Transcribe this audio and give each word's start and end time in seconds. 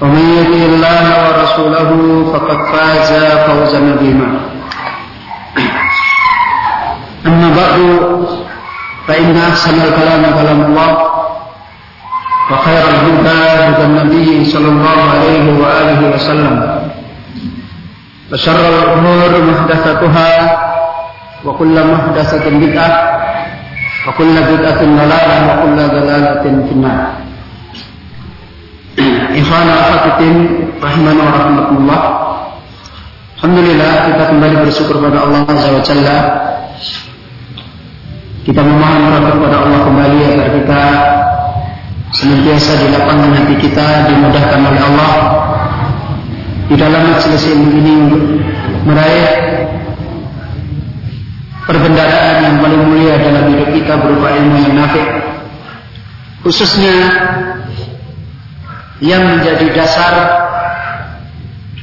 ومن 0.00 0.24
يطع 0.38 0.60
الله 0.72 1.04
ورسوله 1.24 1.90
فقد 2.32 2.58
فاز 2.72 3.10
فوزا 3.46 3.78
عظيما. 3.92 4.28
أما 7.26 7.48
بعد 7.56 7.78
فإن 9.08 9.36
أحسن 9.36 9.74
الكلام 9.74 10.22
كلام 10.38 10.60
الله 10.64 10.90
وخير 12.50 12.84
الهدى 12.94 13.40
هدى 13.66 13.84
النبي 13.84 14.44
صلى 14.44 14.68
الله 14.68 14.98
عليه 15.14 15.46
وآله 15.62 16.14
وسلم 16.14 16.56
وشر 18.32 18.62
الأمور 18.68 19.30
محدثاتها 19.50 20.32
وكل 21.44 21.76
محدثة 21.92 22.50
بدعة 22.50 22.90
وكل 24.08 24.34
بدعة 24.42 24.80
ضلالة 24.84 25.36
وكل 25.48 25.76
ضلالة 25.76 26.42
في 26.42 26.72
النار. 26.72 27.25
Ikhwan 28.96 29.68
al-Fatitin 29.68 30.34
Rahimana 30.80 31.20
wa 31.20 31.32
rahmatullah 31.36 32.02
Alhamdulillah 33.36 33.92
kita 34.08 34.22
kembali 34.32 34.54
bersyukur 34.64 34.96
pada 34.96 35.28
Allah 35.28 35.44
Azza 35.44 35.68
wa 35.68 35.82
Jalla. 35.84 36.18
Kita 38.48 38.64
memohon 38.64 39.12
kepada 39.12 39.56
Allah 39.60 39.80
kembali 39.84 40.18
agar 40.24 40.48
kita 40.56 40.82
senantiasa 42.16 42.80
dilapangkan 42.80 43.36
hati 43.36 43.54
kita 43.60 44.08
dimudahkan 44.08 44.60
oleh 44.66 44.82
Allah. 44.88 45.12
Di 46.66 46.74
dalam 46.80 47.12
majelis 47.12 47.44
ini 47.44 47.94
meraih 48.88 49.28
perbendaharaan 51.68 52.36
yang 52.40 52.56
paling 52.62 52.82
mulia 52.88 53.20
dalam 53.20 53.52
hidup 53.52 53.68
kita 53.74 54.00
berupa 54.00 54.32
ilmu 54.32 54.56
yang 54.64 54.74
nafik 54.80 55.06
khususnya 56.46 56.94
yang 59.04 59.22
menjadi 59.24 59.66
dasar 59.76 60.14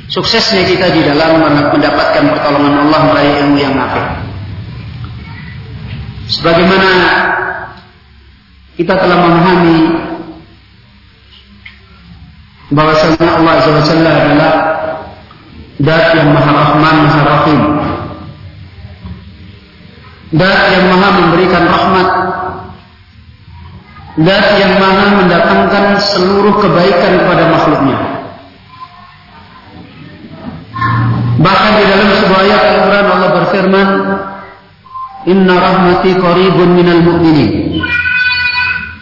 suksesnya 0.10 0.66
kita 0.66 0.94
di 0.94 1.02
dalam 1.06 1.42
mendapatkan 1.46 2.24
pertolongan 2.34 2.90
Allah 2.90 3.02
meraih 3.10 3.34
ilmu 3.46 3.58
yang 3.58 3.74
nafik 3.78 4.06
sebagaimana 6.30 6.92
kita 8.74 8.94
telah 8.98 9.18
memahami 9.22 9.78
bahwasanya 12.74 13.30
Allah 13.38 13.54
Jalla 13.86 14.12
adalah 14.18 14.54
Dat 15.84 16.16
yang 16.16 16.32
Maha 16.32 16.52
Rahman, 16.54 16.96
Maha 17.10 17.22
Rahim. 17.26 17.62
Dat 20.32 20.60
yang 20.72 20.86
Maha 20.94 21.08
memberikan 21.18 21.64
rahmat. 21.66 22.10
Dat 24.14 24.46
yang 24.62 24.78
Maha 24.78 25.26
mendatangkan 25.26 25.98
seluruh 25.98 26.62
kebaikan 26.62 27.26
kepada 27.26 27.50
makhluknya. 27.50 27.98
Bahkan 31.42 31.72
di 31.82 31.84
dalam 31.90 32.10
sebuah 32.22 32.42
ayat 32.46 32.62
Al-Quran 32.62 33.06
Allah 33.10 33.30
berfirman, 33.42 33.88
Inna 35.34 35.56
rahmati 35.58 36.14
qaribun 36.14 36.78
minal 36.78 37.02
mu'minin. 37.02 37.82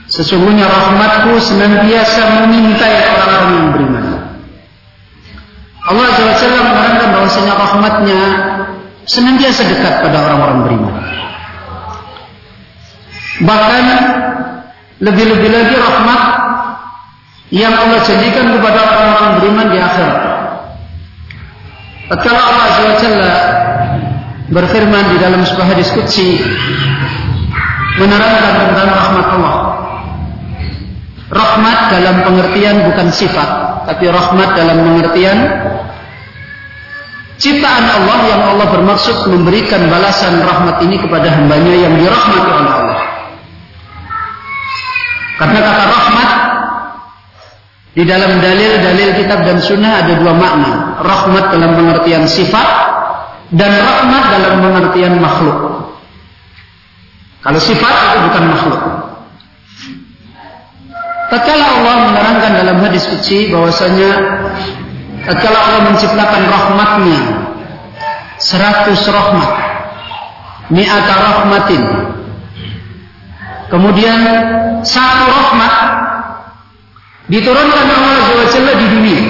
Sesungguhnya 0.07 0.67
rahmatku 0.67 1.35
senantiasa 1.43 2.47
mengintai 2.47 2.95
orang-orang 3.11 3.51
yang 3.51 3.69
beriman. 3.75 4.05
Allah 5.91 6.07
SWT 6.13 6.43
menerangkan 6.45 7.09
bahwasanya 7.09 7.53
rahmatnya 7.57 8.21
senantiasa 9.03 9.65
dekat 9.65 9.93
pada 10.07 10.17
orang-orang 10.23 10.59
beriman. 10.67 10.95
Bahkan 13.41 13.83
lebih-lebih 15.01 15.49
lagi 15.49 15.75
rahmat 15.75 16.21
yang 17.51 17.73
Allah 17.73 17.99
janjikan 18.05 18.53
kepada 18.55 18.79
orang-orang 18.79 19.29
beriman 19.41 19.67
di 19.73 19.77
akhirat. 19.81 20.19
Tatkala 22.07 22.39
Allah 22.39 22.65
SWT 22.75 23.07
berfirman 24.51 25.03
di 25.15 25.17
dalam 25.19 25.41
sebuah 25.43 25.67
hadis 25.73 25.89
qudsi 25.95 26.37
menerangkan 27.97 28.53
tentang 28.71 28.89
rahmat 28.93 29.27
Allah. 29.35 29.55
Rahmat 31.31 31.79
dalam 31.95 32.15
pengertian 32.27 32.91
bukan 32.91 33.07
sifat, 33.09 33.49
tapi 33.87 34.11
rahmat 34.11 34.49
dalam 34.51 34.77
pengertian 34.83 35.37
ciptaan 37.39 37.85
Allah 37.89 38.17
yang 38.27 38.41
Allah 38.53 38.67
bermaksud 38.69 39.31
memberikan 39.31 39.87
balasan 39.87 40.43
rahmat 40.43 40.83
ini 40.83 40.99
kepada 40.99 41.31
hambanya 41.31 41.73
yang 41.73 41.95
dirahmati. 41.95 42.60
Karena 45.41 45.57
kata 45.57 45.83
rahmat 45.89 46.31
di 47.97 48.03
dalam 48.05 48.37
dalil-dalil 48.37 49.09
kitab 49.17 49.41
dan 49.41 49.57
sunnah 49.57 50.05
ada 50.05 50.21
dua 50.21 50.37
makna. 50.37 51.01
Rahmat 51.01 51.49
dalam 51.49 51.73
pengertian 51.81 52.29
sifat 52.29 52.69
dan 53.49 53.73
rahmat 53.73 54.23
dalam 54.37 54.53
pengertian 54.61 55.17
makhluk. 55.17 55.57
Kalau 57.41 57.57
sifat 57.57 57.93
itu 58.05 58.17
bukan 58.29 58.43
makhluk. 58.53 58.81
Tatkala 61.33 61.63
Allah 61.63 61.95
menerangkan 62.11 62.51
dalam 62.61 62.77
hadis 62.85 63.07
suci 63.09 63.49
bahwasanya 63.49 64.11
tatkala 65.25 65.57
Allah 65.57 65.81
menciptakan 65.89 66.41
rahmatnya 66.53 67.21
seratus 68.37 69.09
rahmat 69.09 69.51
mi'ata 70.69 71.13
rahmatin 71.17 72.10
kemudian 73.71 74.19
satu 74.83 75.25
rahmat 75.31 75.73
diturunkan 77.31 77.85
Allah 77.87 78.11
Azza 78.19 78.33
wa 78.35 78.47
Jalla 78.51 78.73
di 78.75 78.87
dunia. 78.91 79.21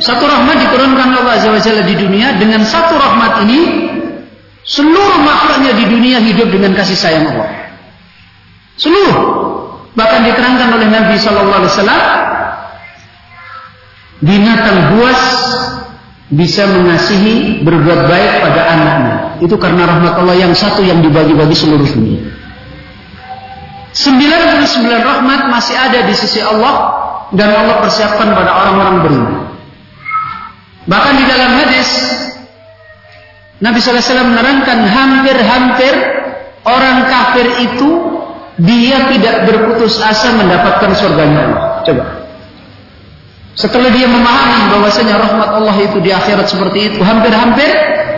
Satu 0.00 0.24
rahmat 0.26 0.56
diturunkan 0.66 1.08
Allah 1.14 1.32
Azza 1.38 1.48
wa 1.54 1.60
Jalla 1.62 1.82
di 1.86 1.94
dunia. 1.94 2.34
Dengan 2.36 2.66
satu 2.66 2.98
rahmat 2.98 3.46
ini 3.46 3.60
seluruh 4.66 5.22
makhluknya 5.22 5.72
di 5.78 5.84
dunia 5.86 6.18
hidup 6.18 6.50
dengan 6.50 6.74
kasih 6.74 6.98
sayang 6.98 7.30
Allah. 7.30 7.48
Seluruh. 8.74 9.16
Bahkan 9.94 10.20
diterangkan 10.26 10.68
oleh 10.74 10.88
Nabi 10.90 11.14
Shallallahu 11.18 11.60
Alaihi 11.62 11.72
Wasallam 11.74 12.02
binatang 14.22 14.78
buas 14.94 15.22
bisa 16.30 16.62
mengasihi 16.70 17.66
berbuat 17.66 18.06
baik 18.06 18.32
pada 18.46 18.62
anaknya. 18.70 19.16
Itu 19.42 19.58
karena 19.58 19.90
rahmat 19.90 20.14
Allah 20.14 20.36
yang 20.38 20.54
satu 20.54 20.86
yang 20.86 21.02
dibagi-bagi 21.02 21.58
seluruh 21.58 21.84
dunia 21.90 22.39
99 23.92 24.86
rahmat 25.02 25.40
masih 25.50 25.74
ada 25.74 26.06
di 26.06 26.14
sisi 26.14 26.38
Allah 26.38 26.94
dan 27.34 27.50
Allah 27.50 27.82
persiapkan 27.82 28.30
pada 28.34 28.50
orang-orang 28.54 28.96
beriman 29.02 29.50
Bahkan 30.90 31.14
di 31.20 31.24
dalam 31.28 31.50
hadis 31.54 31.88
Nabi 33.60 33.76
SAW 33.78 34.32
menerangkan 34.32 34.78
hampir-hampir 34.88 35.94
orang 36.64 37.06
kafir 37.06 37.46
itu 37.60 37.90
dia 38.60 39.08
tidak 39.12 39.48
berputus 39.48 40.00
asa 40.00 40.32
mendapatkan 40.32 40.90
surganya 40.96 41.38
Allah. 41.44 41.64
Coba. 41.84 42.04
Setelah 43.52 43.92
dia 43.92 44.08
memahami 44.08 44.72
bahwasanya 44.72 45.20
rahmat 45.20 45.48
Allah 45.52 45.76
itu 45.84 46.00
di 46.00 46.08
akhirat 46.08 46.48
seperti 46.48 46.92
itu, 46.92 46.98
hampir-hampir 47.04 47.68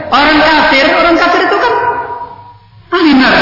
orang 0.09 0.39
kafir, 0.39 0.87
orang 0.95 1.17
kafir 1.19 1.41
itu 1.51 1.57
kan 1.59 1.75
ahli 2.95 3.13
neraka. 3.19 3.42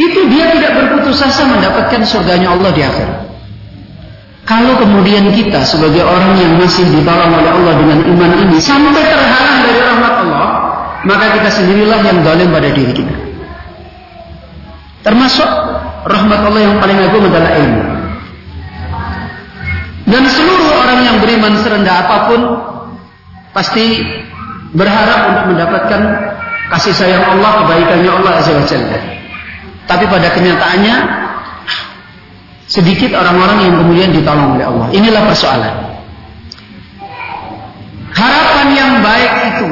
Itu 0.00 0.20
dia 0.32 0.48
tidak 0.56 0.72
berputus 0.80 1.20
asa 1.20 1.44
mendapatkan 1.44 2.00
surganya 2.08 2.56
Allah 2.56 2.72
di 2.72 2.80
akhirat. 2.80 3.20
Kalau 4.48 4.80
kemudian 4.80 5.28
kita 5.36 5.60
sebagai 5.62 6.00
orang 6.00 6.40
yang 6.40 6.56
masih 6.56 6.88
ditolong 6.88 7.36
oleh 7.36 7.52
Allah 7.52 7.74
dengan 7.76 7.98
iman 8.08 8.32
ini 8.48 8.56
sampai 8.56 9.04
terhalang 9.04 9.58
dari 9.62 9.78
rahmat 9.78 10.14
Allah, 10.24 10.48
maka 11.04 11.36
kita 11.36 11.50
sendirilah 11.52 12.00
yang 12.00 12.18
dolim 12.24 12.48
pada 12.48 12.72
diri 12.72 12.92
kita. 12.96 13.14
Termasuk 15.04 15.48
rahmat 16.08 16.40
Allah 16.48 16.60
yang 16.64 16.76
paling 16.80 16.98
agung 16.98 17.24
adalah 17.28 17.52
ilmu. 17.60 17.82
Dan 20.08 20.24
seluruh 20.26 20.70
orang 20.80 21.00
yang 21.04 21.16
beriman 21.22 21.54
serendah 21.60 22.08
apa 22.08 22.16
pun 22.26 22.40
pasti 23.52 24.00
berharap 24.72 25.20
untuk 25.36 25.44
mendapatkan 25.54 26.00
kasih 26.72 26.94
sayang 26.96 27.22
Allah, 27.36 27.62
kebaikannya 27.62 28.10
Allah 28.10 28.32
Azza 28.40 28.56
wa 28.56 28.64
Jalla. 28.64 29.19
Tapi 29.84 30.04
pada 30.08 30.28
kenyataannya 30.32 30.96
sedikit 32.66 33.16
orang-orang 33.16 33.68
yang 33.68 33.74
kemudian 33.80 34.10
ditolong 34.12 34.58
oleh 34.58 34.66
Allah. 34.66 34.86
Inilah 34.92 35.22
persoalan. 35.26 35.74
Harapan 38.10 38.68
yang 38.74 38.92
baik 39.00 39.32
itu 39.54 39.70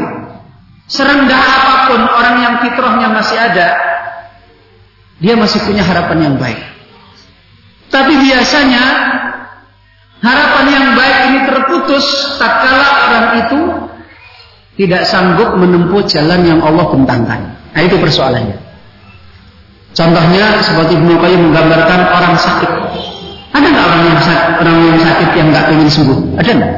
Serendah 0.89 1.37
apa 1.37 1.75
pun 1.93 2.01
orang 2.01 2.37
yang 2.41 2.55
fitrahnya 2.65 3.13
masih 3.13 3.37
ada, 3.37 3.77
dia 5.21 5.37
masih 5.37 5.61
punya 5.69 5.85
harapan 5.85 6.33
yang 6.33 6.35
baik. 6.41 6.57
Tapi 7.93 8.17
biasanya 8.17 8.85
harapan 10.25 10.67
yang 10.73 10.87
baik 10.97 11.17
ini 11.29 11.39
terputus 11.45 12.05
tatkala 12.41 12.89
orang 13.05 13.27
itu 13.45 13.61
tidak 14.81 15.05
sanggup 15.05 15.61
menempuh 15.61 16.09
jalan 16.09 16.41
yang 16.49 16.61
Allah 16.65 16.89
bentangkan. 16.89 17.41
Nah 17.77 17.83
itu 17.85 18.01
persoalannya. 18.01 18.57
Contohnya 19.97 20.61
seperti 20.61 21.01
Ibnu 21.01 21.15
Qayyim 21.17 21.41
menggambarkan 21.51 22.01
orang 22.13 22.35
sakit. 22.37 22.71
Ada 23.53 23.67
nggak 23.67 23.87
orang 23.89 24.03
yang 24.05 24.21
sakit, 24.21 24.53
orang 24.61 24.77
yang 24.85 25.01
sakit 25.01 25.29
yang 25.35 25.47
nggak 25.51 25.67
ingin 25.73 25.89
sembuh? 25.89 26.19
Ada 26.37 26.51
nggak? 26.53 26.73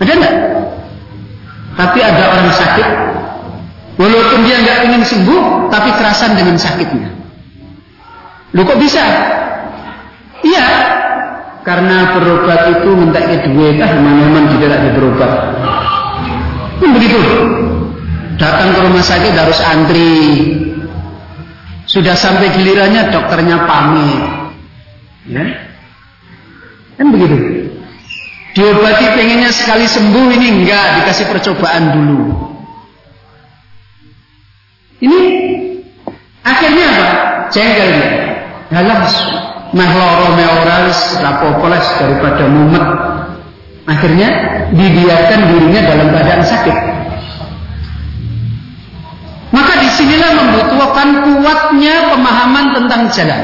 Ada 0.00 0.12
nggak? 0.16 0.34
Tapi 1.80 1.98
ada 2.04 2.22
orang 2.36 2.50
sakit, 2.52 2.88
walaupun 3.96 4.38
dia 4.44 4.56
nggak 4.60 4.78
ingin 4.90 5.02
sembuh, 5.02 5.72
tapi 5.72 5.88
kerasan 5.96 6.36
dengan 6.36 6.60
sakitnya. 6.60 7.08
Lu 8.52 8.66
kok 8.68 8.76
bisa? 8.76 9.00
Iya, 10.44 10.66
karena 11.64 12.16
berobat 12.16 12.80
itu 12.80 12.90
minta 12.96 13.20
duit, 13.24 13.80
ah 13.80 13.92
mana-mana 13.96 14.48
tidak 14.56 14.76
ada 14.76 14.88
berobat. 14.92 15.32
Kan 16.80 16.90
begitu. 16.96 17.20
Datang 18.40 18.72
ke 18.72 18.80
rumah 18.80 19.04
sakit 19.04 19.32
harus 19.36 19.60
antri. 19.60 20.16
Sudah 21.90 22.14
sampai 22.14 22.54
gilirannya 22.54 23.10
dokternya 23.10 23.66
pamit. 23.66 24.22
Ya. 25.26 25.44
Kan 26.94 27.10
begitu. 27.10 27.34
Diobati 28.54 29.06
pengennya 29.18 29.50
sekali 29.50 29.90
sembuh 29.90 30.26
ini 30.38 30.46
enggak 30.62 31.02
dikasih 31.02 31.26
percobaan 31.34 31.84
dulu. 31.90 32.20
Ini 35.02 35.18
akhirnya 36.46 36.84
apa? 36.94 37.08
Jengkel 37.50 37.88
dia. 37.98 38.10
Dalam 38.70 38.98
meh 39.74 39.90
loro 39.90 40.26
meh 40.38 40.46
rapopoles 41.18 41.86
daripada 41.98 42.46
mumet. 42.46 42.86
Akhirnya 43.90 44.28
dibiarkan 44.70 45.40
dirinya 45.50 45.80
dalam 45.90 46.06
keadaan 46.14 46.44
sakit. 46.46 46.99
Di 49.90 50.06
sinilah 50.06 50.38
membutuhkan 50.38 51.08
kuatnya 51.26 52.14
pemahaman 52.14 52.78
tentang 52.78 53.10
jalan. 53.10 53.42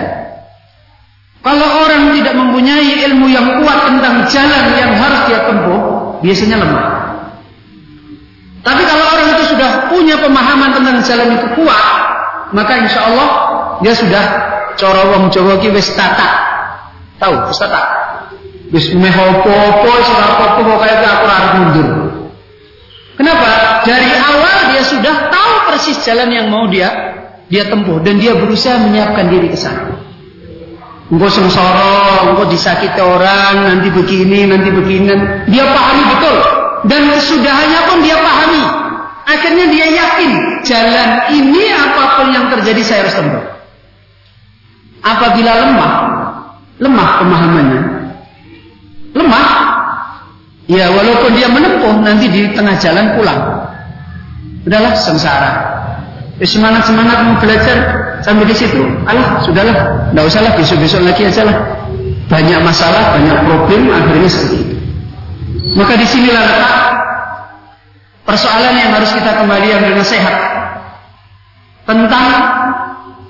Kalau 1.42 1.68
orang 1.82 2.14
tidak 2.14 2.38
mempunyai 2.38 3.02
ilmu 3.10 3.26
yang 3.26 3.58
kuat 3.58 3.90
tentang 3.90 4.30
jalan 4.30 4.64
yang 4.78 4.94
harus 4.94 5.26
dia 5.26 5.42
tempuh, 5.42 5.80
biasanya 6.22 6.62
lemah. 6.62 6.86
Tapi 8.62 8.82
kalau 8.86 9.04
orang 9.10 9.26
itu 9.34 9.44
sudah 9.50 9.90
punya 9.90 10.22
pemahaman 10.22 10.70
tentang 10.70 11.02
jalan 11.02 11.34
itu 11.34 11.46
kuat, 11.58 11.86
maka 12.54 12.72
insya 12.78 13.10
Allah 13.10 13.28
dia 13.82 13.94
sudah 13.98 14.24
cara 14.78 15.02
wong 15.18 15.26
Jawa 15.34 15.58
ki 15.58 15.74
wis 15.74 15.90
tata. 15.98 16.30
Tahu, 17.18 17.50
wis 17.50 17.58
tata. 17.58 17.82
Wis 18.70 18.94
meh 18.94 19.10
apa-apa 19.10 20.62
pokoke 20.62 20.86
aku 20.94 21.56
mundur. 21.58 21.88
Kenapa? 23.18 23.82
Dari 23.82 24.10
awal 24.14 24.56
dia 24.70 24.82
sudah 24.86 25.14
tahu 25.30 25.45
persis 25.76 26.00
jalan 26.08 26.32
yang 26.32 26.48
mau 26.48 26.64
dia 26.72 26.88
dia 27.52 27.68
tempuh 27.68 28.00
dan 28.00 28.16
dia 28.16 28.32
berusaha 28.32 28.80
menyiapkan 28.80 29.28
diri 29.28 29.52
ke 29.52 29.58
sana. 29.60 29.92
Engkau 31.06 31.30
sengsara, 31.30 32.26
engkau 32.26 32.50
disakiti 32.50 32.98
orang, 32.98 33.62
nanti 33.62 33.94
begini, 33.94 34.50
nanti 34.50 34.74
begini. 34.74 35.14
Dia 35.46 35.70
pahami 35.70 36.02
betul. 36.16 36.36
Dan 36.90 37.14
kesudahannya 37.14 37.80
pun 37.86 37.98
dia 38.02 38.18
pahami. 38.18 38.62
Akhirnya 39.26 39.66
dia 39.70 39.86
yakin 39.86 40.30
jalan 40.66 41.08
ini 41.30 41.70
apa 41.70 42.02
pun 42.18 42.26
yang 42.34 42.50
terjadi 42.50 42.82
saya 42.82 43.00
harus 43.06 43.14
tempuh. 43.14 43.44
Apabila 45.06 45.52
lemah, 45.62 45.92
lemah 46.82 47.08
pemahamannya, 47.22 47.82
lemah, 49.14 49.48
ya 50.66 50.90
walaupun 50.90 51.30
dia 51.38 51.46
menempuh 51.46 51.94
nanti 52.02 52.26
di 52.26 52.50
tengah 52.50 52.74
jalan 52.82 53.14
pulang. 53.14 53.55
Udahlah 54.66 54.92
sengsara. 54.98 55.50
Ya, 56.36 56.44
semangat 56.44 56.84
semangat 56.84 57.22
mau 57.24 57.40
belajar 57.40 57.78
sampai 58.20 58.44
di 58.44 58.52
situ, 58.52 58.84
alah 59.08 59.40
sudahlah, 59.40 60.12
tidak 60.12 60.24
usahlah 60.28 60.52
besok-besok 60.52 61.00
lagi 61.06 61.22
aja 61.24 61.48
lah. 61.48 61.56
Banyak 62.28 62.60
masalah, 62.60 63.16
banyak 63.16 63.38
problem, 63.46 63.88
akhirnya 63.88 64.28
seperti 64.28 64.56
itu. 64.60 64.76
Maka 65.78 65.96
di 65.96 66.04
sinilah 66.04 66.42
letak 66.44 66.76
persoalan 68.26 68.74
yang 68.76 68.90
harus 68.92 69.10
kita 69.14 69.30
kembali 69.38 69.68
dengan 69.80 70.04
sehat 70.04 70.36
tentang 71.86 72.26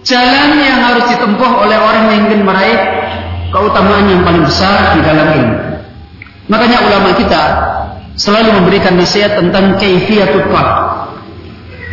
jalan 0.03 0.51
yang 0.59 0.81
harus 0.81 1.05
ditempuh 1.13 1.51
oleh 1.63 1.79
orang 1.79 2.11
yang 2.11 2.27
ingin 2.27 2.43
meraih 2.43 2.81
keutamaan 3.53 4.09
yang 4.09 4.25
paling 4.27 4.43
besar 4.43 4.99
di 4.99 5.01
dalam 5.05 5.27
ilmu. 5.31 5.57
Makanya 6.51 6.79
ulama 6.91 7.11
kita 7.15 7.43
selalu 8.17 8.63
memberikan 8.63 8.97
nasihat 8.97 9.39
tentang 9.39 9.77
kaifiyatul 9.77 10.49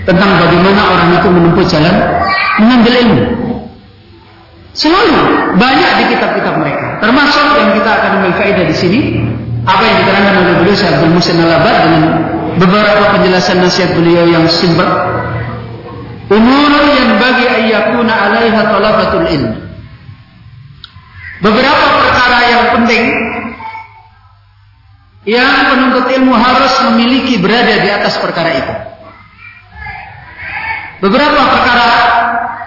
tentang 0.03 0.29
bagaimana 0.39 0.81
orang 0.83 1.09
itu 1.15 1.27
menempuh 1.31 1.65
jalan 1.67 1.95
mengambil 2.59 2.93
ilmu. 3.03 3.23
Selalu 4.73 5.19
banyak 5.55 5.91
di 6.01 6.03
kitab-kitab 6.17 6.57
mereka. 6.57 6.97
Termasuk 6.97 7.45
yang 7.61 7.71
kita 7.77 7.89
akan 7.93 8.09
ambil 8.19 8.33
faedah 8.41 8.65
di 8.65 8.75
sini 8.75 8.99
apa 9.63 9.81
yang 9.85 9.95
diterangkan 10.03 10.35
oleh 10.43 10.55
beliau 10.59 10.75
Syekh 10.75 10.91
Abdul 10.97 11.13
Musin 11.13 11.39
al 11.39 11.61
dengan 11.61 12.03
beberapa 12.57 13.03
penjelasan 13.15 13.61
nasihat 13.61 13.93
beliau 13.93 14.25
yang 14.27 14.49
simpel. 14.49 14.87
Umur 16.33 16.71
yang 16.97 17.21
bagi 17.21 17.45
ayyakuna 17.45 18.13
alaiha 18.27 18.61
talabatul 18.65 19.27
ilm. 19.29 19.53
Beberapa 21.43 21.85
perkara 21.99 22.39
yang 22.49 22.63
penting 22.79 23.03
yang 25.23 25.71
penuntut 25.71 26.07
ilmu 26.11 26.33
harus 26.35 26.73
memiliki 26.91 27.39
berada 27.39 27.79
di 27.79 27.89
atas 27.93 28.19
perkara 28.19 28.51
itu. 28.57 28.73
Beberapa 31.03 31.41
perkara 31.51 31.89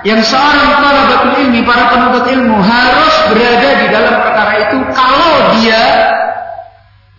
yang 0.04 0.20
seorang 0.20 0.76
talabatul 0.84 1.40
ilmi, 1.40 1.64
para 1.64 1.88
penuntut 1.88 2.28
ilmu 2.28 2.60
harus 2.60 3.14
berada 3.32 3.70
di 3.80 3.86
dalam 3.88 4.14
perkara 4.20 4.52
itu 4.60 4.76
kalau 4.92 5.56
dia 5.56 5.80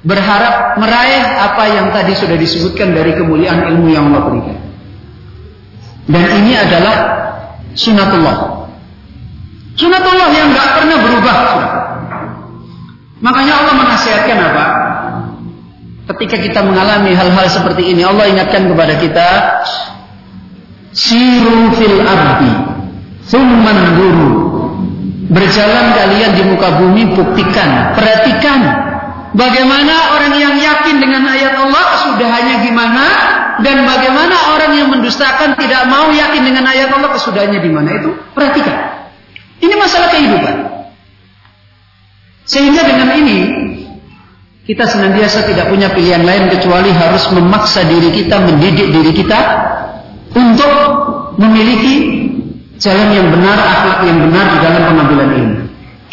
berharap 0.05 0.77
meraih 0.77 1.25
apa 1.41 1.63
yang 1.74 1.89
tadi 1.89 2.13
sudah 2.13 2.38
disebutkan 2.38 2.93
dari 2.93 3.17
kemuliaan 3.17 3.65
ilmu 3.65 3.89
yang 3.89 4.13
Allah 4.13 4.29
berikan. 4.29 4.57
Dan 6.05 6.25
ini 6.38 6.53
adalah 6.53 6.95
sunatullah. 7.74 8.38
Sunatullah 9.74 10.29
yang 10.38 10.53
nggak 10.53 10.69
pernah 10.77 10.97
berubah. 11.01 11.38
Makanya 13.25 13.53
Allah 13.65 13.74
menasihatkan 13.74 14.38
apa? 14.38 14.65
Ketika 16.13 16.38
kita 16.39 16.62
mengalami 16.62 17.12
hal-hal 17.17 17.50
seperti 17.50 17.89
ini, 17.89 18.05
Allah 18.05 18.29
ingatkan 18.31 18.69
kepada 18.69 18.95
kita, 19.01 19.27
Siru 20.97 21.69
fil 21.77 22.01
ardi. 22.01 22.53
Thumman 23.29 23.99
guru 23.99 24.31
Berjalan 25.27 25.91
kalian 25.91 26.39
di 26.39 26.43
muka 26.47 26.79
bumi 26.79 27.13
Buktikan, 27.13 27.93
perhatikan. 27.93 28.59
Bagaimana 29.35 30.17
orang 30.17 30.33
yang 30.39 30.55
yakin 30.55 31.03
dengan 31.03 31.27
ayat 31.27 31.53
Allah 31.53 31.83
kesudahannya 31.93 32.55
gimana? 32.65 33.05
Dan 33.61 33.83
bagaimana 33.83 34.55
orang 34.55 34.71
yang 34.73 34.89
mendustakan 34.89 35.59
tidak 35.59 35.85
mau 35.91 36.09
yakin 36.09 36.41
dengan 36.41 36.65
ayat 36.65 36.89
Allah 36.89 37.11
kesudahannya 37.13 37.59
di 37.59 37.69
mana 37.69 37.89
itu? 38.01 38.09
Perhatikan. 38.33 38.77
Ini 39.61 39.73
masalah 39.75 40.09
kehidupan. 40.15 40.55
Sehingga 42.47 42.81
dengan 42.87 43.09
ini 43.19 43.37
kita 44.63 44.87
senantiasa 44.87 45.43
tidak 45.45 45.67
punya 45.67 45.91
pilihan 45.91 46.23
lain 46.23 46.47
kecuali 46.47 46.89
harus 46.95 47.27
memaksa 47.35 47.83
diri 47.83 48.15
kita, 48.15 48.39
mendidik 48.39 48.87
diri 48.95 49.11
kita 49.11 49.39
untuk 50.34 50.74
memiliki 51.38 51.96
jalan 52.77 53.10
yang 53.13 53.27
benar, 53.34 53.57
akhlak 53.57 54.00
yang 54.05 54.19
benar 54.27 54.46
di 54.53 54.57
dalam 54.62 54.81
pengambilan 54.93 55.29
ilmu. 55.34 55.60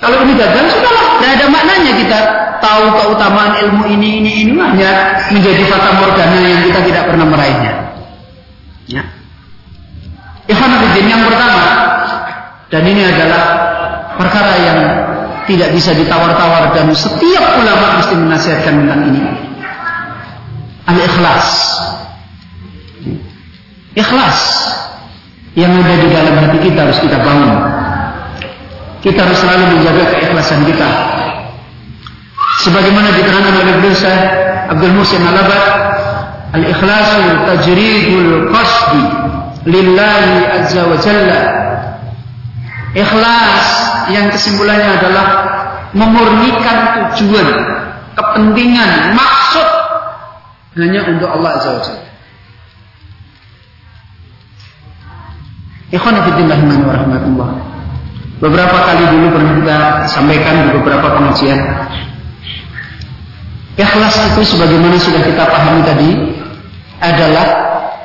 Kalau 0.00 0.16
ini 0.26 0.33
gagal, 0.37 0.64
sudahlah, 0.68 1.06
tidak 1.16 1.33
ada 1.40 1.47
maknanya 1.49 1.92
kita 1.97 2.18
tahu 2.61 2.85
keutamaan 2.92 3.52
ilmu 3.64 3.83
ini, 3.88 4.21
ini, 4.21 4.30
ini 4.44 4.52
hanya 4.56 4.90
menjadi 5.33 5.62
fata 5.68 5.90
morgana 5.97 6.37
yang 6.44 6.62
kita 6.68 6.80
tidak 6.85 7.02
pernah 7.09 7.26
meraihnya. 7.28 7.73
Ya. 8.88 9.02
Ikhwanuddin 10.44 11.09
yang 11.09 11.25
pertama, 11.25 11.64
dan 12.68 12.83
ini 12.85 13.00
adalah 13.00 13.44
perkara 14.21 14.54
yang 14.61 14.78
tidak 15.44 15.73
bisa 15.76 15.92
ditawar-tawar 15.92 16.73
dan 16.73 16.88
setiap 16.97 17.61
ulama 17.61 18.00
mesti 18.00 18.14
menasihatkan 18.16 18.75
tentang 18.85 19.00
ini. 19.12 19.23
Al-ikhlas. 20.85 21.47
Ikhlas 23.94 24.38
yang 25.54 25.70
ada 25.70 25.94
di 25.94 26.08
dalam 26.10 26.34
hati 26.34 26.58
kita 26.66 26.78
harus 26.82 26.98
kita 26.98 27.18
bangun. 27.22 27.50
Kita 29.06 29.22
harus 29.22 29.38
selalu 29.38 29.78
menjaga 29.78 30.04
keikhlasan 30.18 30.66
kita. 30.66 30.88
Sebagaimana 32.66 33.14
diterangkan 33.14 33.54
oleh 33.62 33.74
beliau 33.78 34.14
Abdul 34.74 34.94
Musin 34.98 35.22
Al-Abad, 35.22 35.64
al-ikhlasu 36.58 37.22
tajridul 37.46 38.50
qasdi 38.50 39.04
lillahi 39.68 40.34
azza 40.58 40.82
wa 40.90 40.96
jalla. 40.98 41.40
Ikhlas 42.94 43.66
yang 44.10 44.30
kesimpulannya 44.34 44.90
adalah 45.02 45.26
memurnikan 45.94 47.10
tujuan, 47.14 47.48
kepentingan, 48.18 49.14
maksud 49.14 49.68
hanya 50.82 51.00
untuk 51.06 51.30
Allah 51.30 51.50
azza 51.60 51.70
wa 51.70 51.82
jalla. 51.84 52.13
Ikhwan 55.92 56.16
fillah 56.24 56.58
rahmatullah. 56.88 57.50
Beberapa 58.40 58.76
kali 58.76 59.04
dulu 59.08 59.26
pernah 59.36 59.52
kita 59.56 59.76
sampaikan 60.10 60.68
di 60.68 60.70
beberapa 60.80 61.06
pengajian. 61.16 61.60
Ikhlas 63.74 64.14
itu 64.32 64.54
sebagaimana 64.54 64.96
sudah 65.00 65.22
kita 65.24 65.44
pahami 65.50 65.82
tadi 65.82 66.10
adalah 67.02 67.46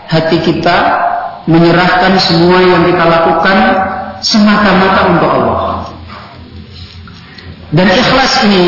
hati 0.09 0.37
kita 0.41 0.75
menyerahkan 1.45 2.17
semua 2.17 2.61
yang 2.61 2.85
kita 2.85 3.03
lakukan 3.05 3.57
semata-mata 4.21 5.01
untuk 5.13 5.29
Allah. 5.29 5.69
Dan 7.69 7.85
ikhlas 7.89 8.31
ini 8.49 8.65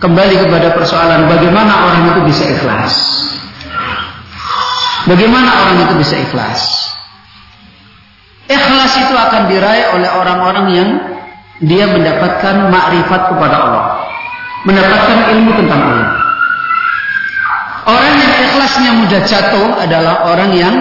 kembali 0.00 0.48
kepada 0.48 0.72
persoalan 0.72 1.28
bagaimana 1.28 1.72
orang 1.88 2.02
itu 2.12 2.20
bisa 2.28 2.44
ikhlas. 2.48 2.92
Bagaimana 5.04 5.48
orang 5.64 5.76
itu 5.84 5.94
bisa 6.00 6.16
ikhlas? 6.16 6.83
Ikhlas 8.44 8.92
itu 9.00 9.14
akan 9.16 9.48
diraih 9.48 9.96
oleh 9.96 10.10
orang-orang 10.12 10.66
yang 10.68 10.88
dia 11.64 11.88
mendapatkan 11.88 12.68
makrifat 12.68 13.20
kepada 13.32 13.56
Allah. 13.56 13.84
Mendapatkan 14.68 15.18
ilmu 15.32 15.50
tentang 15.64 15.80
Allah. 15.80 16.08
Orang 17.84 18.14
yang 18.16 18.32
ikhlasnya 18.48 18.90
mudah 18.96 19.20
jatuh 19.28 19.68
adalah 19.76 20.24
orang 20.28 20.50
yang 20.56 20.74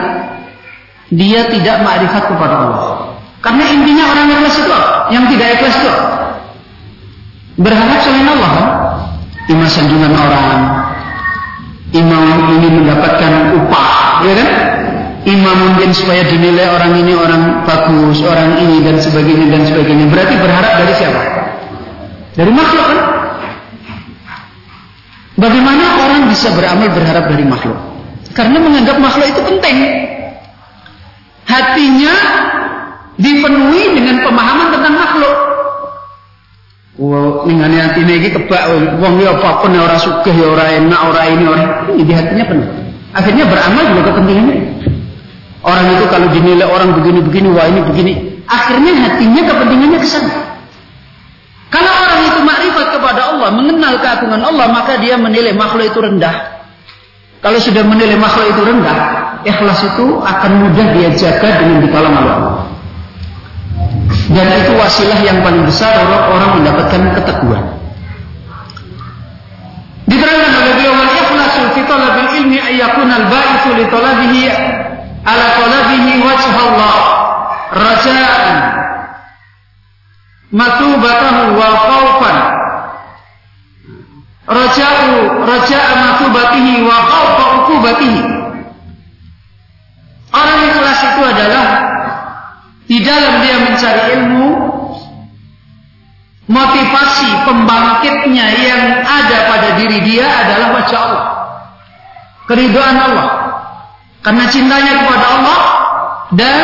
dia 1.12 1.48
tidak 1.51 1.84
makrifat 1.84 2.24
kepada 2.32 2.55
Allah. 2.67 2.84
Karena 3.43 3.63
intinya 3.67 4.08
orang 4.08 4.32
ikhlas 4.32 4.55
itu 4.55 4.72
Yang 5.12 5.36
tidak 5.36 5.48
ikhlas 5.60 5.75
itu 5.84 5.93
Berharap 7.60 8.00
selain 8.01 8.27
Allah 8.27 8.51
kan? 8.55 8.67
Imam 9.51 9.67
sanjungan 9.67 10.13
orang. 10.15 10.62
Imam 11.93 12.50
ini 12.58 12.67
mendapatkan 12.82 13.53
upah, 13.53 14.25
ya 14.25 14.34
kan? 14.34 14.50
Imam 15.24 15.56
mungkin 15.72 15.89
supaya 15.96 16.27
dinilai 16.27 16.68
orang 16.68 17.00
ini 17.00 17.13
orang 17.15 17.63
bagus, 17.63 18.20
orang 18.24 18.60
ini 18.60 18.84
dan 18.84 19.00
sebagainya 19.00 19.48
dan 19.51 19.63
sebagainya. 19.68 20.06
Berarti 20.12 20.36
berharap 20.39 20.74
dari 20.84 20.94
siapa? 21.00 21.22
Dari 22.34 22.51
makhluk 22.51 22.86
kan? 22.86 23.00
Bagaimana 25.34 25.84
orang 25.98 26.22
bisa 26.30 26.53
beramal 26.53 26.89
berharap 26.94 27.25
dari 27.32 27.46
makhluk? 27.48 27.77
Karena 28.34 28.58
menganggap 28.62 28.98
makhluk 29.01 29.27
itu 29.30 29.42
penting. 29.42 29.77
Hatinya 31.44 32.15
dipenuhi 33.18 33.84
dengan 33.94 34.25
pemahaman 34.25 34.68
tentang 34.74 34.96
makhluk. 34.98 35.36
Wah, 36.94 37.42
ningane 37.50 37.82
atine 37.82 38.22
iki 38.22 38.30
kebak 38.38 38.70
wong 39.01 39.18
ya 39.18 39.34
apa 39.34 39.65
pun 39.65 39.74
ora 39.74 39.98
sugih 39.98 40.30
ya 40.30 40.46
ora 40.46 40.77
enak 40.77 41.00
ora 41.10 41.22
ini 41.25 41.46
ora 41.50 41.63
ini 41.89 42.06
di 42.06 42.13
hatinya 42.13 42.46
penuh. 42.46 42.70
Akhirnya 43.18 43.46
beramal 43.50 43.84
juga 43.94 44.01
kepentingannya. 44.13 44.58
Orang 45.63 45.96
itu 45.96 46.05
kalau 46.12 46.27
dinilai 46.27 46.67
orang 46.67 46.91
begini-begini, 47.00 47.48
wah 47.55 47.65
ini 47.72 47.82
begini. 47.88 48.13
Akhirnya 48.51 48.91
hatinya 49.00 49.41
kepentingannya 49.48 50.00
ke 50.03 50.08
sana. 50.12 50.36
Kalau 51.72 51.89
orang 51.89 52.20
itu 52.27 52.39
makrifat 52.43 52.88
kepada 53.00 53.22
Allah, 53.34 53.50
mengenal 53.55 53.98
keagungan 53.98 54.43
Allah, 54.43 54.67
maka 54.70 55.00
dia 55.00 55.15
menilai 55.15 55.55
makhluk 55.55 55.88
itu 55.88 56.00
rendah. 56.03 56.67
Kalau 57.39 57.60
sudah 57.63 57.82
menilai 57.88 58.20
makhluk 58.20 58.51
itu 58.51 58.62
rendah, 58.62 58.98
ikhlas 59.48 59.79
itu 59.88 60.05
akan 60.20 60.51
mudah 60.67 60.88
dia 61.00 61.10
jaga 61.15 61.50
dengan 61.63 61.79
ditolong 61.88 62.15
Allah. 62.15 62.39
Dan 64.29 64.48
itu 64.63 64.72
wasilah 64.75 65.20
yang 65.24 65.39
paling 65.41 65.63
besar 65.63 65.96
orang-orang 65.96 66.50
mendapatkan 66.60 67.01
keteguhan. 67.20 67.65
Diterangkan 70.12 70.51
ilmi 72.42 72.58
ayyakun 72.58 73.10
al-ba'ithu 73.10 73.78
li 73.78 73.86
talabihi 73.90 74.44
ala 75.24 75.46
talabihi 75.58 76.22
wajh 76.22 76.46
Allah 76.52 76.96
raja'an 77.74 78.58
matubatahu 80.54 81.58
wa 81.58 81.70
khawfan. 81.90 82.38
Raja'u 84.44 85.12
raja'a 85.48 85.92
matubatihi 85.98 86.84
wa 86.84 86.98
khawfa 87.10 87.46
ukubatihi. 87.63 88.22
Orang 90.34 90.60
ikhlas 90.66 91.00
itu 91.13 91.22
adalah 91.24 91.66
di 92.90 92.98
dalam 93.02 93.34
dia 93.40 93.58
mencari 93.63 94.04
ilmu 94.20 94.50
motivasi 96.52 97.30
pembangkitnya 97.48 98.46
yang 98.60 98.84
ada 99.00 99.38
pada 99.48 99.70
diri 99.80 100.04
dia 100.04 100.28
adalah 100.28 100.75
wajah 100.75 101.00
Allah 101.00 101.43
keridhaan 102.50 102.98
Allah 103.00 103.28
karena 104.24 104.44
cintanya 104.48 105.04
kepada 105.04 105.26
Allah 105.28 105.60
dan 106.34 106.56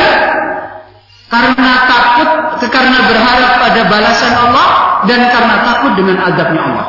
karena 1.30 1.74
takut 1.86 2.30
karena 2.68 2.98
berharap 3.06 3.52
pada 3.62 3.82
balasan 3.86 4.34
Allah 4.34 4.68
dan 5.06 5.30
karena 5.30 5.56
takut 5.64 5.92
dengan 5.96 6.18
azabnya 6.26 6.62
Allah. 6.64 6.88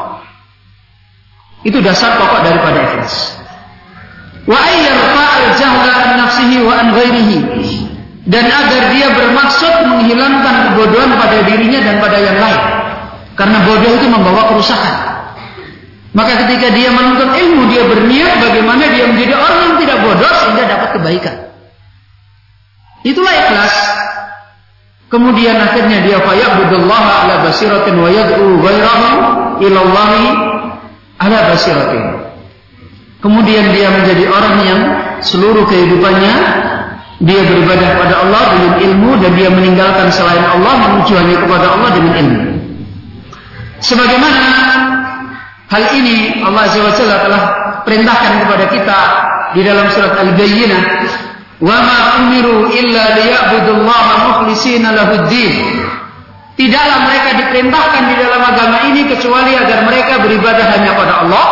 Itu 1.60 1.78
dasar 1.84 2.16
pokok 2.16 2.40
daripada 2.40 2.88
ikhlas. 2.88 3.36
Wa 4.48 4.58
nafsihi 6.16 6.64
wa 6.64 6.74
an. 6.80 6.88
Dan 8.30 8.46
agar 8.46 8.82
dia 8.94 9.10
bermaksud 9.10 9.90
menghilangkan 9.90 10.54
kebodohan 10.70 11.10
pada 11.18 11.42
dirinya 11.44 11.80
dan 11.82 11.96
pada 11.98 12.18
yang 12.20 12.38
lain. 12.38 12.62
Karena 13.34 13.58
bodoh 13.66 13.92
itu 13.96 14.06
membawa 14.06 14.54
kerusakan. 14.54 15.09
Maka 16.10 16.42
ketika 16.46 16.74
dia 16.74 16.90
menuntut 16.90 17.30
ilmu, 17.30 17.70
dia 17.70 17.86
berniat 17.86 18.42
bagaimana 18.42 18.82
dia 18.90 19.06
menjadi 19.06 19.34
orang 19.38 19.60
yang 19.62 19.76
tidak 19.78 19.98
bodoh 20.02 20.32
sehingga 20.42 20.64
dapat 20.66 20.88
kebaikan. 20.98 21.36
Itulah 23.06 23.30
ikhlas. 23.30 23.74
Kemudian 25.10 25.58
akhirnya 25.58 26.02
dia 26.06 26.18
fayabudullah 26.22 27.04
ala 27.26 27.34
basiratin 27.46 27.98
wa 27.98 28.10
yad'u 28.10 28.58
ghairahu 28.62 29.08
ilallahi 29.62 30.26
ala 31.18 31.38
basiratin. 31.50 32.02
Kemudian 33.22 33.70
dia 33.74 33.90
menjadi 33.94 34.24
orang 34.30 34.56
yang 34.66 34.80
seluruh 35.22 35.66
kehidupannya 35.66 36.34
dia 37.20 37.40
beribadah 37.44 37.88
kepada 38.00 38.14
Allah 38.24 38.42
dengan 38.56 38.72
ilmu 38.80 39.10
dan 39.20 39.32
dia 39.36 39.52
meninggalkan 39.52 40.08
selain 40.08 40.40
Allah 40.40 40.74
menuju 40.88 41.12
kepada 41.36 41.66
Allah 41.76 41.90
dengan 41.92 42.14
ilmu. 42.16 42.42
Sebagaimana 43.84 44.40
Hal 45.70 45.84
ini 45.94 46.42
Allah 46.42 46.66
Jalla 46.74 46.90
telah 47.22 47.42
perintahkan 47.86 48.32
kepada 48.42 48.64
kita 48.74 48.98
di 49.54 49.62
dalam 49.62 49.86
surat 49.94 50.18
Al-Bayyinah, 50.18 50.80
"Wa 51.62 51.76
ma 51.78 51.98
umiru 52.18 52.74
illa 52.74 53.14
liya'budullaha 53.14 54.14
mukhlishina 54.26 54.90
lahuddin." 54.90 55.86
Tidaklah 56.58 56.98
mereka 57.06 57.30
diperintahkan 57.38 58.02
di 58.02 58.14
dalam 58.18 58.42
agama 58.42 58.76
ini 58.90 59.06
kecuali 59.14 59.54
agar 59.54 59.86
mereka 59.86 60.18
beribadah 60.20 60.66
hanya 60.74 60.92
pada 60.92 61.14
Allah. 61.24 61.46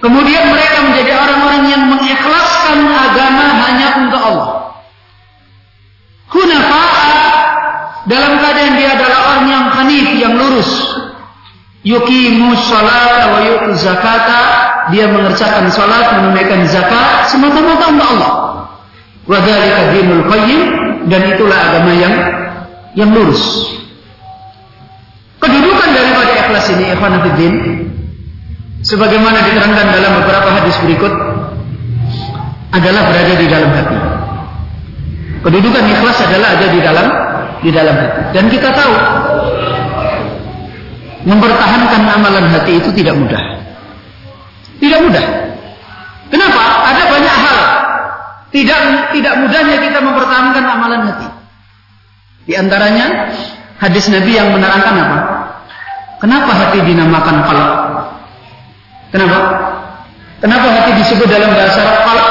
Kemudian 0.00 0.48
mereka 0.48 0.80
menjadi 0.80 1.12
orang-orang 1.20 1.62
yang 1.68 1.82
mengikhlaskan 1.84 2.80
agama 2.88 3.46
hanya 3.68 3.88
untuk 4.08 4.22
Allah. 4.24 4.50
Hunafa'a 6.32 7.12
dalam 8.08 8.32
keadaan 8.40 8.72
dia 8.80 8.96
adalah 8.96 9.18
orang 9.36 9.44
yang 9.52 9.64
hanif, 9.68 10.06
yang 10.16 10.34
lurus. 10.40 10.89
Yukimu 11.80 12.52
salata 12.60 13.32
wa 13.32 13.40
yu'tu 13.40 13.72
zakata. 13.80 14.40
Dia 14.90 15.06
mengerjakan 15.06 15.70
salat, 15.70 16.18
menunaikan 16.18 16.66
zakat 16.66 17.30
semata-mata 17.30 17.94
untuk 17.94 18.08
Allah. 18.18 18.32
Wa 19.28 19.38
dzalika 19.38 19.94
dinul 19.94 20.24
qayyim 20.26 20.60
dan 21.06 21.30
itulah 21.30 21.58
agama 21.70 21.92
yang 21.94 22.14
yang 22.98 23.10
lurus. 23.14 23.70
Kedudukan 25.40 25.88
daripada 25.94 26.32
ikhlas 26.36 26.66
ini 26.74 26.84
ikhwan 26.92 27.16
fillah 27.22 27.54
sebagaimana 28.84 29.38
diterangkan 29.44 29.86
dalam 29.92 30.12
beberapa 30.20 30.48
hadis 30.60 30.76
berikut 30.84 31.12
adalah 32.70 33.02
berada 33.08 33.34
di 33.36 33.46
dalam 33.48 33.70
hati. 33.72 33.98
Kedudukan 35.40 35.84
ikhlas 35.88 36.18
adalah 36.28 36.48
ada 36.58 36.66
di 36.68 36.80
dalam 36.80 37.06
di 37.64 37.70
dalam 37.72 37.94
hati. 37.96 38.20
Dan 38.36 38.44
kita 38.52 38.68
tahu 38.74 38.92
mempertahankan 41.24 42.02
amalan 42.06 42.46
hati 42.48 42.80
itu 42.80 42.90
tidak 42.96 43.14
mudah. 43.16 43.42
Tidak 44.80 45.00
mudah. 45.04 45.24
Kenapa? 46.30 46.62
Ada 46.88 47.02
banyak 47.10 47.36
hal 47.36 47.58
tidak 48.50 49.14
tidak 49.14 49.34
mudahnya 49.38 49.76
kita 49.78 49.98
mempertahankan 50.02 50.64
amalan 50.66 51.02
hati. 51.06 51.28
Di 52.50 52.58
antaranya 52.58 53.30
hadis 53.78 54.10
Nabi 54.10 54.34
yang 54.34 54.50
menerangkan 54.50 54.94
apa? 54.98 55.18
Kenapa 56.18 56.50
hati 56.50 56.78
dinamakan 56.82 57.36
qalb? 57.46 57.70
Kenapa? 59.14 59.38
Kenapa 60.42 60.66
hati 60.66 60.90
disebut 60.98 61.28
dalam 61.30 61.50
bahasa 61.54 61.82
Arab? 61.84 62.30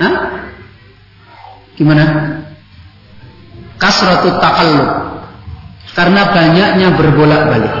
Hah? 0.00 0.14
Gimana? 1.80 2.04
Kasratut 3.80 4.36
takallub. 4.44 4.99
Karena 5.94 6.30
banyaknya 6.30 6.88
berbolak-balik. 6.94 7.74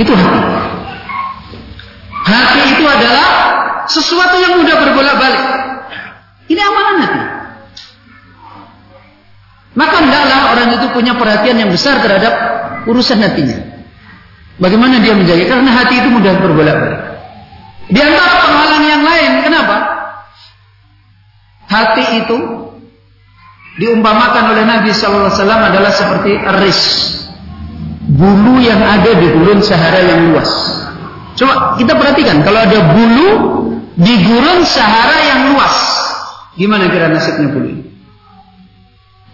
Itu 0.00 0.12
hati. 0.14 0.40
Hati 2.20 2.60
itu 2.76 2.84
adalah 2.86 3.28
sesuatu 3.86 4.36
yang 4.38 4.58
mudah 4.58 4.76
berbolak-balik. 4.86 5.44
Ini 6.50 6.60
amalan 6.60 6.96
hati. 6.98 7.22
Maka 9.70 9.96
hendaklah 10.02 10.40
orang 10.50 10.68
itu 10.74 10.86
punya 10.90 11.14
perhatian 11.14 11.56
yang 11.62 11.70
besar 11.70 12.02
terhadap 12.02 12.34
urusan 12.90 13.22
hatinya. 13.22 13.86
Bagaimana 14.58 14.98
dia 14.98 15.14
menjaga? 15.14 15.46
Karena 15.46 15.70
hati 15.72 15.94
itu 16.04 16.08
mudah 16.10 16.36
berbolak-balik. 16.42 17.00
Di 17.90 17.98
antara 17.98 18.34
penghalang 18.44 18.84
yang 18.86 19.02
lain, 19.02 19.32
kenapa? 19.46 19.76
Hati 21.70 22.04
itu 22.22 22.38
diumpamakan 23.78 24.56
oleh 24.56 24.64
Nabi 24.66 24.90
SAW 24.90 25.30
adalah 25.38 25.92
seperti 25.94 26.34
eris. 26.34 26.80
Bulu 28.10 28.58
yang 28.58 28.82
ada 28.82 29.14
di 29.14 29.26
gurun 29.30 29.62
Sahara 29.62 30.02
yang 30.02 30.34
luas. 30.34 30.50
Coba 31.38 31.78
kita 31.78 31.94
perhatikan, 31.94 32.42
kalau 32.42 32.58
ada 32.58 32.78
bulu 32.90 33.28
di 33.94 34.14
gurun 34.26 34.66
Sahara 34.66 35.18
yang 35.22 35.40
luas, 35.54 35.76
gimana 36.58 36.90
kira 36.90 37.06
nasibnya 37.06 37.54
bulu? 37.54 37.86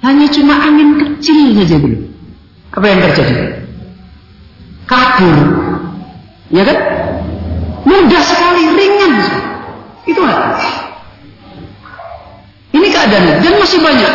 Hanya 0.04 0.28
cuma 0.28 0.54
angin 0.60 1.00
kecil 1.00 1.56
saja 1.56 1.76
dulu. 1.80 1.98
Apa 2.76 2.86
yang 2.86 3.00
terjadi? 3.00 3.64
Kabur. 4.84 5.36
Ya 6.52 6.62
kan? 6.62 6.78
Mudah 7.88 8.22
sekali, 8.22 8.62
ringan. 8.76 9.12
Itu 10.06 10.20
hati. 10.22 10.85
Keadaannya. 12.96 13.34
Dan 13.44 13.52
masih 13.60 13.78
banyak 13.84 14.12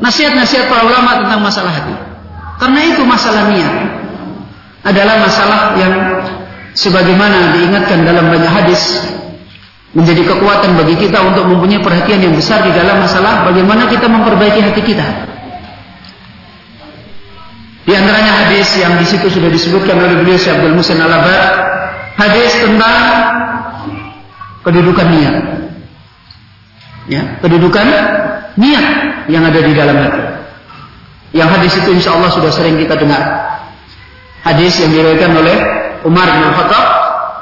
nasihat-nasihat 0.00 0.72
para 0.72 0.88
ulama 0.88 1.20
tentang 1.20 1.40
masalah 1.44 1.72
hati. 1.76 1.94
Karena 2.56 2.80
itu 2.88 3.04
masalah 3.04 3.52
niat 3.52 3.74
adalah 4.86 5.20
masalah 5.20 5.60
yang 5.76 5.92
sebagaimana 6.72 7.52
diingatkan 7.52 8.08
dalam 8.08 8.32
banyak 8.32 8.48
hadis 8.48 9.04
menjadi 9.92 10.24
kekuatan 10.32 10.76
bagi 10.76 10.96
kita 10.96 11.20
untuk 11.20 11.48
mempunyai 11.48 11.80
perhatian 11.80 12.20
yang 12.24 12.34
besar 12.36 12.64
di 12.64 12.72
dalam 12.72 13.00
masalah 13.00 13.44
bagaimana 13.48 13.88
kita 13.92 14.08
memperbaiki 14.08 14.60
hati 14.64 14.80
kita. 14.80 15.06
Di 17.86 17.92
antaranya 17.94 18.46
hadis 18.46 18.72
yang 18.80 18.98
di 18.98 19.06
situ 19.06 19.30
sudah 19.30 19.46
disebutkan 19.52 19.94
oleh 20.00 20.18
beliau 20.18 20.34
Syekh 20.40 20.58
Abdul 20.58 20.74
Musin 20.74 20.98
al 20.98 21.12
hadis 22.16 22.52
tentang 22.56 22.96
kedudukan 24.64 25.06
niat. 25.12 25.34
Ya, 27.06 27.38
kedudukan 27.38 27.86
niat 28.58 28.86
yang 29.30 29.46
ada 29.46 29.60
di 29.62 29.72
dalam 29.74 29.94
hati. 29.94 30.22
Yang 31.36 31.48
hadis 31.58 31.72
itu 31.84 31.90
insya 31.94 32.18
Allah 32.18 32.30
sudah 32.34 32.50
sering 32.50 32.80
kita 32.80 32.98
dengar. 32.98 33.22
Hadis 34.42 34.78
yang 34.78 34.90
diriwayatkan 34.94 35.32
oleh 35.34 35.56
Umar 36.06 36.26
bin 36.30 36.50
Khattab, 36.54 36.86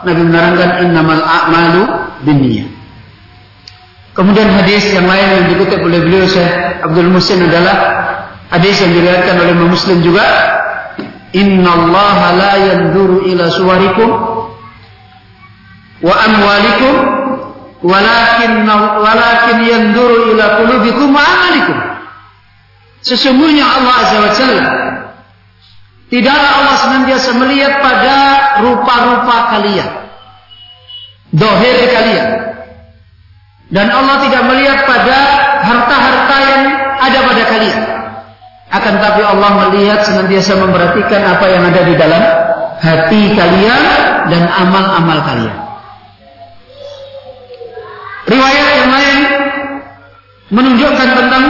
Nabi 0.04 0.20
menerangkan 0.24 0.70
innamal 0.84 1.20
a'malu 1.20 1.82
dunia. 2.24 2.64
Kemudian 4.14 4.46
hadis 4.46 4.94
yang 4.94 5.10
lain 5.10 5.26
yang 5.26 5.44
dikutip 5.50 5.82
oleh 5.82 6.00
beliau 6.00 6.24
Syekh 6.30 6.48
Abdul 6.86 7.10
Musin 7.10 7.44
adalah 7.44 7.76
hadis 8.54 8.78
yang 8.78 8.94
diriwayatkan 8.94 9.36
oleh 9.42 9.54
Muslim 9.58 9.98
juga 10.06 10.22
Inna 11.34 11.66
Allah 11.66 12.18
la 12.38 12.52
yanzuru 12.62 13.26
ila 13.26 13.50
suwarikum 13.50 14.10
wa 15.98 16.14
amwalikum 16.14 16.94
walakin 17.84 18.64
walakin 18.98 19.58
yanzuru 19.60 20.32
ila 20.32 20.44
qulubikum 20.64 21.12
wa 21.12 21.20
amalikum 21.22 21.78
Sesungguhnya 23.04 23.68
Allah 23.68 23.94
Azza 24.00 24.16
wa 24.16 24.32
Jalla 24.32 24.64
Tidaklah 26.08 26.50
Allah 26.56 26.76
senantiasa 26.80 27.30
melihat 27.36 27.84
pada 27.84 28.16
rupa-rupa 28.64 29.36
kalian 29.52 30.04
dohir 31.34 31.76
kalian. 31.90 32.28
Dan 33.74 33.90
Allah 33.90 34.22
tidak 34.22 34.42
melihat 34.46 34.86
pada 34.86 35.18
harta-harta 35.66 36.36
yang 36.46 36.62
ada 36.94 37.18
pada 37.26 37.42
kalian. 37.50 37.80
Akan 38.70 38.94
tapi 39.02 39.22
Allah 39.22 39.50
melihat 39.66 40.06
senantiasa 40.06 40.58
memperhatikan 40.62 41.22
apa 41.26 41.46
yang 41.50 41.62
ada 41.66 41.82
di 41.82 41.94
dalam 41.98 42.22
hati 42.78 43.34
kalian 43.34 43.82
dan 44.30 44.42
amal-amal 44.46 45.18
kalian. 45.26 45.63
Riwayat 48.34 48.68
yang 48.82 48.90
lain 48.90 49.18
menunjukkan 50.50 51.08
tentang 51.14 51.44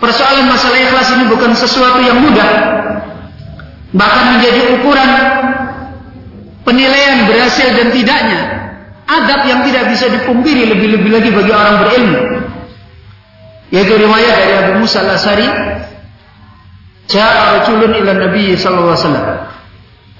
persoalan 0.00 0.48
masalah 0.48 0.80
ikhlas 0.80 1.12
ini 1.12 1.24
bukan 1.28 1.52
sesuatu 1.52 2.00
yang 2.00 2.24
mudah. 2.24 2.50
Bahkan 3.92 4.24
menjadi 4.38 4.80
ukuran 4.80 5.10
penilaian 6.64 7.28
berhasil 7.28 7.68
dan 7.76 7.92
tidaknya 7.92 8.40
adab 9.04 9.40
yang 9.44 9.60
tidak 9.66 9.92
bisa 9.92 10.06
dipungkiri 10.08 10.72
lebih-lebih 10.72 11.10
lagi 11.10 11.30
bagi 11.34 11.52
orang 11.52 11.76
berilmu. 11.84 12.20
Yaitu 13.70 13.94
riwayat 14.00 14.34
dari 14.34 14.52
Abu 14.66 14.72
Musa 14.82 15.04
al-Asari, 15.04 15.46
Ja'a 17.10 17.60
rajulun 17.60 17.92
ila 18.02 18.12
Nabi 18.18 18.54
sallallahu 18.54 18.94
alaihi 18.94 19.04
wasallam. 19.04 19.26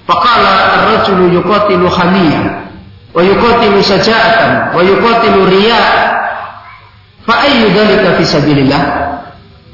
Faqala 0.07 0.53
ar-rajulu 0.77 1.23
yuqatilu 1.35 1.87
hamiyah 1.87 2.70
wa 3.11 3.21
yuqatilu 3.21 3.79
saja'atan 3.83 4.75
wa 4.75 4.81
yuqatilu 4.83 5.39
riya' 5.51 5.85
fa 7.27 7.35
ayyu 7.47 7.71
dhalika 7.75 8.17
fi 8.19 8.23
sabilillah? 8.23 8.81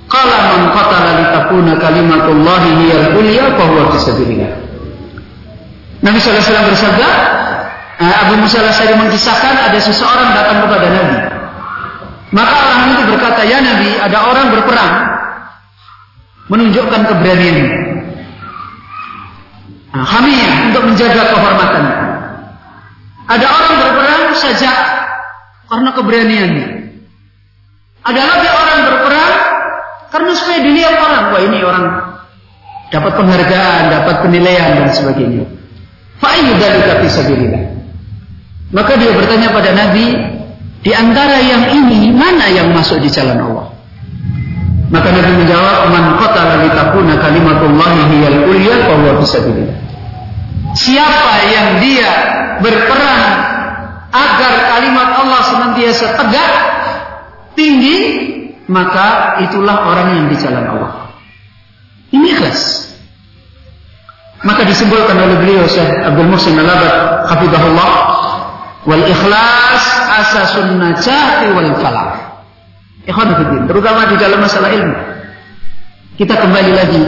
Qala 0.08 0.38
man 0.56 0.62
qatala 0.72 1.10
litakuna 1.20 1.76
kalimatullahi 1.78 2.70
hiyal 2.80 3.06
ulya 3.18 3.54
fa 3.60 3.64
huwa 3.68 3.92
fi 3.94 3.98
sabilillah. 4.02 4.52
Nabi 6.02 6.18
sallallahu 6.22 6.40
alaihi 6.40 6.50
wasallam 6.54 6.70
bersabda, 6.72 7.10
Nah, 7.98 8.30
Abu 8.30 8.38
Musa 8.38 8.62
al 8.62 8.94
mengisahkan 8.94 9.54
ada 9.58 9.80
seseorang 9.82 10.30
datang 10.38 10.70
kepada 10.70 10.86
Nabi. 10.86 11.18
Maka 12.30 12.56
orang 12.70 12.82
itu 12.94 13.04
berkata, 13.10 13.42
ya 13.42 13.58
Nabi, 13.58 13.90
ada 13.98 14.18
orang 14.22 14.54
berperang 14.54 14.94
menunjukkan 16.54 17.02
keberanian. 17.10 17.58
Nah, 19.98 20.06
hamiyah 20.06 20.70
untuk 20.70 20.84
menjaga 20.94 21.22
kehormatan. 21.34 21.84
Ada 23.28 23.46
orang 23.46 23.74
berperang 23.76 24.24
saja 24.40 24.72
karena 25.68 25.90
keberaniannya. 25.92 26.68
Ada 28.08 28.22
lagi 28.24 28.48
orang 28.48 28.80
berperang 28.88 29.36
karena 30.08 30.32
supaya 30.32 30.60
dilihat 30.64 30.96
orang, 30.96 31.24
wah 31.36 31.42
ini 31.44 31.60
orang 31.60 31.86
dapat 32.88 33.12
penghargaan, 33.20 33.82
dapat 33.92 34.16
penilaian 34.24 34.80
dan 34.80 34.88
sebagainya. 34.96 35.44
Fa'ayyu 36.24 36.56
dalika 36.56 37.04
fisabilillah. 37.04 37.64
Maka 38.72 38.96
dia 38.96 39.12
bertanya 39.12 39.52
pada 39.52 39.76
Nabi, 39.76 40.06
di 40.84 40.92
antara 40.96 41.44
yang 41.44 41.68
ini 41.72 42.16
mana 42.16 42.48
yang 42.48 42.72
masuk 42.72 43.04
di 43.04 43.12
jalan 43.12 43.36
Allah? 43.44 43.76
Maka 44.88 45.12
Nabi 45.12 45.44
menjawab, 45.44 45.92
"Man 45.92 46.16
qatala 46.16 46.64
litakuna 46.64 47.20
kalimatullahi 47.20 48.00
hiyal 48.08 48.40
ulya 48.48 48.76
fa 48.88 48.94
huwa 48.96 49.20
fisabilillah." 49.20 49.87
Siapa 50.78 51.34
yang 51.50 51.68
dia 51.82 52.12
berperang 52.62 53.26
agar 54.14 54.54
kalimat 54.78 55.10
Allah 55.18 55.42
senantiasa 55.50 56.14
tegak, 56.14 56.54
tinggi, 57.58 57.98
maka 58.70 59.42
itulah 59.42 59.90
orang 59.90 60.08
yang 60.22 60.26
di 60.30 60.38
jalan 60.38 60.66
Allah. 60.70 61.10
Ini 62.14 62.28
ikhlas. 62.38 62.94
Maka 64.46 64.70
disimpulkan 64.70 65.18
oleh 65.18 65.42
beliau 65.42 65.66
Syekh 65.66 65.90
Abdul 66.06 66.30
Muhsin 66.30 66.54
Al-Abad 66.62 67.26
hafizahullah 67.26 67.92
wal 68.86 69.02
ikhlas 69.02 69.84
asasun 70.22 70.78
najati 70.78 71.58
wal 71.58 71.74
falah. 71.82 72.38
Ikhwan 73.10 73.34
terutama 73.66 74.06
di 74.14 74.16
dalam 74.22 74.46
masalah 74.46 74.70
ilmu. 74.70 75.17
Kita 76.18 76.34
kembali 76.34 76.72
lagi. 76.74 77.02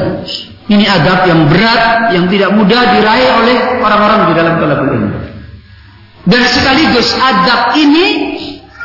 Ini 0.70 0.86
adab 0.86 1.26
yang 1.26 1.50
berat 1.50 2.14
yang 2.14 2.30
tidak 2.30 2.54
mudah 2.54 2.94
diraih 2.94 3.30
oleh 3.42 3.58
orang-orang 3.82 4.30
di 4.30 4.34
dalam 4.38 4.54
talabul 4.62 4.90
ilmu. 4.94 5.10
Dan 6.30 6.42
sekaligus 6.46 7.10
adab 7.18 7.74
ini 7.74 8.06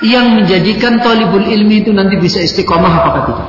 yang 0.01 0.41
menjadikan 0.41 1.05
talibul 1.05 1.45
ilmi 1.45 1.85
itu 1.85 1.93
nanti 1.93 2.17
bisa 2.17 2.41
istiqomah 2.41 3.05
apakah 3.05 3.23
tidak? 3.29 3.49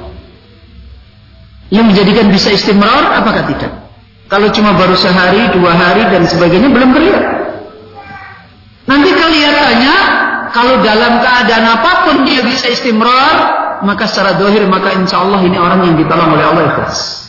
Yang 1.71 1.85
menjadikan 1.95 2.25
bisa 2.27 2.51
istimrar 2.51 3.23
apakah 3.23 3.47
tidak? 3.47 3.71
Kalau 4.27 4.51
cuma 4.51 4.75
baru 4.75 4.99
sehari, 4.99 5.47
dua 5.55 5.71
hari 5.71 6.03
dan 6.11 6.27
sebagainya 6.27 6.75
belum 6.75 6.91
terlihat. 6.91 7.23
Nanti 8.83 9.09
kelihatannya 9.15 9.95
kalau 10.51 10.83
dalam 10.83 11.23
keadaan 11.23 11.65
apa 11.71 11.91
pun 12.03 12.15
dia 12.27 12.43
bisa 12.43 12.67
istimrar, 12.67 13.64
maka 13.83 14.07
secara 14.07 14.39
dohir 14.39 14.63
maka 14.69 14.95
insya 14.95 15.25
Allah 15.25 15.43
ini 15.43 15.57
orang 15.59 15.83
yang 15.83 15.95
ditolong 15.99 16.31
oleh 16.31 16.45
Allah 16.45 16.63
ikhlas. 16.71 17.27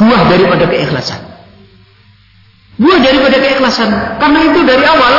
Buah 0.00 0.22
daripada 0.30 0.64
keikhlasan. 0.70 1.20
Buah 2.80 2.98
daripada 3.02 3.36
keikhlasan. 3.38 3.90
Karena 4.18 4.40
itu 4.46 4.60
dari 4.66 4.84
awal, 4.86 5.14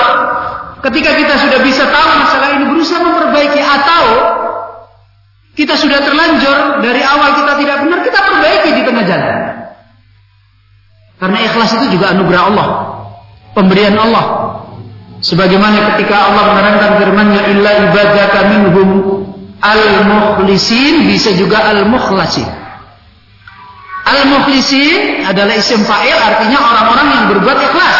ketika 0.89 1.11
kita 1.15 1.33
sudah 1.39 1.59
bisa 1.63 1.83
tahu 1.87 2.07
masalah 2.19 2.49
ini 2.59 2.65
berusaha 2.67 2.99
memperbaiki 2.99 3.61
atau 3.61 4.03
kita 5.55 5.79
sudah 5.79 6.03
terlanjur 6.03 6.83
dari 6.83 6.99
awal 6.99 7.31
kita 7.39 7.53
tidak 7.55 7.77
benar, 7.87 7.99
kita 8.03 8.19
perbaiki 8.19 8.69
di 8.75 8.81
tengah 8.83 9.03
jalan. 9.07 9.35
Karena 11.15 11.37
ikhlas 11.47 11.71
itu 11.79 11.95
juga 11.95 12.11
anugerah 12.11 12.43
Allah, 12.51 12.67
pemberian 13.55 13.95
Allah. 13.95 14.25
Sebagaimana 15.23 15.95
ketika 15.95 16.29
Allah 16.29 16.43
menerangkan 16.53 16.91
firman-Nya 16.99 17.41
illa 17.55 17.71
ibadaka 17.87 18.39
minhum 18.51 18.89
al-mukhlisin 19.65 21.09
bisa 21.09 21.33
juga 21.33 21.73
al-mukhlasin. 21.73 22.45
Al-mukhlisin 24.05 25.25
adalah 25.25 25.57
isim 25.57 25.81
fa'il 25.81 26.13
artinya 26.13 26.61
orang-orang 26.61 27.07
yang 27.09 27.23
berbuat 27.33 27.57
ikhlas. 27.57 27.97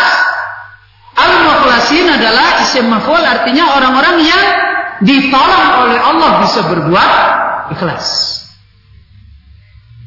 Al-mukhlasin 1.18 2.06
adalah 2.06 2.62
isim 2.62 2.86
maf'ul 2.86 3.24
artinya 3.24 3.74
orang-orang 3.74 4.22
yang 4.22 4.44
ditolong 5.02 5.68
oleh 5.88 5.98
Allah 5.98 6.32
bisa 6.46 6.62
berbuat 6.70 7.12
ikhlas. 7.74 8.06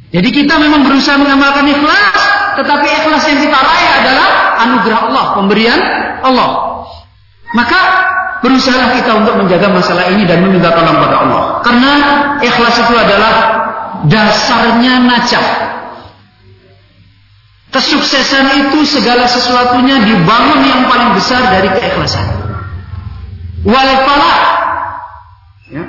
Jadi 0.09 0.29
kita 0.33 0.57
memang 0.57 0.89
berusaha 0.89 1.21
mengamalkan 1.21 1.69
ikhlas, 1.69 2.17
tetapi 2.57 2.87
ikhlas 3.03 3.23
yang 3.29 3.41
kita 3.45 3.59
raih 3.59 3.91
adalah 4.01 4.29
anugerah 4.65 5.01
Allah, 5.11 5.25
pemberian 5.37 5.81
Allah. 6.25 6.51
Maka 7.53 7.81
berusaha 8.43 8.95
kita 8.95 9.11
untuk 9.25 9.35
menjaga 9.41 9.69
masalah 9.71 10.11
ini 10.11 10.23
dan 10.25 10.45
meminta 10.47 10.71
tolong 10.71 10.99
pada 10.99 11.17
Allah. 11.27 11.43
Karena 11.67 11.93
ikhlas 12.43 12.77
itu 12.79 12.95
adalah 12.95 13.35
dasarnya 14.07 14.95
najah. 15.03 15.47
Kesuksesan 17.69 18.69
itu 18.69 18.81
segala 18.89 19.29
sesuatunya 19.29 20.01
dibangun 20.01 20.65
yang 20.65 20.89
paling 20.89 21.13
besar 21.13 21.53
dari 21.53 21.69
keikhlasan. 21.69 22.27
Wal 23.67 23.91
Ya. 25.69 25.85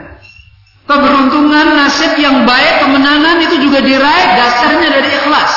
Keberuntungan, 0.84 1.80
nasib 1.80 2.20
yang 2.20 2.44
baik, 2.44 2.84
kemenangan 2.84 3.40
itu 3.48 3.64
juga 3.64 3.80
diraih 3.80 4.28
dasarnya 4.36 4.90
dari 4.92 5.08
ikhlas. 5.08 5.54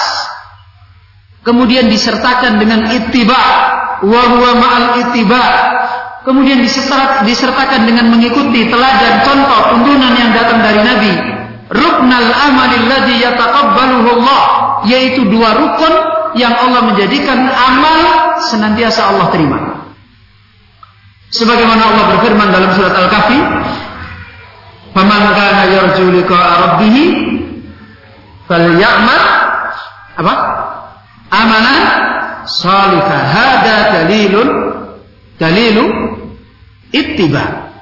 Kemudian 1.42 1.90
disertakan 1.90 2.62
dengan 2.62 2.86
ittiba, 2.86 3.42
wa 4.06 4.22
huwa 4.30 4.50
ma'al 4.62 4.86
kemudian 6.22 6.62
disertakan 7.26 7.82
dengan 7.86 8.10
mengikuti 8.10 8.70
teladan 8.70 9.14
contoh 9.26 9.60
tuntunan 9.74 10.12
yang 10.14 10.30
datang 10.34 10.62
dari 10.62 10.80
Nabi. 10.82 11.12
Ruknal 11.72 12.30
amalil 12.30 12.86
ladzi 12.86 13.16
yataqabbaluhu 13.22 14.08
Allah. 14.20 14.42
Yaitu 14.86 15.30
dua 15.30 15.54
rukun 15.54 15.94
yang 16.34 16.52
Allah 16.52 16.90
menjadikan 16.90 17.38
amal 17.46 17.98
senantiasa 18.50 19.14
Allah 19.14 19.26
terima. 19.30 19.58
Sebagaimana 21.32 21.82
Allah 21.82 22.04
berfirman 22.16 22.48
dalam 22.52 22.70
surat 22.76 22.92
Al-Kahfi 22.92 23.38
faman 24.92 25.22
kana 25.32 25.64
yarju 25.64 26.12
liqa'a 26.12 26.52
rabbih 26.60 26.96
falyamal 28.44 29.22
apa? 30.20 30.34
Amalan 31.32 31.82
salihah 32.44 33.22
hada 33.32 33.76
dalilun 33.96 34.48
dalilu 35.42 35.86
ittiba 36.94 37.74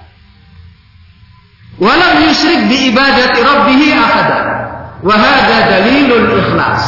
walam 1.77 2.25
yusyrik 2.25 2.73
bi 2.73 2.88
ibadati 2.88 3.38
rabbih 3.44 3.81
ahada 3.92 4.40
wa 5.05 5.12
hadha 5.12 5.59
dalilul 5.68 6.40
ikhlas 6.40 6.85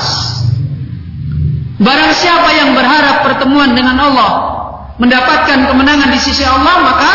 barang 1.77 2.13
siapa 2.17 2.49
yang 2.57 2.73
berharap 2.73 3.21
pertemuan 3.29 3.77
dengan 3.77 4.01
Allah 4.01 4.33
mendapatkan 4.97 5.69
kemenangan 5.69 6.09
di 6.09 6.21
sisi 6.21 6.41
Allah 6.41 6.81
maka 6.81 7.13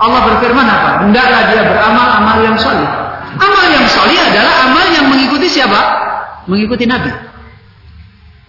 Allah 0.00 0.32
berfirman 0.32 0.64
apa? 0.64 1.04
Hendaklah 1.04 1.52
dia 1.52 1.60
beramal 1.60 2.08
amal 2.24 2.40
yang 2.40 2.56
soleh. 2.56 2.88
Amal 3.36 3.66
yang 3.68 3.84
soleh 3.84 4.16
adalah 4.16 4.72
amal 4.72 4.88
yang 4.96 5.12
mengikuti 5.12 5.44
siapa? 5.44 5.76
Mengikuti 6.48 6.88
Nabi. 6.88 7.12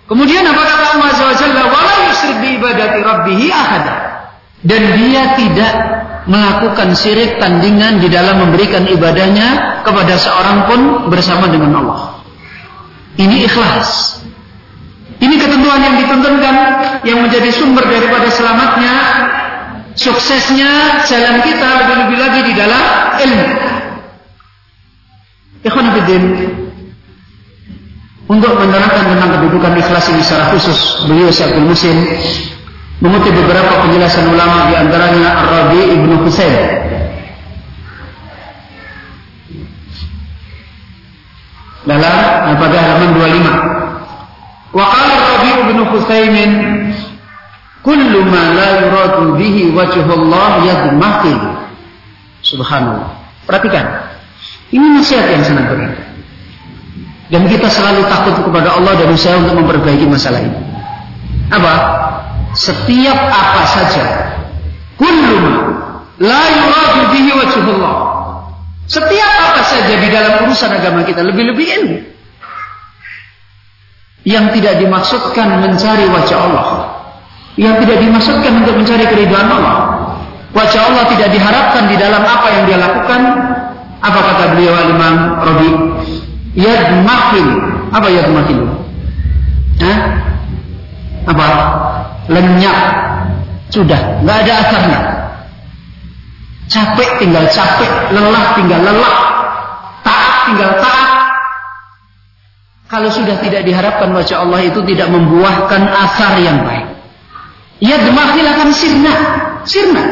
Kemudian 0.08 0.48
apa 0.48 0.64
kata 0.64 0.96
Allah 0.96 1.12
Jalla? 1.36 1.68
Wala 1.68 1.96
yusyrik 2.08 2.40
bi 2.40 2.50
ibadati 2.56 3.04
rabbih 3.04 3.52
ahada 3.52 4.11
dan 4.62 4.82
dia 4.98 5.24
tidak 5.38 5.74
melakukan 6.30 6.94
syirik 6.94 7.42
tandingan 7.42 7.98
di 7.98 8.08
dalam 8.08 8.46
memberikan 8.46 8.86
ibadahnya 8.86 9.82
kepada 9.82 10.14
seorang 10.22 10.70
pun 10.70 10.80
bersama 11.10 11.50
dengan 11.50 11.82
Allah. 11.82 12.22
Ini 13.18 13.50
ikhlas. 13.50 14.22
Ini 15.22 15.38
ketentuan 15.38 15.82
yang 15.82 15.96
dituntunkan 16.02 16.56
yang 17.06 17.20
menjadi 17.22 17.50
sumber 17.54 17.86
daripada 17.86 18.26
selamatnya, 18.30 18.96
suksesnya 19.94 21.04
jalan 21.06 21.46
kita 21.46 21.68
lebih-lebih 21.86 22.18
lagi 22.18 22.42
di 22.46 22.54
dalam 22.58 22.84
ilmu. 23.22 23.48
Ikhwan 25.62 25.94
untuk 28.32 28.54
menerangkan 28.56 29.12
tentang 29.12 29.30
kedudukan 29.38 29.74
ikhlas 29.76 30.08
ini 30.10 30.24
secara 30.24 30.56
khusus, 30.56 31.04
beliau 31.04 31.28
Syaikhul 31.28 31.68
Muslim 31.68 32.00
mengutip 33.02 33.34
beberapa 33.34 33.82
penjelasan 33.82 34.30
ulama 34.30 34.70
di 34.70 34.78
antaranya 34.78 35.30
Ar-Rabi 35.42 35.82
Ibnu 35.98 36.22
Husain. 36.22 36.70
Dalam 41.82 42.56
pada 42.62 42.78
halaman 42.78 43.10
25 43.18 44.78
wa 44.78 44.86
qala 44.86 45.14
Ar-Rabi 45.18 45.50
Ibnu 45.66 45.82
Husain 45.98 46.52
kullu 47.82 48.22
ma 48.30 48.54
la 48.54 48.70
yuradu 48.86 49.34
bihi 49.34 49.74
wajhullah 49.74 50.62
yadmahil 50.62 51.42
subhanallah. 52.46 53.18
Perhatikan 53.50 54.14
ini 54.70 55.02
nasihat 55.02 55.26
yang 55.34 55.42
sangat 55.42 55.74
berat. 55.74 55.94
Dan 57.34 57.50
kita 57.50 57.66
selalu 57.66 58.06
takut 58.12 58.46
kepada 58.46 58.78
Allah 58.78 58.94
dan 58.94 59.10
usaha 59.10 59.40
untuk 59.42 59.58
memperbaiki 59.58 60.06
masalah 60.06 60.44
ini. 60.44 60.60
Apa 61.50 61.74
setiap 62.56 63.18
apa 63.18 63.64
saja. 63.68 64.04
Kullum 65.00 65.46
la 66.22 66.44
yuradu 66.52 67.02
bihi 67.16 67.32
wajhullah. 67.34 67.96
Setiap 68.92 69.32
apa 69.52 69.62
saja 69.64 69.94
di 69.98 70.08
dalam 70.12 70.46
urusan 70.48 70.72
agama 70.72 71.08
kita 71.08 71.24
lebih-lebih 71.24 71.68
ilmu. 71.80 71.98
Yang 74.22 74.46
tidak 74.60 74.74
dimaksudkan 74.84 75.48
mencari 75.64 76.06
wajah 76.12 76.40
Allah. 76.40 76.68
Yang 77.58 77.88
tidak 77.88 77.98
dimaksudkan 78.06 78.52
untuk 78.62 78.76
mencari 78.78 79.06
keridhaan 79.10 79.50
Allah. 79.50 79.78
Wajah 80.52 80.82
Allah 80.92 81.04
tidak 81.10 81.30
diharapkan 81.32 81.88
di 81.88 81.96
dalam 81.96 82.22
apa 82.22 82.48
yang 82.52 82.64
dia 82.68 82.78
lakukan. 82.78 83.22
Apa 84.02 84.20
kata 84.20 84.44
beliau 84.58 84.76
Imam 84.92 85.16
Rabi? 85.40 85.72
Yadmakin 86.52 87.48
apa 87.92 88.08
yadmakin 88.12 88.81
lenyap 92.32 92.80
sudah 93.72 94.24
nggak 94.24 94.38
ada 94.48 94.54
asarnya 94.64 95.00
capek 96.72 97.10
tinggal 97.20 97.46
capek 97.52 97.92
lelah 98.16 98.46
tinggal 98.56 98.80
lelah 98.80 99.16
taat 100.04 100.36
tinggal 100.48 100.72
taat 100.80 101.12
kalau 102.92 103.08
sudah 103.08 103.40
tidak 103.40 103.64
diharapkan 103.64 104.12
wajah 104.12 104.44
Allah 104.44 104.68
itu 104.68 104.84
tidak 104.84 105.08
membuahkan 105.08 105.80
asar 105.80 106.36
yang 106.44 106.60
baik. 106.68 106.92
Ya 107.80 107.96
demakhil 108.04 108.44
akan 108.44 108.70
sirna, 108.76 109.14
sirna. 109.64 110.04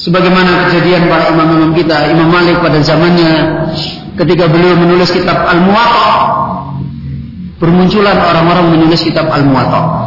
Sebagaimana 0.00 0.64
kejadian 0.64 1.12
para 1.12 1.28
imam-imam 1.28 1.76
kita, 1.76 2.08
Imam 2.08 2.32
Malik 2.32 2.64
pada 2.64 2.80
zamannya 2.80 3.30
ketika 4.16 4.48
beliau 4.48 4.80
menulis 4.80 5.12
kitab 5.12 5.44
Al-Muwatta, 5.44 6.08
bermunculan 7.60 8.16
orang-orang 8.16 8.80
menulis 8.80 9.04
kitab 9.04 9.28
Al-Muwatta. 9.28 9.97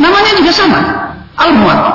Namanya 0.00 0.32
juga 0.40 0.52
sama, 0.54 0.80
Al-Muwatta. 1.36 1.92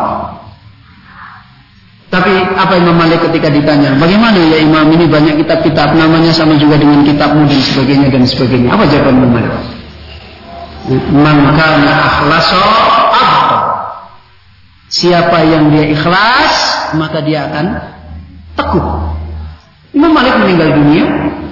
Tapi 2.07 2.31
apa 2.55 2.79
Imam 2.79 2.95
Malik 2.95 3.19
ketika 3.27 3.51
ditanya, 3.51 3.91
bagaimana 3.99 4.39
ya 4.39 4.63
Imam 4.63 4.87
ini 4.95 5.11
banyak 5.11 5.43
kitab-kitab 5.43 5.91
namanya 5.91 6.31
sama 6.31 6.55
juga 6.55 6.79
dengan 6.79 7.03
kitabmu 7.03 7.43
dan 7.43 7.59
sebagainya 7.59 8.07
dan 8.07 8.23
sebagainya. 8.23 8.71
Apa 8.71 8.87
jawaban 8.87 9.15
Imam 9.19 9.31
Malik? 9.35 9.53
Man 11.11 11.51
kana 11.51 11.93
akhlaso 12.07 12.63
Siapa 14.87 15.43
yang 15.43 15.67
dia 15.67 15.83
ikhlas, 15.91 16.55
maka 16.95 17.19
dia 17.19 17.51
akan 17.51 17.65
teguh. 18.55 18.87
Imam 19.91 20.15
Malik 20.15 20.39
meninggal 20.39 20.79
dunia, 20.79 21.03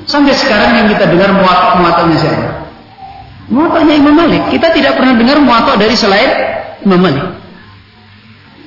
sampai 0.08 0.32
sekarang 0.32 0.72
yang 0.80 0.88
kita 0.88 1.12
dengar 1.12 1.36
muat 1.36 1.84
muatannya 1.84 2.64
siapa? 3.46 3.54
Muatannya 3.54 3.94
Imam 3.94 4.16
Malik. 4.18 4.44
Kita 4.50 4.74
tidak 4.74 4.98
pernah 4.98 5.14
dengar 5.14 5.38
muatak 5.42 5.78
dari 5.78 5.94
selain 5.94 6.30
Imam 6.82 7.02
Malik. 7.02 7.26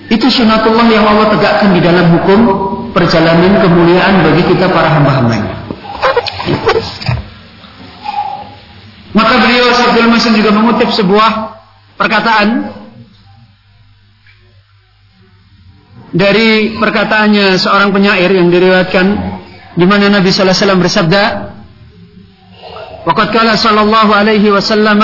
Itu 0.08 0.30
sunatullah 0.32 0.88
yang 0.88 1.04
Allah 1.04 1.28
tegakkan 1.36 1.76
di 1.76 1.80
dalam 1.84 2.08
hukum 2.16 2.40
perjalanan 2.96 3.60
kemuliaan 3.60 4.24
bagi 4.24 4.42
kita 4.48 4.72
para 4.72 4.88
hamba-hambanya. 4.88 5.68
Maka 9.12 9.34
beliau 9.44 9.68
Sabdul 9.76 10.08
Masin 10.08 10.32
juga 10.32 10.54
mengutip 10.54 10.88
sebuah 10.94 11.60
perkataan 12.00 12.72
dari 16.08 16.80
perkataannya 16.80 17.60
seorang 17.60 17.92
penyair 17.92 18.32
yang 18.32 18.48
diriwayatkan 18.48 19.06
di 19.76 19.84
mana 19.84 20.08
Nabi 20.08 20.32
sallallahu 20.32 20.56
alaihi 20.56 20.64
wasallam 20.64 20.80
bersabda 20.80 21.22
Waqad 23.06 23.28
kala 23.30 23.54
sallallahu 23.54 24.10
alaihi 24.10 24.50
wasallam 24.50 25.02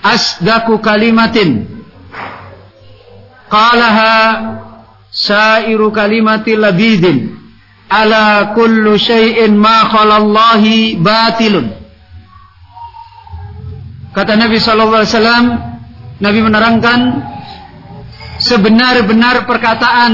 asdaku 0.00 0.80
kalimatin. 0.80 1.68
Qalaha 3.48 4.14
sairu 5.12 5.92
kalimati 5.92 6.56
labidin. 6.56 7.36
Ala 7.88 8.56
kullu 8.56 8.96
syai'in 8.96 9.54
ma 9.56 9.86
khalallahi 9.92 10.96
batilun. 10.98 11.68
Kata 14.14 14.38
Nabi 14.38 14.56
sallallahu 14.62 15.02
alaihi 15.02 15.14
wasallam 15.14 15.44
Nabi 16.22 16.40
menerangkan 16.40 17.00
sebenar-benar 18.38 19.46
perkataan 19.46 20.12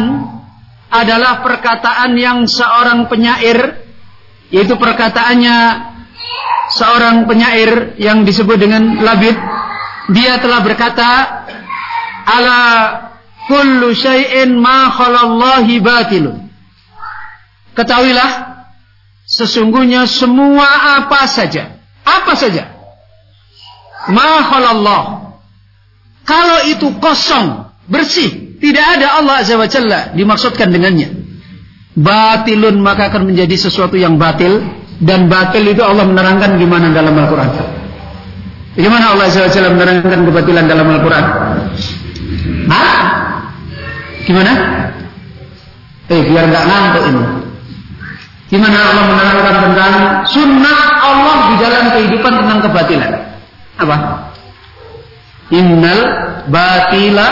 adalah 0.90 1.44
perkataan 1.44 2.18
yang 2.18 2.48
seorang 2.48 3.06
penyair 3.06 3.86
yaitu 4.50 4.74
perkataannya 4.74 5.56
seorang 6.74 7.26
penyair 7.26 7.98
yang 7.98 8.22
disebut 8.22 8.56
dengan 8.56 9.02
Labid 9.02 9.36
dia 10.10 10.38
telah 10.38 10.60
berkata 10.62 11.08
ala 12.26 12.60
kullu 13.46 13.94
syai'in 13.94 14.54
ma 14.58 14.90
khalallahi 14.94 15.82
batilun 15.82 16.50
ketahuilah 17.74 18.64
sesungguhnya 19.26 20.06
semua 20.06 20.98
apa 21.02 21.26
saja 21.26 21.78
apa 22.06 22.32
saja 22.34 22.70
ma 24.10 24.42
khalallah 24.46 25.20
kalau 26.30 26.58
itu 26.70 26.94
kosong 27.02 27.74
bersih, 27.90 28.60
tidak 28.62 28.86
ada 28.98 29.18
Allah 29.18 29.42
Azza 29.42 29.58
wa 29.58 29.66
Jalla 29.66 30.14
dimaksudkan 30.14 30.70
dengannya. 30.70 31.10
Batilun 31.98 32.78
maka 32.78 33.10
akan 33.10 33.34
menjadi 33.34 33.58
sesuatu 33.58 33.98
yang 33.98 34.14
batil 34.14 34.62
dan 35.00 35.32
batil 35.32 35.64
itu 35.64 35.80
Allah 35.80 36.04
menerangkan 36.04 36.60
gimana 36.60 36.92
dalam 36.92 37.16
Al-Qur'an. 37.16 37.50
Bagaimana 38.76 39.16
Allah 39.16 39.26
Jalla 39.32 39.72
menerangkan 39.72 40.20
kebatilan 40.28 40.64
dalam 40.68 40.86
Al-Qur'an? 40.92 41.24
Gimana? 44.28 44.52
Eh, 46.06 46.20
biar 46.22 46.44
nggak 46.46 46.64
ngantuk 46.68 47.04
ini. 47.10 47.22
Gimana 48.50 48.78
Allah 48.78 49.04
menerangkan 49.08 49.56
tentang 49.62 49.92
sunnah 50.26 50.80
Allah 51.00 51.36
di 51.50 51.56
dalam 51.62 51.84
kehidupan 51.96 52.32
tentang 52.44 52.58
kebatilan? 52.66 53.12
Apa? 53.80 53.96
Innal 55.50 56.00
batila 56.46 57.28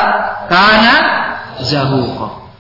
karena 0.49 0.95
zahuqa. 1.63 2.51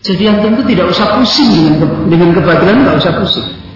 Jadi 0.00 0.22
yang 0.22 0.38
tentu 0.40 0.62
tidak 0.62 0.94
usah 0.94 1.18
pusing 1.18 1.50
dengan 1.50 2.06
dengan 2.06 2.30
kebatilan, 2.38 2.86
tidak 2.86 2.96
usah 3.02 3.12
pusing. 3.18 3.67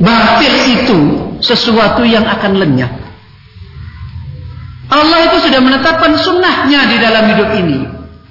Batil 0.00 0.54
itu 0.80 0.98
sesuatu 1.42 2.06
yang 2.06 2.24
akan 2.24 2.56
lenyap. 2.56 2.92
Allah 4.92 5.18
itu 5.32 5.48
sudah 5.48 5.60
menetapkan 5.60 6.12
sunnahnya 6.20 6.80
di 6.88 6.96
dalam 7.00 7.24
hidup 7.32 7.50
ini. 7.56 7.78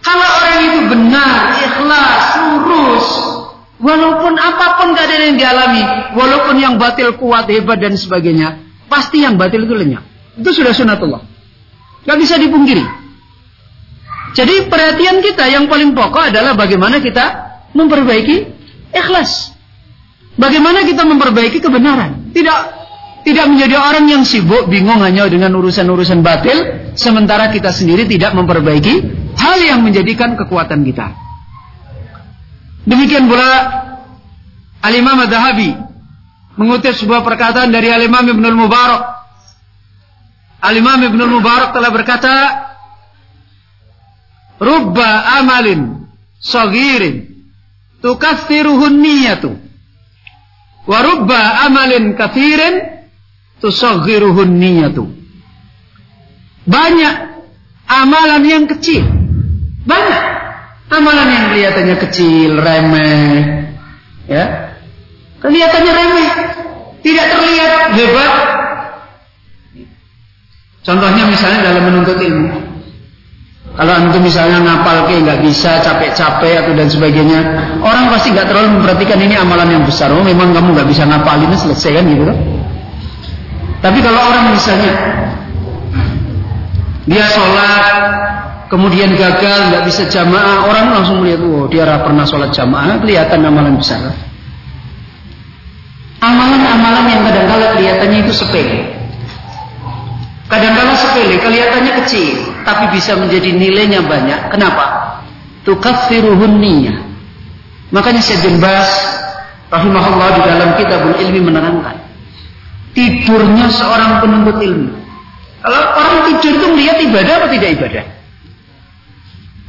Kalau 0.01 0.27
orang 0.41 0.57
itu 0.65 0.79
benar, 0.89 1.57
ikhlas, 1.61 2.23
lurus, 2.41 3.07
walaupun 3.81 4.33
apa 4.37 4.81
pun 4.81 4.93
keadaan 4.93 5.33
yang 5.33 5.37
dialami, 5.37 5.83
walaupun 6.13 6.55
yang 6.57 6.73
batil 6.77 7.17
kuat, 7.17 7.49
hebat 7.49 7.81
dan 7.81 7.97
sebagainya, 7.97 8.61
pasti 8.89 9.25
yang 9.25 9.37
batil 9.37 9.65
itu 9.65 9.73
lenyap. 9.73 10.05
Itu 10.37 10.53
sudah 10.53 10.73
sunnatullah. 10.73 11.21
Gak 12.05 12.17
bisa 12.17 12.37
dipungkiri. 12.41 12.81
Jadi 14.31 14.71
perhatian 14.71 15.19
kita 15.19 15.43
yang 15.51 15.67
paling 15.67 15.91
pokok 15.91 16.31
adalah 16.31 16.55
bagaimana 16.55 17.03
kita 17.03 17.25
memperbaiki 17.75 18.47
ikhlas. 18.95 19.50
Bagaimana 20.39 20.87
kita 20.87 21.03
memperbaiki 21.03 21.59
kebenaran. 21.59 22.31
Tidak 22.31 22.81
tidak 23.21 23.45
menjadi 23.53 23.77
orang 23.77 24.05
yang 24.09 24.23
sibuk 24.25 24.65
bingung 24.65 24.97
hanya 25.05 25.29
dengan 25.29 25.53
urusan-urusan 25.53 26.25
batil 26.25 26.57
sementara 26.97 27.53
kita 27.53 27.69
sendiri 27.69 28.09
tidak 28.09 28.33
memperbaiki 28.33 28.93
hal 29.37 29.57
yang 29.61 29.85
menjadikan 29.85 30.33
kekuatan 30.33 30.81
kita. 30.81 31.13
Demikian 32.81 33.29
pula 33.29 33.49
Al-Imam 34.81 35.21
Ad-Dahabi 35.21 35.69
mengutip 36.57 36.97
sebuah 36.97 37.21
perkataan 37.21 37.69
dari 37.69 37.93
Al-Imam 37.93 38.25
Ibnul 38.25 38.57
Mubarak. 38.57 39.21
Al-Imam 40.65 40.97
Ibnul 41.05 41.31
Mubarak 41.37 41.77
telah 41.77 41.91
berkata, 41.93 42.33
rubba 44.57 45.41
amalin 45.41 46.09
sagirin 46.41 47.45
tukassiruhun 48.01 48.97
niyatu 48.97 49.61
wa 50.87 50.97
rubba 51.01 51.67
amalin 51.67 52.17
kathirin 52.17 53.05
tusaghiruhun 53.61 54.57
niyatu. 54.57 55.05
Banyak 56.65 57.15
amalan 57.89 58.43
yang 58.45 58.65
kecil. 58.69 59.03
Banyak 59.85 60.21
amalan 60.93 61.27
yang 61.29 61.45
kelihatannya 61.53 61.97
kecil 62.07 62.51
remeh 62.57 63.41
ya. 64.29 64.45
Kelihatannya 65.41 65.93
remeh. 65.93 66.29
Tidak 67.01 67.25
terlihat 67.33 67.71
hebat. 67.97 68.33
Contohnya 70.85 71.23
misalnya 71.29 71.59
dalam 71.65 71.83
menuntut 71.89 72.17
ilmu 72.21 72.70
kalau 73.81 73.97
antum 73.97 74.21
misalnya 74.21 74.61
ngapal 74.61 75.09
ke 75.09 75.25
nggak 75.25 75.41
bisa 75.41 75.81
capek-capek 75.81 76.53
atau 76.61 76.77
dan 76.77 76.85
sebagainya, 76.85 77.39
orang 77.81 78.13
pasti 78.13 78.29
nggak 78.29 78.45
terlalu 78.45 78.77
memperhatikan 78.77 79.17
ini 79.17 79.33
amalan 79.33 79.73
yang 79.73 79.81
besar. 79.89 80.13
Oh 80.13 80.21
memang 80.21 80.53
kamu 80.53 80.77
nggak 80.77 80.85
bisa 80.85 81.01
ngapalin 81.09 81.49
selesai 81.57 81.97
kan 81.97 82.05
gitu 82.05 82.29
kan? 82.29 82.37
Tapi 83.81 83.97
kalau 84.05 84.21
orang 84.21 84.53
misalnya 84.53 84.93
dia 87.09 87.25
sholat 87.25 87.85
kemudian 88.69 89.17
gagal 89.17 89.73
nggak 89.73 89.83
bisa 89.89 90.05
jamaah, 90.13 90.69
orang 90.69 91.01
langsung 91.01 91.25
melihat, 91.25 91.41
oh 91.41 91.65
dia 91.65 91.89
pernah 92.05 92.21
sholat 92.29 92.53
jamaah, 92.53 93.01
kelihatan 93.01 93.41
amalan 93.41 93.81
besar. 93.81 94.13
Amalan-amalan 96.21 97.05
yang 97.09 97.25
kadang-kadang 97.25 97.81
kelihatannya 97.81 98.29
itu 98.29 98.33
sepele. 98.45 98.93
Kadang-kadang 100.45 100.93
sepele, 101.01 101.41
kelihatannya 101.41 101.93
kecil 102.05 102.50
tapi 102.65 102.95
bisa 102.95 103.17
menjadi 103.17 103.53
nilainya 103.53 104.01
banyak. 104.05 104.49
Kenapa? 104.51 104.83
Tukaffiruhun 105.67 106.57
niyah. 106.57 106.97
Makanya 107.91 108.23
Syekh 108.23 108.47
bin 108.47 108.63
Bas 108.63 108.89
rahimahullah 109.69 110.29
di 110.39 110.41
dalam 110.47 110.69
kitabul 110.79 111.15
ilmi 111.19 111.39
menerangkan 111.43 111.95
tidurnya 112.95 113.67
seorang 113.71 114.23
penuntut 114.23 114.57
ilmu. 114.59 114.95
Kalau 115.61 115.81
orang 115.93 116.17
tidur 116.27 116.53
itu 116.57 116.67
melihat 116.73 116.97
ibadah 117.03 117.33
atau 117.43 117.49
tidak 117.53 117.69
ibadah? 117.77 118.03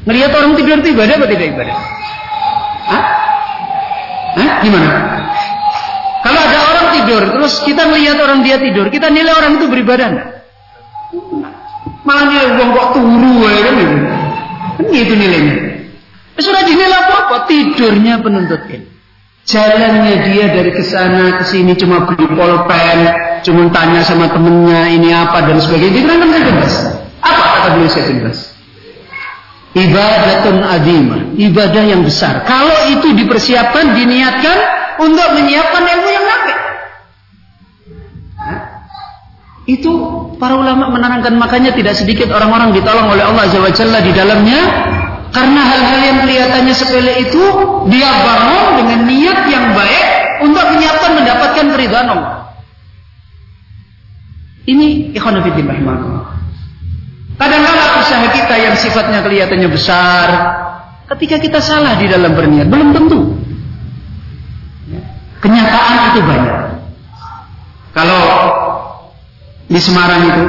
Melihat 0.09 0.31
orang 0.35 0.53
tidur 0.57 0.77
itu 0.81 0.89
ibadah 0.97 1.15
atau 1.21 1.29
tidak 1.29 1.47
ibadah? 1.53 1.77
Hah? 2.89 3.05
Hah? 4.33 4.53
Gimana? 4.65 4.91
Kalau 6.23 6.41
ada 6.41 6.59
orang 6.63 6.87
tidur 6.97 7.03
tidur, 7.13 7.23
terus 7.35 7.55
kita 7.67 7.83
melihat 7.91 8.17
orang 8.23 8.41
dia 8.47 8.57
tidur, 8.57 8.87
kita 8.89 9.11
nilai 9.11 9.33
orang 9.35 9.59
itu 9.59 9.67
beribadah 9.67 10.07
enggak? 10.09 10.29
Malah 12.03 12.25
nilai 12.27 12.49
uang 12.59 12.71
kok 12.75 12.87
turu 12.99 13.35
ya 13.47 13.61
kan 13.63 13.75
itu. 13.79 13.97
Kan 14.79 14.85
gitu 14.91 15.13
nilainya. 15.15 15.55
Sudah 16.43 16.63
dinilai 16.67 16.99
apa-apa, 17.07 17.47
tidurnya 17.47 18.19
penuntut. 18.19 18.67
Jalannya 19.43 20.15
dia 20.31 20.55
dari 20.55 20.71
ke 20.71 20.87
sana 20.87 21.43
ke 21.43 21.45
sini 21.51 21.75
cuma 21.75 22.07
beli 22.07 22.31
pulpen, 22.31 22.99
cuma 23.43 23.67
tanya 23.75 24.07
sama 24.07 24.31
temennya 24.31 24.87
ini 24.91 25.11
apa 25.11 25.47
dan 25.47 25.59
sebagainya. 25.59 26.03
Diterangkan 26.03 26.29
saya 26.31 26.43
bebas. 26.47 26.75
Apa 27.23 27.43
kata 27.43 27.69
beliau 27.75 27.91
saya 27.91 28.05
bebas? 28.11 28.39
Ibadatun 29.73 30.59
adimah, 30.63 31.21
ibadah 31.33 31.85
yang 31.87 32.05
besar. 32.05 32.45
Kalau 32.45 32.93
itu 32.93 33.17
dipersiapkan, 33.17 33.97
diniatkan 33.97 34.59
untuk 35.01 35.29
menyiapkan 35.33 35.83
yang 35.89 36.02
Itu 39.63 39.93
para 40.43 40.59
ulama 40.59 40.91
menerangkan 40.91 41.39
makanya 41.39 41.71
tidak 41.71 41.95
sedikit 41.95 42.35
orang-orang 42.35 42.75
ditolong 42.75 43.15
oleh 43.15 43.23
Allah 43.23 43.47
Azza 43.47 43.63
wa 43.63 43.71
Jalla 43.71 44.03
di 44.03 44.11
dalamnya 44.11 44.61
karena 45.33 45.61
hal-hal 45.65 46.01
yang 46.03 46.19
kelihatannya 46.27 46.75
sepele 46.75 47.13
itu 47.25 47.43
dia 47.89 48.11
bangun 48.11 48.85
dengan 48.85 49.01
niat 49.07 49.39
yang 49.49 49.71
baik 49.73 50.07
untuk 50.45 50.65
menyiapkan 50.67 51.11
mendapatkan 51.15 51.65
keridhaan 51.73 52.09
Allah. 52.11 52.33
Ini 54.67 55.15
ikhwan 55.15 55.43
fillah 55.43 56.23
Kadang-kadang 57.41 57.91
usaha 57.99 58.27
kita 58.31 58.55
yang 58.55 58.75
sifatnya 58.79 59.19
kelihatannya 59.25 59.69
besar, 59.73 60.29
ketika 61.17 61.43
kita 61.43 61.59
salah 61.59 61.99
di 61.99 62.07
dalam 62.07 62.39
berniat, 62.39 62.71
belum 62.71 62.95
tentu. 62.95 63.21
Kenyataan 65.43 66.15
itu 66.15 66.21
banyak. 66.23 66.59
Kalau 67.91 68.23
di 69.73 69.81
Semarang 69.81 70.23
itu 70.29 70.45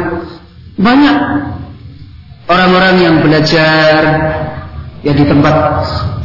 banyak 0.83 1.17
orang-orang 2.51 2.95
yang 2.99 3.15
belajar 3.23 3.99
ya 4.99 5.13
di 5.15 5.23
tempat 5.23 5.55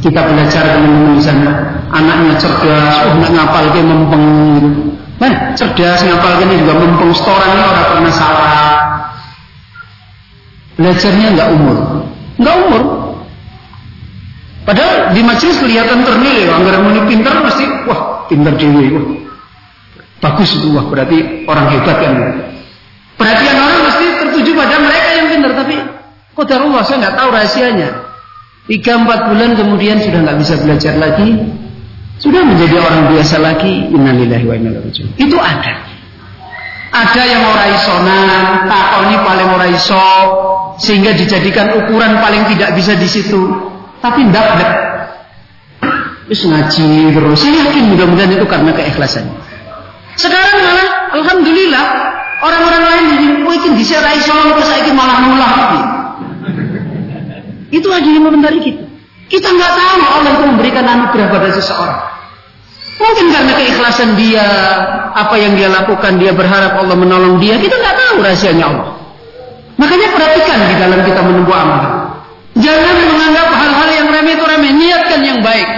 kita 0.03 0.19
belajar 0.19 0.63
teman-teman 0.75 1.15
di 1.15 1.23
sana. 1.23 1.51
Anaknya 1.89 2.35
cerdas 2.37 2.95
oh 3.07 3.13
nggak 3.17 3.31
ngapal 3.33 3.65
ke 3.71 3.81
mempeng 3.81 4.25
mana 5.15 5.55
cerdas 5.55 6.03
ngapal 6.03 6.43
ke 6.43 6.59
juga 6.59 6.73
mempeng. 6.75 7.11
Setoran 7.15 7.55
orang 7.55 7.87
pernah 7.87 8.13
salah. 8.13 8.75
Belajarnya 10.75 11.27
nggak 11.39 11.49
umur. 11.55 11.77
Nggak 12.35 12.55
umur. 12.67 12.83
Padahal 14.67 15.15
di 15.15 15.21
majelis 15.23 15.57
kelihatan 15.57 16.03
ternilai 16.03 16.51
anggaran 16.51 16.83
muni 16.83 17.01
pinter 17.07 17.31
pasti 17.47 17.63
wah 17.87 18.27
pinter 18.27 18.53
dewi 18.59 18.91
wah. 18.91 19.07
Bagus 20.19 20.51
itu 20.51 20.67
wah 20.75 20.83
berarti 20.83 21.47
orang 21.47 21.71
hebat 21.71 21.95
kan 21.95 22.13
perhatian 23.19 23.57
orang 23.59 23.79
pasti 23.83 24.05
tertuju 24.23 24.51
pada 24.55 24.75
mereka 24.79 25.09
yang 25.19 25.27
pinter 25.27 25.51
tapi 25.51 25.75
kok 26.33 26.47
Allah 26.55 26.81
saya 26.87 26.97
nggak 27.03 27.15
tahu 27.19 27.29
rahasianya 27.35 28.09
Tiga 28.69 29.01
empat 29.01 29.33
bulan 29.33 29.57
kemudian 29.57 29.97
sudah 29.97 30.21
nggak 30.21 30.45
bisa 30.45 30.53
belajar 30.61 30.93
lagi, 30.93 31.41
sudah 32.21 32.45
menjadi 32.45 32.77
orang 32.77 33.09
biasa 33.09 33.41
lagi. 33.41 33.89
Innalillahi 33.89 34.45
wa 34.45 34.53
inna 34.53 34.77
ilaihi 34.77 35.09
Itu 35.17 35.41
ada. 35.41 35.73
Ada 36.93 37.23
yang 37.25 37.49
ora 37.49 37.65
isonan, 37.73 38.69
takoni 38.69 39.17
paling 39.25 39.49
ora 39.49 39.67
iso, 39.73 40.09
sehingga 40.77 41.17
dijadikan 41.17 41.81
ukuran 41.81 42.21
paling 42.21 42.45
tidak 42.53 42.77
bisa 42.77 42.93
di 42.93 43.09
situ. 43.09 43.41
Tapi 44.05 44.29
ndak 44.29 44.45
ada. 44.45 44.69
Terus 46.29 46.45
ngaji 46.45 46.89
terus. 47.09 47.41
Saya 47.41 47.73
yakin 47.73 47.83
mudah-mudahan 47.89 48.37
itu 48.37 48.45
karena 48.45 48.69
keikhlasan. 48.69 49.33
Sekarang 50.13 50.61
malah, 50.61 50.89
alhamdulillah, 51.17 51.85
orang-orang 52.39 52.83
lain 52.83 53.03
jadi, 53.15 53.25
oh 53.43 53.53
ini 53.53 53.69
bisa 53.79 53.95
raiso, 54.03 54.33
terus 54.33 54.67
saya 54.67 54.91
malah 54.95 55.17
nulah. 55.23 55.51
Itu 57.69 57.87
aja 57.93 58.09
yang 58.09 58.41
dari 58.41 58.59
kita. 58.59 58.83
Kita 59.29 59.45
nggak 59.45 59.71
tahu 59.77 60.01
Allah 60.01 60.31
itu 60.41 60.43
memberikan 60.49 60.85
anugerah 60.89 61.27
pada 61.29 61.47
seseorang. 61.53 62.01
Mungkin 62.99 63.31
karena 63.31 63.53
keikhlasan 63.55 64.17
dia, 64.19 64.43
apa 65.15 65.35
yang 65.39 65.55
dia 65.55 65.69
lakukan, 65.71 66.19
dia 66.19 66.33
berharap 66.35 66.75
Allah 66.81 66.97
menolong 66.97 67.37
dia. 67.39 67.55
Kita 67.61 67.77
nggak 67.77 67.95
tahu 67.95 68.15
rahasianya 68.25 68.65
Allah. 68.67 68.99
Makanya 69.79 70.07
perhatikan 70.11 70.59
di 70.67 70.75
dalam 70.75 70.99
kita 71.07 71.21
menempuh 71.23 71.55
amal. 71.55 71.81
Jangan 72.59 72.95
menganggap 73.07 73.47
hal-hal 73.55 73.89
yang 73.95 74.07
remeh 74.11 74.33
itu 74.35 74.43
remeh. 74.43 74.71
Niatkan 74.75 75.21
yang 75.23 75.39
baik. 75.39 75.69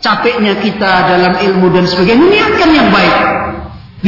Capeknya 0.00 0.54
kita 0.56 0.92
dalam 1.04 1.36
ilmu 1.36 1.68
dan 1.74 1.84
sebagainya. 1.84 2.24
Niatkan 2.24 2.70
yang 2.72 2.88
baik. 2.88 3.14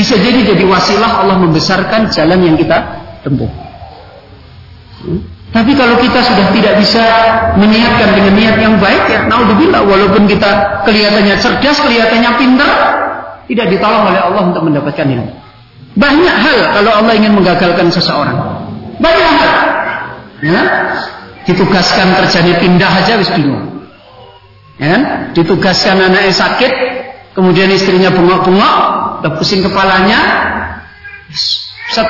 Bisa 0.01 0.17
jadi 0.17 0.57
jadi 0.57 0.65
wasilah 0.65 1.21
Allah 1.21 1.37
membesarkan 1.37 2.09
jalan 2.09 2.41
yang 2.41 2.57
kita 2.57 2.81
tempuh. 3.21 3.53
Hmm? 5.05 5.21
Tapi 5.53 5.77
kalau 5.77 6.01
kita 6.01 6.25
sudah 6.25 6.57
tidak 6.57 6.81
bisa 6.81 7.05
meniatkan 7.61 8.17
dengan 8.17 8.33
niat 8.33 8.57
yang 8.65 8.81
baik 8.81 9.13
ya, 9.13 9.29
naudzubillah 9.29 9.85
walaupun 9.85 10.25
kita 10.25 10.81
kelihatannya 10.89 11.37
cerdas, 11.37 11.85
kelihatannya 11.85 12.31
pintar, 12.41 12.71
tidak 13.45 13.67
ditolong 13.69 14.09
oleh 14.09 14.21
Allah 14.25 14.43
untuk 14.49 14.65
mendapatkan 14.65 15.05
ilmu. 15.05 15.37
Banyak 16.01 16.37
hal 16.49 16.59
kalau 16.81 16.93
Allah 16.97 17.13
ingin 17.13 17.37
menggagalkan 17.37 17.93
seseorang. 17.93 18.41
Banyak 19.05 19.33
hal. 19.37 19.53
Ya, 20.41 20.63
ditugaskan 21.45 22.17
kerjanya 22.17 22.57
pindah 22.57 22.93
aja 23.05 23.21
wis 23.21 23.29
bingung. 23.37 23.85
Ya 24.81 24.97
kan? 24.97 25.03
Ditugaskan 25.37 25.99
anaknya 25.99 26.33
sakit, 26.33 26.73
kemudian 27.37 27.69
istrinya 27.69 28.09
bengok-bengok, 28.09 28.77
udah 29.21 29.33
pusing 29.37 29.61
kepalanya, 29.61 30.19
set 31.93 32.09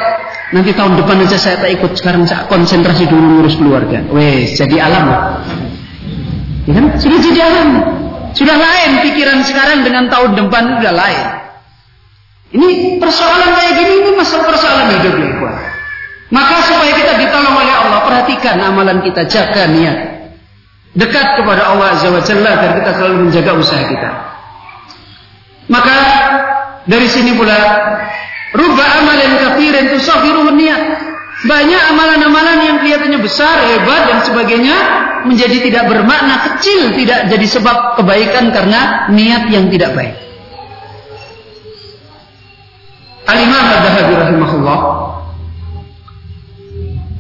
Nanti 0.51 0.75
tahun 0.75 0.99
depan 0.99 1.23
aja 1.23 1.39
saya 1.39 1.63
tak 1.63 1.71
ikut. 1.79 1.95
Sekarang 1.95 2.27
saya 2.27 2.43
konsentrasi 2.51 3.07
dulu 3.07 3.39
ngurus 3.39 3.55
keluarga. 3.55 4.03
Wes, 4.11 4.59
jadi 4.59 4.83
alam. 4.83 5.07
Ya 6.67 6.73
kan? 6.75 6.87
Sudah 6.99 7.19
jadi 7.23 7.41
alam. 7.47 7.69
Sudah 8.35 8.59
lain 8.59 8.91
pikiran 9.07 9.47
sekarang 9.47 9.87
dengan 9.87 10.11
tahun 10.11 10.35
depan 10.35 10.83
sudah 10.83 10.95
lain. 10.95 11.27
Ini 12.51 12.99
persoalan 12.99 13.51
kayak 13.55 13.73
gini 13.79 13.93
ini 14.03 14.11
masalah 14.19 14.51
persoalan 14.51 14.91
hidup 14.99 15.15
ya 15.23 15.31
Maka 16.35 16.57
supaya 16.67 16.93
kita 16.99 17.15
ditolong 17.15 17.55
oleh 17.63 17.75
Allah, 17.75 18.03
perhatikan 18.07 18.59
amalan 18.59 19.03
kita, 19.07 19.27
jaga 19.31 19.71
niat. 19.71 19.99
Dekat 20.99 21.39
kepada 21.39 21.71
Allah 21.71 21.95
Azza 21.95 22.11
wa 22.11 22.23
Jalla 22.23 22.59
agar 22.59 22.71
kita 22.83 22.91
selalu 22.99 23.31
menjaga 23.31 23.55
usaha 23.55 23.83
kita. 23.87 24.11
Maka 25.71 25.97
dari 26.89 27.09
sini 27.09 27.37
pula 27.37 27.59
Ruba 28.51 28.83
amalan 28.83 29.33
kafirin 29.39 29.95
tusafiruhun 29.95 30.59
niat. 30.59 30.83
Banyak 31.41 31.83
amalan-amalan 31.97 32.59
yang 32.69 32.77
kelihatannya 32.85 33.21
besar, 33.25 33.65
hebat 33.65 34.13
dan 34.13 34.19
sebagainya 34.27 34.77
menjadi 35.25 35.57
tidak 35.65 35.89
bermakna 35.89 36.37
kecil, 36.51 36.93
tidak 36.93 37.33
jadi 37.33 37.47
sebab 37.49 37.97
kebaikan 37.97 38.53
karena 38.53 39.09
niat 39.09 39.49
yang 39.49 39.73
tidak 39.73 39.97
baik. 39.97 40.13
Al-Imam 43.31 43.63
Ad-Dahabi 43.63 44.15
rahimahullah 44.19 44.79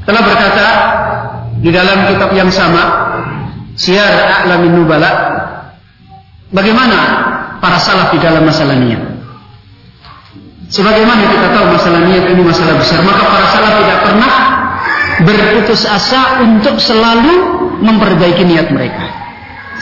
telah 0.04 0.22
berkata 0.26 0.66
di 1.62 1.70
dalam 1.70 2.10
kitab 2.10 2.34
yang 2.34 2.50
sama 2.50 2.82
Syiar 3.78 4.10
A'lamin 4.44 4.74
Nubala 4.74 5.10
bagaimana 6.50 6.98
para 7.62 7.78
salaf 7.78 8.10
di 8.10 8.18
dalam 8.18 8.42
masalah 8.42 8.74
niat. 8.74 9.09
Sebagaimana 10.70 11.26
kita 11.26 11.46
tahu 11.50 11.66
masalah 11.74 12.00
niat 12.06 12.30
ini 12.30 12.42
masalah 12.46 12.78
besar, 12.78 13.02
maka 13.02 13.26
para 13.26 13.46
salaf 13.50 13.74
tidak 13.82 13.98
pernah 14.06 14.32
berputus 15.26 15.82
asa 15.82 16.46
untuk 16.46 16.78
selalu 16.78 17.34
memperbaiki 17.82 18.46
niat 18.46 18.70
mereka. 18.70 19.10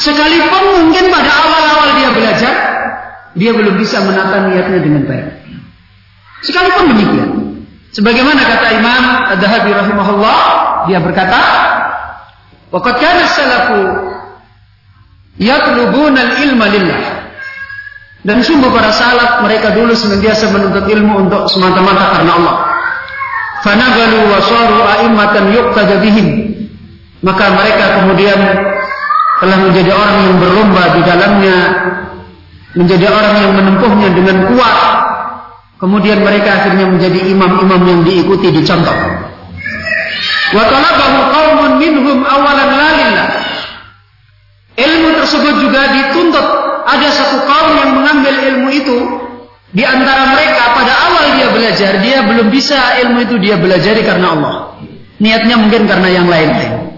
Sekalipun 0.00 0.88
mungkin 0.88 1.12
pada 1.12 1.28
awal-awal 1.28 1.88
dia 2.00 2.08
belajar, 2.08 2.54
dia 3.36 3.52
belum 3.52 3.76
bisa 3.76 4.00
menata 4.00 4.48
niatnya 4.48 4.80
dengan 4.80 5.02
baik. 5.04 5.28
Sekalipun 6.48 6.96
demikian. 6.96 7.30
Sebagaimana 7.92 8.40
kata 8.48 8.68
Imam 8.80 9.04
Ad-Dahabi 9.36 9.70
rahimahullah, 9.74 10.38
dia 10.88 11.04
berkata, 11.04 11.40
"Waqad 12.72 12.94
kana 12.96 13.24
salafu 13.28 13.80
yatlubuna 15.36 16.20
al-ilma 16.32 16.66
lillah." 16.72 17.17
Dan 18.28 18.44
sungguh 18.44 18.68
para 18.68 18.92
salaf 18.92 19.40
mereka 19.40 19.72
dulu 19.72 19.96
senantiasa 19.96 20.52
menuntut 20.52 20.84
ilmu 20.84 21.24
untuk 21.24 21.48
semata-mata 21.48 22.12
karena 22.12 22.32
Allah. 22.36 22.56
Fanagalu 23.64 24.20
wa 24.28 24.36
saru 24.44 24.84
a'immatan. 24.84 25.48
Maka 27.24 27.44
mereka 27.56 27.84
kemudian 27.96 28.36
telah 29.40 29.58
menjadi 29.64 29.90
orang 29.96 30.16
yang 30.28 30.36
berlomba 30.44 30.82
di 30.92 31.00
dalamnya, 31.08 31.56
menjadi 32.76 33.06
orang 33.08 33.34
yang 33.40 33.52
menempuhnya 33.56 34.08
dengan 34.12 34.36
kuat. 34.52 34.78
Kemudian 35.80 36.20
mereka 36.20 36.52
akhirnya 36.52 36.84
menjadi 36.84 37.32
imam-imam 37.32 37.80
yang 37.88 38.00
diikuti, 38.04 38.52
dicontoh. 38.52 38.92
Wa 40.52 40.64
talabahu 40.68 41.80
minhum 41.80 42.28
awalan 42.28 42.70
lalillah. 42.76 43.28
Ilmu 44.76 45.08
tersebut 45.16 45.54
juga 45.64 45.80
dituntut 45.96 46.67
ada 46.88 47.08
satu 47.12 47.44
kaum 47.44 47.76
yang 47.76 47.90
mengambil 47.92 48.34
ilmu 48.34 48.68
itu 48.72 48.98
Di 49.68 49.84
antara 49.84 50.32
mereka 50.32 50.72
pada 50.72 50.94
awal 51.12 51.36
dia 51.36 51.52
belajar, 51.52 52.00
dia 52.00 52.24
belum 52.24 52.48
bisa 52.48 53.04
ilmu 53.04 53.20
itu 53.20 53.36
dia 53.36 53.60
belajar 53.60 54.00
karena 54.00 54.32
Allah. 54.32 54.80
Niatnya 55.20 55.60
mungkin 55.60 55.84
karena 55.84 56.08
yang 56.08 56.24
lain-lain. 56.24 56.96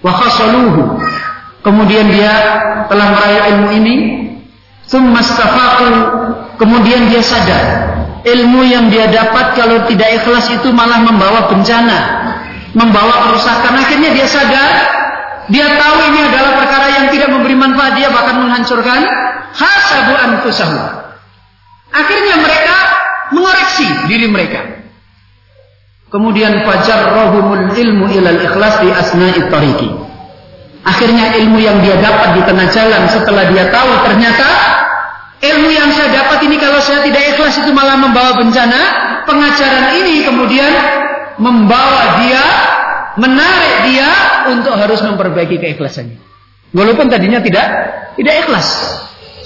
Wa 0.00 0.08
khasaluhu. 0.08 0.96
Kemudian 1.60 2.08
dia 2.08 2.32
telah 2.88 3.12
meraih 3.12 3.42
ilmu 3.52 3.68
ini, 3.76 3.96
kemudian 6.56 7.12
dia 7.12 7.20
sadar 7.20 7.96
ilmu 8.26 8.66
yang 8.66 8.90
dia 8.90 9.06
dapat 9.06 9.54
kalau 9.54 9.86
tidak 9.86 10.22
ikhlas 10.22 10.50
itu 10.50 10.74
malah 10.74 10.98
membawa 10.98 11.46
bencana, 11.46 11.98
membawa 12.74 13.30
kerusakan. 13.30 13.78
Akhirnya 13.78 14.10
dia 14.10 14.26
sadar, 14.26 14.70
dia 15.46 15.78
tahu 15.78 15.96
ini 16.10 16.20
adalah 16.26 16.52
perkara 16.58 16.86
yang 16.90 17.06
tidak 17.14 17.30
memberi 17.30 17.54
manfaat, 17.54 17.94
dia 17.94 18.10
bahkan 18.10 18.42
menghancurkan 18.42 19.00
hasabu 19.54 20.14
anfusahu. 20.14 20.78
Akhirnya 21.94 22.36
mereka 22.42 22.76
mengoreksi 23.30 23.86
diri 24.10 24.26
mereka. 24.26 24.60
Kemudian 26.06 26.62
fajar 26.62 27.14
rohumul 27.14 27.74
ilmu 27.74 28.06
ilal 28.14 28.40
ikhlas 28.42 28.78
di 28.82 28.90
asna'i 28.90 29.40
tariqi. 29.50 29.90
Akhirnya 30.86 31.34
ilmu 31.42 31.58
yang 31.58 31.82
dia 31.82 31.98
dapat 31.98 32.38
di 32.38 32.42
tengah 32.46 32.70
jalan 32.70 33.10
setelah 33.10 33.50
dia 33.50 33.66
tahu 33.74 33.90
ternyata 34.06 34.46
ilmu 35.42 35.66
yang 35.66 35.90
saya 35.90 36.14
dapat 36.14 36.46
ini 36.46 36.62
kalau 36.62 36.78
saya 36.78 37.02
tidak 37.02 37.34
ikhlas 37.34 37.58
itu 37.58 37.70
malah 37.74 37.98
membawa 37.98 38.38
bencana. 38.38 39.04
Pengajaran 39.26 39.98
ini 39.98 40.22
kemudian 40.22 40.70
membawa 41.42 42.22
dia, 42.22 42.42
menarik 43.16 43.90
dia 43.90 44.10
untuk 44.52 44.76
harus 44.76 45.00
memperbaiki 45.02 45.56
keikhlasannya. 45.60 46.20
Walaupun 46.76 47.08
tadinya 47.08 47.40
tidak 47.40 47.66
tidak 48.16 48.34
ikhlas. 48.46 48.68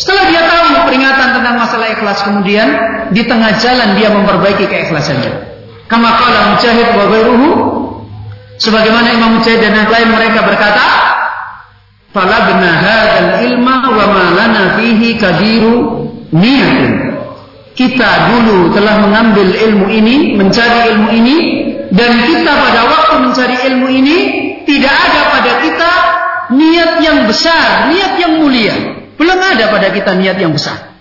Setelah 0.01 0.33
dia 0.33 0.43
tahu 0.49 0.89
peringatan 0.89 1.29
tentang 1.37 1.55
masalah 1.61 1.93
ikhlas, 1.93 2.25
kemudian 2.25 2.68
di 3.12 3.23
tengah 3.29 3.53
jalan 3.61 3.95
dia 4.01 4.09
memperbaiki 4.09 4.64
keikhlasannya. 4.64 5.33
Kama 5.91 6.09
qala 6.16 6.55
Mujahid 6.55 6.89
wa 6.97 7.05
ghairuhu 7.11 7.49
sebagaimana 8.57 9.12
Imam 9.12 9.37
Mujahid 9.37 9.61
dan 9.61 9.77
yang 9.77 9.91
lain 9.93 10.09
mereka 10.09 10.41
berkata, 10.47 10.87
"Falabna 12.16 12.71
hadzal 12.81 13.31
ilma 13.45 13.77
wa 13.93 14.05
ma 14.09 14.25
lana 14.33 14.62
fihi 14.81 15.21
kadiru 15.21 16.09
niyatin." 16.33 17.11
Kita 17.77 18.11
dulu 18.33 18.73
telah 18.77 19.05
mengambil 19.05 19.53
ilmu 19.53 19.89
ini, 19.89 20.37
mencari 20.37 20.97
ilmu 20.97 21.09
ini, 21.16 21.37
dan 21.91 22.11
kita 22.30 22.53
pada 22.55 22.80
waktu 22.86 23.14
mencari 23.26 23.57
ilmu 23.70 23.86
ini 23.91 24.16
tidak 24.62 24.95
ada 24.95 25.20
pada 25.34 25.53
kita 25.59 25.91
niat 26.55 27.03
yang 27.03 27.18
besar, 27.26 27.91
niat 27.91 28.14
yang 28.18 28.38
mulia. 28.38 28.74
Belum 29.18 29.36
ada 29.36 29.74
pada 29.74 29.91
kita 29.91 30.14
niat 30.14 30.38
yang 30.38 30.55
besar. 30.55 30.95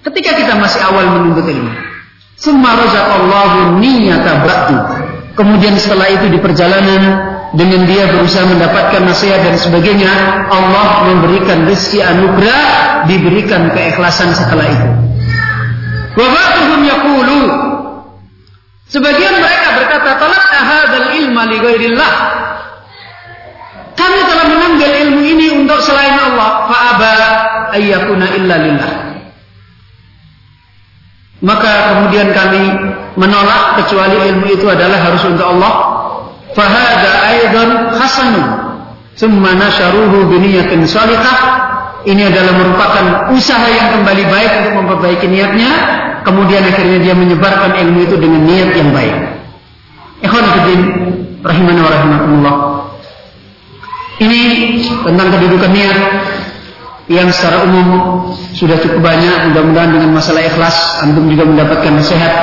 Ketika 0.00 0.34
kita 0.40 0.56
masih 0.56 0.80
awal 0.88 1.04
menuntut 1.20 1.44
ilmu. 1.44 1.72
Summa 2.36 2.76
razaqallahu 2.80 3.80
niyata 3.80 4.44
ba'du. 4.44 4.76
Kemudian 5.36 5.76
setelah 5.76 6.08
itu 6.08 6.32
di 6.32 6.40
perjalanan 6.40 7.02
dengan 7.52 7.84
dia 7.84 8.08
berusaha 8.08 8.48
mendapatkan 8.48 9.04
nasihat 9.04 9.44
dan 9.44 9.56
sebagainya, 9.56 10.12
Allah 10.48 11.12
memberikan 11.12 11.68
rezeki 11.68 12.00
anugerah, 12.04 12.64
diberikan 13.08 13.68
keikhlasan 13.72 14.32
setelah 14.32 14.64
itu. 14.64 14.88
Wa 16.16 16.26
ba'duhum 16.32 16.80
yaqulu 16.88 17.65
Sebagian 18.86 19.34
mereka 19.42 19.68
berkata, 19.82 20.10
"Talaqna 20.14 20.60
hadzal 20.62 21.08
ilma 21.18 21.42
li 21.50 21.58
ghairillah." 21.58 22.12
Kami 23.96 24.20
telah 24.28 24.46
mengambil 24.46 24.90
ilmu 25.08 25.20
ini 25.24 25.46
untuk 25.56 25.80
selain 25.80 26.14
Allah. 26.20 26.68
Fa'aba 26.68 27.12
ayyakuna 27.74 28.26
illa 28.36 28.56
lillah. 28.60 28.92
Maka 31.40 31.72
kemudian 31.92 32.32
kami 32.32 32.62
menolak 33.16 33.80
kecuali 33.82 34.16
ilmu 34.32 34.46
itu 34.52 34.68
adalah 34.68 35.00
harus 35.00 35.24
untuk 35.24 35.48
Allah. 35.48 35.74
Fahada 36.52 37.12
aidan 37.28 37.70
hasanun. 37.96 38.46
Summa 39.16 39.56
nasyaruhu 39.56 40.28
biniyatin 40.28 40.84
salihah. 40.84 41.36
Ini 42.06 42.30
adalah 42.30 42.52
merupakan 42.54 43.04
usaha 43.34 43.66
yang 43.66 43.98
kembali 43.98 44.24
baik 44.28 44.50
untuk 44.62 44.72
memperbaiki 44.84 45.26
niatnya. 45.26 45.72
Kemudian 46.26 46.58
akhirnya 46.66 46.98
dia 46.98 47.14
menyebarkan 47.14 47.70
ilmu 47.86 48.02
itu 48.02 48.18
dengan 48.18 48.42
niat 48.42 48.74
yang 48.74 48.90
baik. 48.90 49.14
Ikhwan 50.26 50.42
fillah 50.42 50.80
rahimana 51.46 51.78
wa 51.86 51.90
rahimakumullah. 51.94 52.56
Ini 54.18 54.40
tentang 55.06 55.28
kedudukan 55.38 55.70
niat 55.70 55.98
yang 57.06 57.30
secara 57.30 57.62
umum 57.62 57.86
sudah 58.58 58.74
cukup 58.82 59.06
banyak. 59.06 59.54
Mudah-mudahan 59.54 59.94
dengan 59.94 60.10
masalah 60.18 60.42
ikhlas 60.42 61.06
antum 61.06 61.30
juga 61.30 61.46
mendapatkan 61.46 61.94
nasihat. 61.94 62.34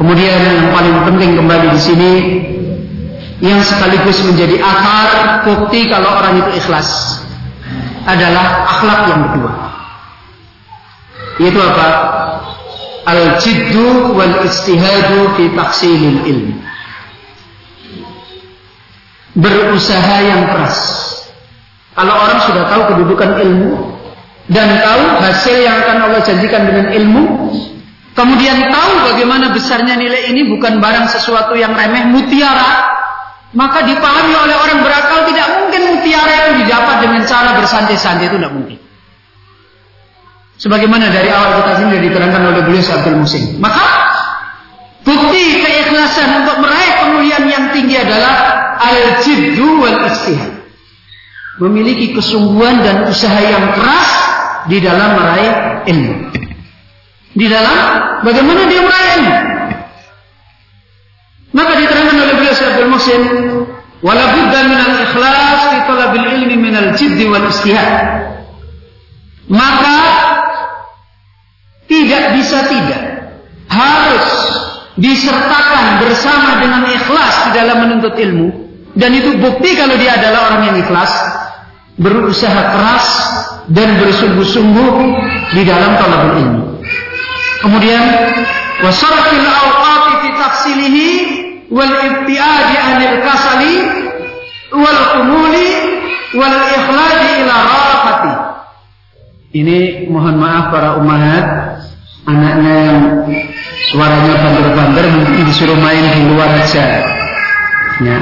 Kemudian 0.00 0.40
yang 0.40 0.72
paling 0.72 0.96
penting 1.04 1.36
kembali 1.36 1.66
di 1.76 1.80
sini 1.84 2.12
yang 3.44 3.60
sekaligus 3.60 4.24
menjadi 4.24 4.56
akar 4.56 5.08
bukti 5.44 5.84
kalau 5.92 6.16
orang 6.16 6.40
itu 6.40 6.64
ikhlas 6.64 7.20
adalah 8.08 8.64
akhlak 8.64 9.00
yang 9.12 9.20
kedua. 9.28 9.52
Yaitu 11.40 11.60
apa? 11.60 11.86
Al-jiddu 13.08 14.12
wal 14.12 14.44
istihadu 14.44 15.34
fi 15.36 15.44
taksilil 15.56 16.20
ilmi 16.28 16.60
berusaha 19.36 20.16
yang 20.26 20.42
keras. 20.50 20.78
Kalau 21.94 22.14
orang 22.14 22.38
sudah 22.46 22.64
tahu 22.70 22.82
kedudukan 22.94 23.30
ilmu 23.40 23.72
dan 24.50 24.82
tahu 24.82 25.04
hasil 25.22 25.56
yang 25.58 25.74
akan 25.84 25.96
Allah 26.10 26.20
janjikan 26.22 26.66
dengan 26.66 26.86
ilmu, 26.90 27.22
kemudian 28.14 28.70
tahu 28.70 28.92
bagaimana 29.14 29.54
besarnya 29.54 29.94
nilai 29.98 30.30
ini 30.30 30.50
bukan 30.50 30.82
barang 30.82 31.06
sesuatu 31.10 31.54
yang 31.54 31.74
remeh, 31.74 32.10
mutiara, 32.10 32.88
maka 33.54 33.82
dipahami 33.86 34.34
oleh 34.34 34.54
orang 34.54 34.78
berakal 34.82 35.26
tidak 35.26 35.46
mungkin 35.62 35.80
mutiara 35.98 36.32
itu 36.46 36.50
didapat 36.66 36.96
dengan 37.02 37.22
cara 37.26 37.50
bersantai-santai 37.58 38.30
itu 38.30 38.36
tidak 38.38 38.54
mungkin. 38.54 38.78
Sebagaimana 40.60 41.08
dari 41.08 41.32
awal 41.32 41.64
kita 41.64 41.72
sini 41.80 42.04
diterangkan 42.04 42.42
oleh 42.52 42.60
beliau 42.68 42.84
Abdul 42.84 43.16
Musim. 43.24 43.56
Maka 43.64 43.86
bukti 45.00 45.64
keikhlasan 45.64 46.44
untuk 46.44 46.60
meraih 46.60 46.92
kemuliaan 47.00 47.48
yang 47.48 47.64
tinggi 47.72 47.96
adalah 47.96 48.60
al-jiddu 48.76 49.80
wal 49.80 50.04
istihad. 50.04 50.60
Memiliki 51.64 52.12
kesungguhan 52.12 52.84
dan 52.84 53.08
usaha 53.08 53.40
yang 53.40 53.72
keras 53.72 54.10
di 54.68 54.84
dalam 54.84 55.16
meraih 55.16 55.52
ilmu. 55.88 56.14
Di 57.32 57.46
dalam 57.48 57.76
bagaimana 58.20 58.60
dia 58.68 58.80
meraih 58.84 59.10
ilmu. 59.16 59.36
Maka 61.56 61.72
diterangkan 61.72 62.16
oleh 62.20 62.34
beliau 62.36 62.54
Syaikhul 62.54 62.90
Muhsin, 62.92 63.22
"Wala 64.04 64.24
budda 64.36 64.60
min 64.68 64.76
al-ikhlas 64.76 65.60
fi 65.72 65.78
talabil 65.88 66.26
ilmi 66.36 66.56
min 66.68 66.74
al-jiddi 66.76 67.24
wal 67.32 67.48
istihad." 67.48 68.28
Maka 69.50 69.96
tidak 71.90 72.38
bisa 72.38 72.58
tidak 72.70 73.02
harus 73.66 74.26
disertakan 74.94 76.06
bersama 76.06 76.62
dengan 76.62 76.86
ikhlas 76.86 77.50
di 77.50 77.50
dalam 77.58 77.76
menuntut 77.82 78.14
ilmu 78.14 78.70
dan 78.98 79.14
itu 79.14 79.38
bukti 79.38 79.78
kalau 79.78 79.94
dia 79.94 80.18
adalah 80.18 80.50
orang 80.50 80.62
yang 80.74 80.76
ikhlas, 80.82 81.12
berusaha 82.00 82.62
keras 82.74 83.06
dan 83.70 84.02
bersungguh-sungguh 84.02 84.94
di 85.54 85.62
dalam 85.62 85.94
talabul 85.94 86.34
ilmu. 86.42 86.64
Kemudian 87.62 88.02
wasarfil 88.82 89.46
awqati 89.46 90.12
fi 90.24 90.28
tafsilihi 90.34 91.08
wal 91.70 91.94
ibtiadi 91.94 92.74
anil 92.76 93.16
kasali 93.22 93.74
wal 94.74 95.00
kumuli 95.14 95.68
wal 96.34 96.56
ikhladi 96.66 97.46
ila 97.46 97.54
rafati. 97.54 98.49
Ini 99.50 100.06
mohon 100.06 100.38
maaf 100.38 100.70
para 100.70 101.02
umat, 101.02 101.44
anaknya 102.22 102.74
yang 102.86 103.26
suaranya 103.90 104.34
banter-banter 104.46 105.10
mungkin 105.10 105.42
disuruh 105.42 105.74
main 105.74 106.06
di 106.14 106.22
luar 106.30 106.54
aja. 106.54 107.02
Ya, 107.98 108.18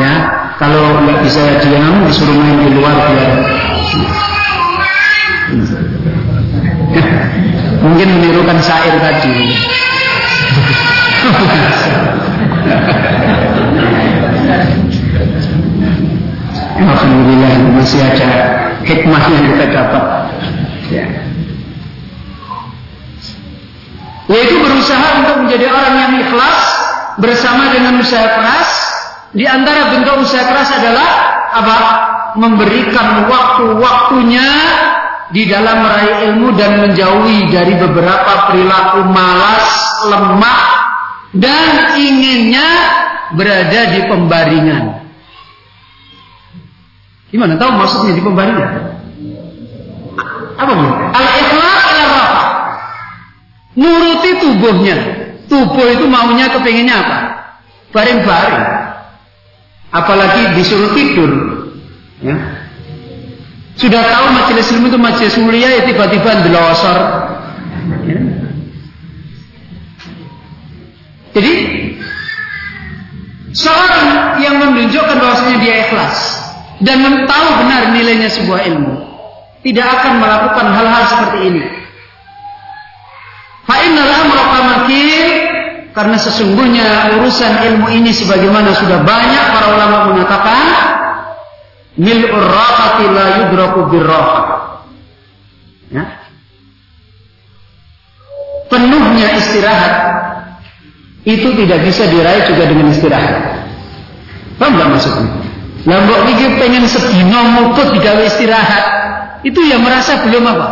ya 0.00 0.12
kalau 0.60 1.04
nggak 1.04 1.24
bisa 1.24 1.60
diam 1.64 2.04
disuruh 2.04 2.36
main 2.36 2.64
di 2.64 2.68
luar 2.76 2.92
biar 2.92 3.32
mungkin 7.84 8.08
menirukan 8.20 8.60
syair 8.60 8.92
tadi 9.00 9.36
Alhamdulillah 16.80 17.52
masih 17.76 18.00
ada 18.04 18.32
hikmah 18.84 19.24
yang 19.32 19.44
kita 19.52 19.64
dapat 19.72 20.19
ya. 20.90 21.06
yaitu 24.30 24.62
berusaha 24.62 25.26
untuk 25.26 25.36
menjadi 25.46 25.66
orang 25.66 25.94
yang 25.98 26.12
ikhlas 26.22 26.58
bersama 27.18 27.74
dengan 27.74 27.98
usaha 27.98 28.30
keras 28.30 28.70
di 29.34 29.42
antara 29.46 29.94
bentuk 29.94 30.22
usaha 30.22 30.46
keras 30.46 30.70
adalah 30.70 31.10
apa? 31.50 31.76
Memberikan 32.38 33.26
waktu-waktunya 33.26 34.50
di 35.34 35.50
dalam 35.50 35.82
meraih 35.82 36.30
ilmu 36.30 36.54
dan 36.54 36.78
menjauhi 36.78 37.50
dari 37.50 37.74
beberapa 37.74 38.50
perilaku 38.50 39.02
malas, 39.10 39.66
lemah, 40.06 40.62
dan 41.34 41.98
inginnya 41.98 42.68
berada 43.34 43.80
di 43.94 44.00
pembaringan. 44.06 44.82
Gimana 47.34 47.58
tahu 47.58 47.70
maksudnya 47.78 48.14
di 48.14 48.22
pembaringan? 48.22 48.99
Apa 50.60 50.72
nih? 50.76 50.90
Al-ikhlas 51.16 51.82
ila 51.88 52.24
Nuruti 53.80 54.30
tubuhnya. 54.44 54.96
Tubuh 55.48 55.86
itu 55.88 56.04
maunya 56.06 56.52
kepinginnya 56.52 56.94
apa? 57.00 57.18
Baring-baring. 57.90 58.66
Apalagi 59.90 60.54
disuruh 60.54 60.94
tidur. 60.94 61.30
Ya. 62.22 62.36
Sudah 63.80 64.04
tahu 64.04 64.26
majelis 64.36 64.68
ilmu 64.76 64.92
itu 64.92 64.98
majelis 65.00 65.34
mulia 65.40 65.80
ya 65.80 65.82
tiba-tiba 65.88 66.44
delosor. 66.44 66.98
Ya. 68.04 68.20
Jadi 71.30 71.52
seorang 73.54 74.38
yang 74.42 74.60
menunjukkan 74.60 75.16
bahwasanya 75.18 75.56
dia 75.62 75.74
ikhlas 75.88 76.18
dan 76.82 77.26
tahu 77.26 77.46
benar 77.64 77.94
nilainya 77.94 78.30
sebuah 78.30 78.66
ilmu 78.70 79.09
tidak 79.60 79.86
akan 80.00 80.12
melakukan 80.20 80.66
hal-hal 80.72 81.02
seperti 81.08 81.38
ini. 81.52 81.64
Karena 85.90 86.16
sesungguhnya 86.16 87.18
urusan 87.18 87.52
ilmu 87.60 87.92
ini 87.92 88.14
sebagaimana 88.14 88.72
sudah 88.78 89.02
banyak 89.02 89.44
para 89.52 89.66
ulama 89.74 89.96
mengatakan 90.14 90.64
mil'ur 91.98 92.46
raqati 92.46 93.04
la 93.10 93.26
yudraku 93.42 93.80
birraha. 93.90 94.40
Ya. 95.90 96.06
Penuhnya 98.70 99.34
istirahat 99.34 99.94
itu 101.26 101.52
tidak 101.58 101.84
bisa 101.84 102.06
diraih 102.08 102.48
juga 102.48 102.64
dengan 102.70 102.94
istirahat. 102.94 103.66
Paham 104.56 104.78
nggak 104.78 104.88
maksudnya? 104.94 105.26
Lambok 105.90 106.22
ini 106.32 106.44
pengen 106.56 106.84
sedino 106.86 107.40
mukut 107.60 107.92
digawe 107.92 108.24
istirahat. 108.24 108.84
Itu 109.40 109.60
yang 109.64 109.80
merasa 109.80 110.20
belum 110.20 110.44
apa? 110.44 110.68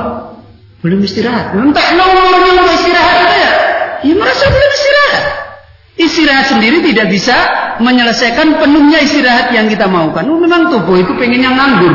Belum 0.84 1.00
istirahat. 1.02 1.56
Entah 1.56 1.88
nomornya 1.96 2.52
mau 2.54 2.68
istirahat 2.70 3.16
itu 3.26 3.36
ya. 3.36 3.52
Ya 4.06 4.14
merasa 4.14 4.44
belum 4.46 4.70
istirahat. 4.70 5.24
Istirahat 5.98 6.46
sendiri 6.46 6.78
tidak 6.86 7.10
bisa 7.10 7.36
menyelesaikan 7.82 8.62
penuhnya 8.62 9.02
istirahat 9.02 9.50
yang 9.50 9.66
kita 9.66 9.90
maukan. 9.90 10.22
Oh, 10.30 10.38
memang 10.38 10.70
tubuh 10.70 11.00
itu 11.02 11.10
pengennya 11.18 11.50
nganggur. 11.50 11.94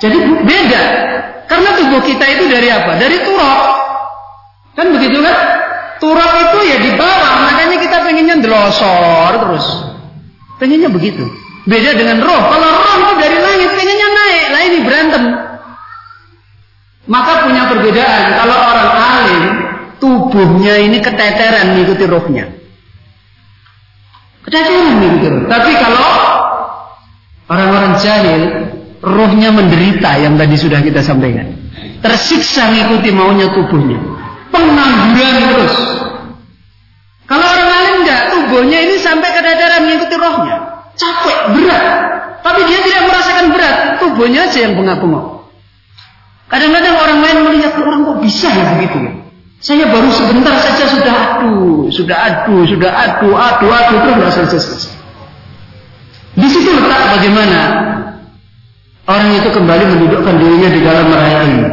Jadi 0.00 0.18
beda. 0.42 0.82
Karena 1.46 1.70
tubuh 1.76 2.00
kita 2.02 2.24
itu 2.24 2.44
dari 2.50 2.68
apa? 2.72 2.98
Dari 2.98 3.16
turok. 3.22 3.62
Kan 4.74 4.86
begitu 4.96 5.18
kan? 5.22 5.36
Turok 6.00 6.32
itu 6.48 6.58
ya 6.64 6.76
di 6.80 6.90
bawah, 6.96 7.32
makanya 7.44 7.76
kita 7.76 7.96
pengennya 8.00 8.40
delosor 8.40 9.32
terus. 9.36 9.66
Pengennya 10.56 10.88
begitu. 10.88 11.28
Beda 11.68 11.92
dengan 11.92 12.24
roh. 12.24 12.42
Kalau 12.48 12.70
roh 12.72 12.94
itu 12.96 13.12
dari 13.20 13.38
langit, 13.38 13.70
pengennya 13.76 14.08
naik. 14.08 14.46
Lah 14.48 14.49
ini 14.66 14.78
berantem. 14.84 15.22
Maka 17.10 17.48
punya 17.48 17.66
perbedaan. 17.66 18.24
Kalau 18.38 18.56
orang 18.56 18.90
alim, 18.94 19.44
tubuhnya 19.98 20.74
ini 20.78 20.98
keteteran 21.02 21.74
mengikuti 21.74 22.04
rohnya. 22.06 22.44
Keteteran 24.46 25.00
mengikuti 25.00 25.26
roh. 25.28 25.42
Tapi 25.50 25.70
kalau 25.80 26.10
orang-orang 27.50 27.92
jahil, 27.98 28.42
rohnya 29.02 29.50
menderita 29.50 30.10
yang 30.22 30.38
tadi 30.38 30.56
sudah 30.56 30.80
kita 30.80 31.02
sampaikan. 31.02 31.50
Tersiksa 32.00 32.70
mengikuti 32.70 33.10
maunya 33.12 33.50
tubuhnya. 33.52 33.98
Pengangguran 34.50 35.44
terus. 35.56 35.76
Kalau 37.28 37.46
orang 37.46 37.70
alim 37.70 37.94
enggak, 38.02 38.22
tubuhnya 38.34 38.78
ini 38.90 38.96
sampai 38.98 39.28
keteteran 39.34 39.86
mengikuti 39.86 40.14
rohnya. 40.18 40.79
Capek, 41.00 41.38
berat. 41.56 41.84
Tapi 42.44 42.60
dia 42.68 42.78
tidak 42.84 43.08
merasakan 43.08 43.44
berat. 43.56 43.76
Tubuhnya 44.04 44.52
aja 44.52 44.58
yang 44.60 44.76
bengak-bengok. 44.76 45.48
Kadang-kadang 46.52 46.94
orang 46.98 47.18
lain 47.24 47.38
melihat 47.46 47.72
orang 47.78 48.04
kok 48.04 48.18
bisa 48.20 48.48
ya 48.52 48.64
begitu 48.76 48.96
ya. 49.00 49.12
Saya 49.60 49.84
baru 49.92 50.08
sebentar 50.08 50.56
saja 50.56 50.88
sudah 50.88 51.14
adu, 51.14 51.92
sudah 51.92 52.16
adu, 52.16 52.64
sudah 52.64 52.90
adu, 52.90 53.28
adu, 53.36 53.66
adu 53.68 53.94
terus 54.02 54.14
nggak 54.16 54.32
selesai. 54.32 54.92
Di 56.32 56.48
situ 56.48 56.72
letak 56.72 57.20
bagaimana 57.20 57.60
orang 59.04 59.36
itu 59.36 59.52
kembali 59.52 59.84
mendudukkan 59.84 60.34
dirinya 60.40 60.68
di 60.72 60.80
dalam 60.80 61.04
meraih 61.12 61.36
ilmu. 61.44 61.68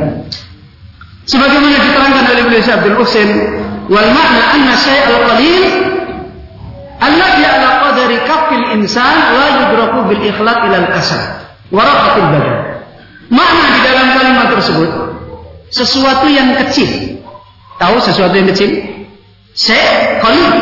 Sebagaimana 1.27 1.75
diterangkan 1.79 2.23
oleh 2.27 2.43
beliau 2.47 2.75
Abdul 2.75 2.95
Husain, 2.99 3.29
wal 3.87 4.09
makna 4.11 4.43
anna 4.51 4.75
al 4.75 5.19
qalil 5.31 5.86
alladhi 6.97 7.43
ala 7.45 7.69
qadari 7.85 8.17
kafil 8.25 8.65
insan 8.77 9.17
la 9.37 9.47
yudraku 9.63 9.99
bil 10.09 10.21
ikhlat 10.25 10.57
ila 10.67 10.77
al 10.85 10.87
kasal 10.93 11.23
wa 11.71 11.83
badan. 11.83 12.45
Makna 13.27 13.65
di 13.75 13.79
dalam 13.83 14.07
kalimat 14.15 14.47
tersebut 14.55 14.89
sesuatu 15.67 16.27
yang 16.31 16.55
kecil. 16.65 17.19
Tahu 17.77 17.95
sesuatu 18.01 18.33
yang 18.33 18.47
kecil? 18.49 18.71
Se 19.51 19.77
qalil. 20.23 20.53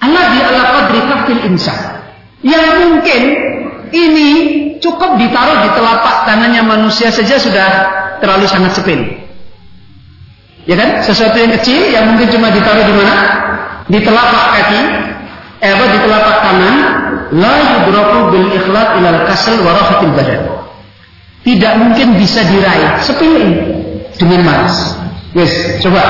Allah 0.00 0.24
di 0.32 0.40
ala 0.40 0.62
qadri 0.80 1.00
kafil 1.04 1.40
insan. 1.52 1.80
Yang 2.44 2.66
mungkin 2.84 3.22
ini 3.94 4.28
cukup 4.82 5.16
ditaruh 5.16 5.64
di 5.64 5.70
telapak 5.72 6.28
tangannya 6.28 6.62
manusia 6.66 7.08
saja 7.08 7.38
sudah 7.40 7.68
terlalu 8.18 8.44
sangat 8.48 8.76
sepele. 8.76 9.24
Ya 10.64 10.80
kan? 10.80 11.04
Sesuatu 11.04 11.36
yang 11.36 11.52
kecil 11.60 11.92
yang 11.92 12.08
mungkin 12.08 12.32
cuma 12.32 12.48
ditaruh 12.48 12.84
di 12.88 12.94
mana? 12.96 13.14
Di 13.84 13.98
telapak 14.00 14.44
kaki, 14.56 14.80
eh 15.60 15.74
di 15.76 15.98
telapak 16.00 16.36
tangan, 16.40 16.76
la 17.36 17.54
yudraku 17.84 18.18
bil 18.32 18.48
ikhlas 18.52 18.88
ilal 19.00 19.20
kasal 19.28 19.60
wa 19.60 19.72
badan 20.14 20.64
tidak 21.44 21.72
mungkin 21.76 22.16
bisa 22.16 22.40
diraih 22.48 23.04
sepele 23.04 23.48
dengan 24.16 24.40
malas. 24.48 24.96
Wes, 25.36 25.52
coba 25.84 26.02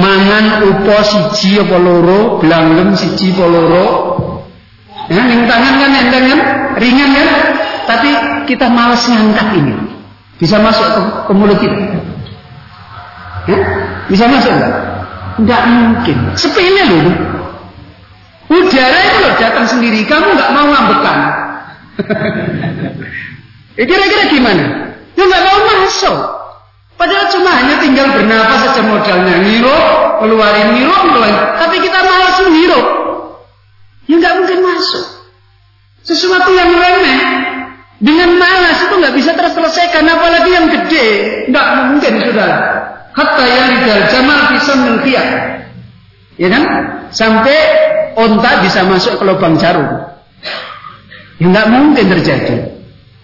mangan 0.00 0.64
upo 0.64 0.96
siji 1.04 1.60
apa 1.60 1.76
loro, 1.76 2.40
blanglem 2.40 2.96
siji 2.96 3.36
apa 3.36 3.44
loro. 3.44 3.88
Ya, 5.12 5.26
ning 5.26 5.44
tangan 5.44 5.74
kan 5.76 5.90
enteng 5.92 6.24
kan, 6.30 6.40
ringan 6.78 7.10
kan, 7.12 7.28
tapi 7.84 8.10
kita 8.48 8.70
malas 8.70 9.04
ngangkat 9.04 9.58
ini. 9.60 9.74
Bisa 10.40 10.56
masuk 10.56 10.86
ke, 10.86 11.00
ke 11.28 11.32
mulut 11.36 11.58
kita. 11.60 12.00
Ya? 13.50 13.58
Bisa 14.08 14.24
masuk 14.30 14.54
enggak? 14.56 14.74
Enggak 15.40 15.62
mungkin. 15.64 16.16
Sepele 16.36 16.82
loh. 16.84 17.04
Udara 18.50 18.98
itu 19.06 19.18
loh 19.24 19.34
datang 19.38 19.66
sendiri, 19.66 20.04
kamu 20.04 20.36
nggak 20.36 20.50
mau 20.52 20.66
ngambekan. 20.68 21.18
Ya 23.78 23.88
kira-kira 23.88 24.28
gimana? 24.28 24.92
Ya 25.16 25.24
nggak 25.24 25.40
mau 25.46 25.58
masuk. 25.64 26.18
Padahal 27.00 27.32
cuma 27.32 27.48
hanya 27.48 27.80
tinggal 27.80 28.12
bernapas 28.12 28.60
saja 28.60 28.84
modalnya. 28.84 29.40
Ngirup, 29.40 30.20
keluarin 30.20 30.76
ngirup, 30.76 31.00
keluarin. 31.16 31.38
Tapi 31.56 31.76
kita 31.80 31.98
malas 32.04 32.36
ngirup. 32.44 32.86
Ya 34.04 34.14
nggak 34.20 34.34
mungkin 34.36 34.58
masuk. 34.60 35.04
Sesuatu 36.04 36.52
yang 36.52 36.76
remeh. 36.76 37.20
Dengan 38.04 38.36
malas 38.36 38.84
itu 38.84 38.94
nggak 39.00 39.16
bisa 39.16 39.32
terselesaikan. 39.32 40.04
Apalagi 40.12 40.50
yang 40.52 40.66
gede. 40.68 41.08
Nggak 41.48 41.66
mungkin 41.88 42.12
sudah. 42.20 42.52
Hatta 43.10 43.44
yang 43.44 43.66
lidal 43.74 44.02
jamal 44.10 44.40
bisa 44.54 44.72
mengkiak. 44.78 45.28
Ya 46.38 46.48
kan? 46.48 46.62
Sampai 47.10 47.58
onta 48.14 48.62
bisa 48.62 48.86
masuk 48.86 49.18
ke 49.18 49.24
lubang 49.26 49.58
jarum. 49.58 49.86
Ya 51.40 51.46
nggak 51.50 51.66
mungkin 51.72 52.06
terjadi. 52.06 52.56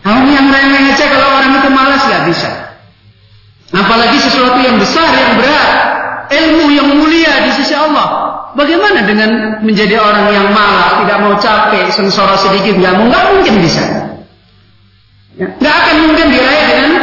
Hal 0.02 0.22
yang 0.26 0.48
remeh 0.50 0.94
aja 0.94 1.04
kalau 1.10 1.28
orang 1.38 1.52
itu 1.58 1.68
malas 1.70 2.02
nggak 2.06 2.24
bisa. 2.30 2.50
Apalagi 3.74 4.18
sesuatu 4.22 4.58
yang 4.62 4.78
besar, 4.78 5.10
yang 5.10 5.42
berat, 5.42 5.70
ilmu 6.30 6.70
yang 6.70 6.88
mulia 6.94 7.42
di 7.42 7.50
sisi 7.58 7.74
Allah. 7.74 8.38
Bagaimana 8.56 9.04
dengan 9.04 9.60
menjadi 9.60 10.00
orang 10.00 10.32
yang 10.32 10.48
malas, 10.54 11.04
tidak 11.04 11.18
mau 11.20 11.34
capek, 11.36 11.92
sengsara 11.92 12.38
sedikit, 12.40 12.78
nggak 12.78 12.94
mungkin 12.96 13.54
bisa. 13.60 13.84
Ya, 15.36 15.52
nggak 15.60 15.74
akan 15.76 15.96
mungkin 16.08 16.26
diraih 16.32 16.64
dengan 16.72 16.95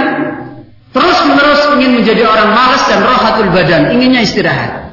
terus 0.94 1.18
menerus 1.26 1.62
ingin 1.76 1.92
menjadi 2.00 2.24
orang 2.30 2.54
malas 2.54 2.86
dan 2.86 3.02
rohatul 3.02 3.50
badan, 3.50 3.92
inginnya 3.92 4.22
istirahat. 4.22 4.84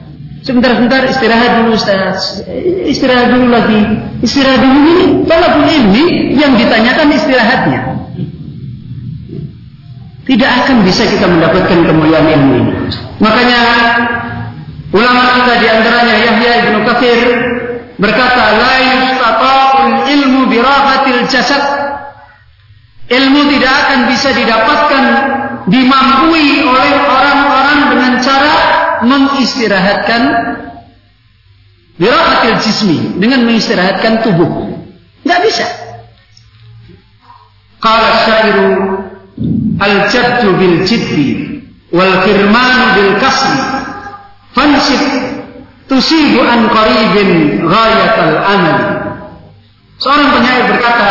Sebentar-sebentar 0.41 1.05
istirahat 1.05 1.61
dulu 1.61 1.77
Ustaz. 1.77 2.41
Istirahat 2.89 3.29
dulu 3.29 3.53
lagi. 3.53 3.81
Istirahat 4.25 4.65
dulu 4.65 4.79
ini. 4.89 4.97
Kalau 5.29 5.69
ini 5.69 6.33
yang 6.33 6.57
ditanyakan 6.57 7.13
istirahatnya 7.13 7.81
tidak 10.31 10.51
akan 10.65 10.87
bisa 10.87 11.03
kita 11.11 11.27
mendapatkan 11.27 11.79
kemuliaan 11.85 12.23
ilmu 12.23 12.53
ini. 12.63 12.73
Makanya 13.19 13.61
ulama 14.95 15.43
kita 15.43 15.55
di 15.59 15.67
antaranya 15.67 16.15
Yahya 16.15 16.53
ibnu 16.65 16.79
Katsir 16.87 17.21
berkata, 17.99 18.45
"La 18.57 18.75
yustata'ul 18.79 19.95
ilmu 20.07 20.41
birahatil 20.49 21.27
jasad." 21.27 21.65
Ilmu 23.11 23.43
tidak 23.51 23.75
akan 23.75 24.01
bisa 24.07 24.31
didapatkan 24.31 25.05
dimampui 25.69 26.65
oleh 26.65 26.93
orang-orang 27.05 27.79
dengan 27.93 28.13
cara 28.25 28.55
mengistirahatkan 29.05 30.23
birahatil 32.01 32.57
jismi 32.65 33.21
dengan 33.21 33.45
mengistirahatkan 33.45 34.25
tubuh. 34.25 34.73
Tidak 35.21 35.41
bisa. 35.45 35.67
Qala 37.81 38.09
syairu 38.25 38.69
al-jaddu 39.81 40.49
bil 40.57 40.77
jiddi 40.85 41.61
wal 41.93 42.25
firmanu 42.25 42.85
bil 42.97 43.13
kasri 43.21 43.57
fansib 44.53 45.01
tusibu 45.89 46.45
an 46.45 46.69
qaribin 46.69 47.61
ghayatal 47.65 48.37
amal. 48.37 48.79
Seorang 50.01 50.29
penyair 50.33 50.65
berkata, 50.73 51.11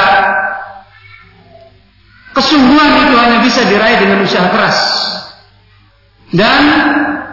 kesungguhan 2.34 2.92
itu 3.08 3.16
hanya 3.18 3.38
bisa 3.42 3.62
diraih 3.66 3.98
dengan 4.02 4.20
usaha 4.24 4.48
keras. 4.50 4.78
Dan 6.30 6.62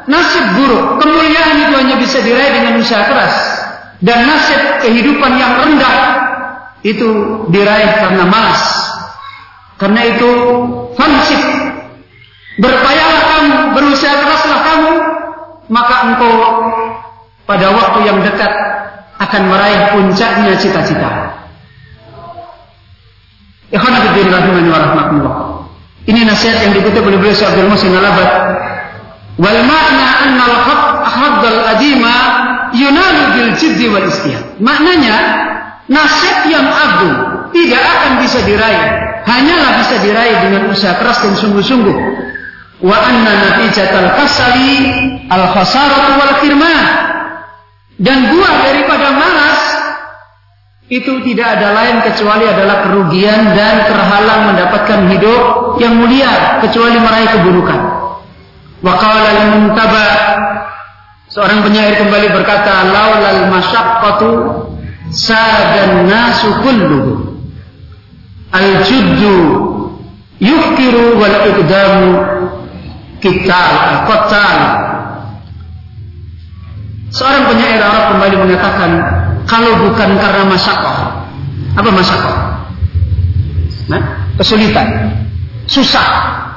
nasib 0.09 0.45
buruk, 0.57 1.05
kemuliaan 1.05 1.69
itu 1.69 1.75
hanya 1.77 1.97
bisa 2.01 2.19
diraih 2.25 2.53
dengan 2.57 2.75
usaha 2.81 3.05
keras. 3.05 3.35
Dan 4.01 4.29
nasib 4.29 4.61
kehidupan 4.85 5.33
yang 5.37 5.53
rendah 5.61 5.97
itu 6.85 7.09
diraih 7.53 7.91
karena 8.01 8.25
malas. 8.29 8.63
Karena 9.77 10.01
itu 10.09 10.29
fansib. 10.97 11.43
Berpayalah 12.57 13.23
kamu, 13.29 13.57
berusaha 13.77 14.15
keraslah 14.17 14.61
kamu, 14.65 14.93
maka 15.69 15.95
engkau 16.09 16.33
pada 17.45 17.69
waktu 17.69 17.99
yang 18.09 18.19
dekat 18.25 18.53
akan 19.21 19.43
meraih 19.49 19.93
puncaknya 19.93 20.57
cita-cita. 20.57 21.26
Ikhwanafiddin 23.75 24.31
rahimani 24.31 24.69
wa 24.71 24.79
rahmatullah. 24.79 25.35
Ini 26.07 26.23
nasihat 26.23 26.63
yang 26.63 26.73
dikutip 26.79 27.03
oleh 27.03 27.19
beliau 27.19 27.35
Abdul 27.35 27.67
Muhsin 27.67 27.91
Al-Abad. 27.91 28.31
Wal 29.37 29.61
makna 29.67 30.07
anna 30.23 30.45
al-hadd 30.49 31.43
al-adima 31.43 32.15
yunalu 32.73 33.23
bil 33.35 33.51
jiddi 33.59 33.91
wal 33.91 34.07
istihad. 34.07 34.57
Maknanya 34.63 35.17
nasihat 35.91 36.47
yang 36.47 36.67
agung 36.71 37.17
tidak 37.51 37.83
akan 37.83 38.13
bisa 38.23 38.39
diraih, 38.47 38.83
hanyalah 39.27 39.71
bisa 39.83 39.95
diraih 40.01 40.37
dengan 40.47 40.71
usaha 40.71 40.95
keras 40.97 41.21
dan 41.27 41.35
sungguh-sungguh. 41.35 41.97
Wa 42.87 42.97
anna 43.03 43.33
natijatal 43.51 44.15
kasali 44.15 44.73
al-khasaratu 45.27 46.11
wal 46.17 46.35
firman. 46.39 46.81
Dan 47.97 48.29
buah 48.29 48.55
daripada 48.61 49.17
malas 49.17 49.36
itu 50.87 51.19
tidak 51.27 51.59
ada 51.59 51.75
lain 51.75 51.97
kecuali 52.07 52.47
adalah 52.47 52.87
kerugian 52.87 53.59
dan 53.59 53.91
terhalang 53.91 54.55
mendapatkan 54.55 55.11
hidup 55.11 55.43
yang 55.83 55.99
mulia 55.99 56.63
kecuali 56.63 56.95
meraih 57.03 57.29
keburukan. 57.35 57.81
Wa 58.87 58.95
qala 58.95 59.29
al-muntaba. 59.35 60.07
Seorang 61.27 61.67
penyair 61.67 61.99
kembali 61.99 62.31
berkata 62.31 62.87
laulal 62.87 63.51
masyaqqatu 63.51 64.31
sadan 65.11 66.07
nasu 66.07 66.55
kulluhu. 66.63 67.35
Al-juddu 68.55 69.37
yufkiru 70.39 71.19
wal 71.19 71.37
iqdamu 71.51 72.11
kital 73.19 74.07
qatal 74.07 74.59
Seorang 77.11 77.49
penyair 77.49 77.81
Arab 77.81 78.05
kembali 78.13 78.37
mengatakan 78.45 78.91
kalau 79.47 79.73
bukan 79.89 80.19
karena 80.19 80.45
masakoh. 80.45 80.99
Apa 81.79 81.91
masakoh? 81.95 82.37
Nah, 83.87 84.03
kesulitan, 84.43 85.15
susah, 85.71 86.07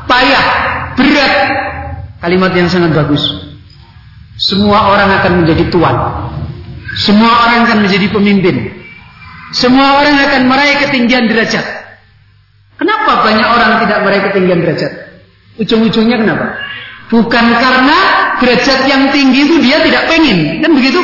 payah, 0.10 0.46
berat. 0.98 1.34
Kalimat 2.20 2.52
yang 2.58 2.68
sangat 2.68 2.92
bagus. 2.92 3.22
Semua 4.42 4.90
orang 4.92 5.22
akan 5.22 5.46
menjadi 5.46 5.70
tuan. 5.70 5.96
Semua 6.98 7.46
orang 7.46 7.70
akan 7.70 7.86
menjadi 7.86 8.10
pemimpin. 8.10 8.56
Semua 9.54 10.02
orang 10.02 10.18
akan 10.26 10.42
meraih 10.50 10.78
ketinggian 10.90 11.30
derajat. 11.30 11.64
Kenapa 12.80 13.28
banyak 13.28 13.48
orang 13.48 13.72
tidak 13.86 14.00
meraih 14.02 14.24
ketinggian 14.32 14.60
derajat? 14.66 14.92
Ujung-ujungnya 15.60 16.18
kenapa? 16.18 16.46
Bukan 17.12 17.46
karena 17.60 17.98
derajat 18.40 18.80
yang 18.88 19.12
tinggi 19.12 19.46
itu 19.46 19.56
dia 19.62 19.84
tidak 19.84 20.08
pengen. 20.08 20.64
Kan 20.64 20.72
begitu? 20.74 21.02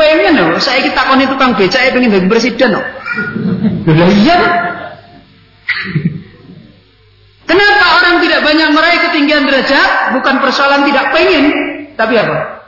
Pengen 0.00 0.32
loh, 0.32 0.56
saya 0.56 0.80
kita 0.80 0.96
koni 1.12 1.28
tukang 1.28 1.52
saya 1.68 1.92
pengen 1.92 2.08
jadi 2.08 2.24
presiden 2.24 2.72
loh. 2.72 2.84
Lah 3.84 4.08
iya. 4.16 4.38
Kenapa 7.44 7.84
orang 8.00 8.24
tidak 8.24 8.40
banyak 8.40 8.68
meraih 8.72 9.00
ketinggian 9.04 9.44
derajat? 9.44 10.16
Bukan 10.16 10.40
persoalan 10.40 10.88
tidak 10.88 11.12
pengen, 11.12 11.44
tapi 12.00 12.16
apa? 12.16 12.64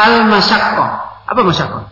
Al 0.00 0.24
masakko. 0.24 0.86
Apa 1.28 1.40
masakko? 1.44 1.84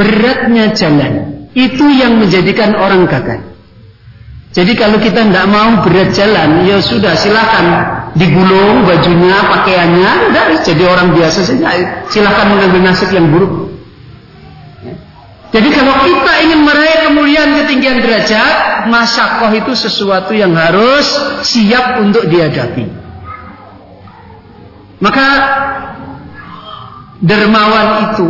Beratnya 0.00 0.72
jalan. 0.72 1.12
Itu 1.52 1.92
yang 1.92 2.16
menjadikan 2.16 2.72
orang 2.72 3.04
gagal. 3.04 3.52
Jadi 4.56 4.72
kalau 4.80 4.96
kita 4.96 5.28
tidak 5.28 5.44
mau 5.52 5.84
berat 5.84 6.16
jalan, 6.16 6.64
ya 6.64 6.80
sudah 6.80 7.12
silakan 7.20 7.66
digulung 8.16 8.88
bajunya, 8.88 9.36
pakaiannya, 9.44 10.10
udah 10.32 10.44
jadi 10.64 10.82
orang 10.88 11.12
biasa 11.12 11.40
saja. 11.44 11.68
Silakan 12.08 12.56
mengambil 12.56 12.80
nasib 12.88 13.12
yang 13.12 13.28
buruk. 13.28 13.76
Jadi 15.54 15.68
kalau 15.72 15.94
kita 16.04 16.32
ingin 16.44 16.60
meraih 16.68 16.98
kemuliaan 17.08 17.50
ketinggian 17.64 18.02
derajat, 18.04 18.88
masakoh 18.92 19.52
itu 19.56 19.72
sesuatu 19.72 20.36
yang 20.36 20.52
harus 20.52 21.06
siap 21.46 22.02
untuk 22.02 22.28
dihadapi. 22.28 22.84
Maka 25.00 25.26
dermawan 27.24 28.12
itu 28.12 28.28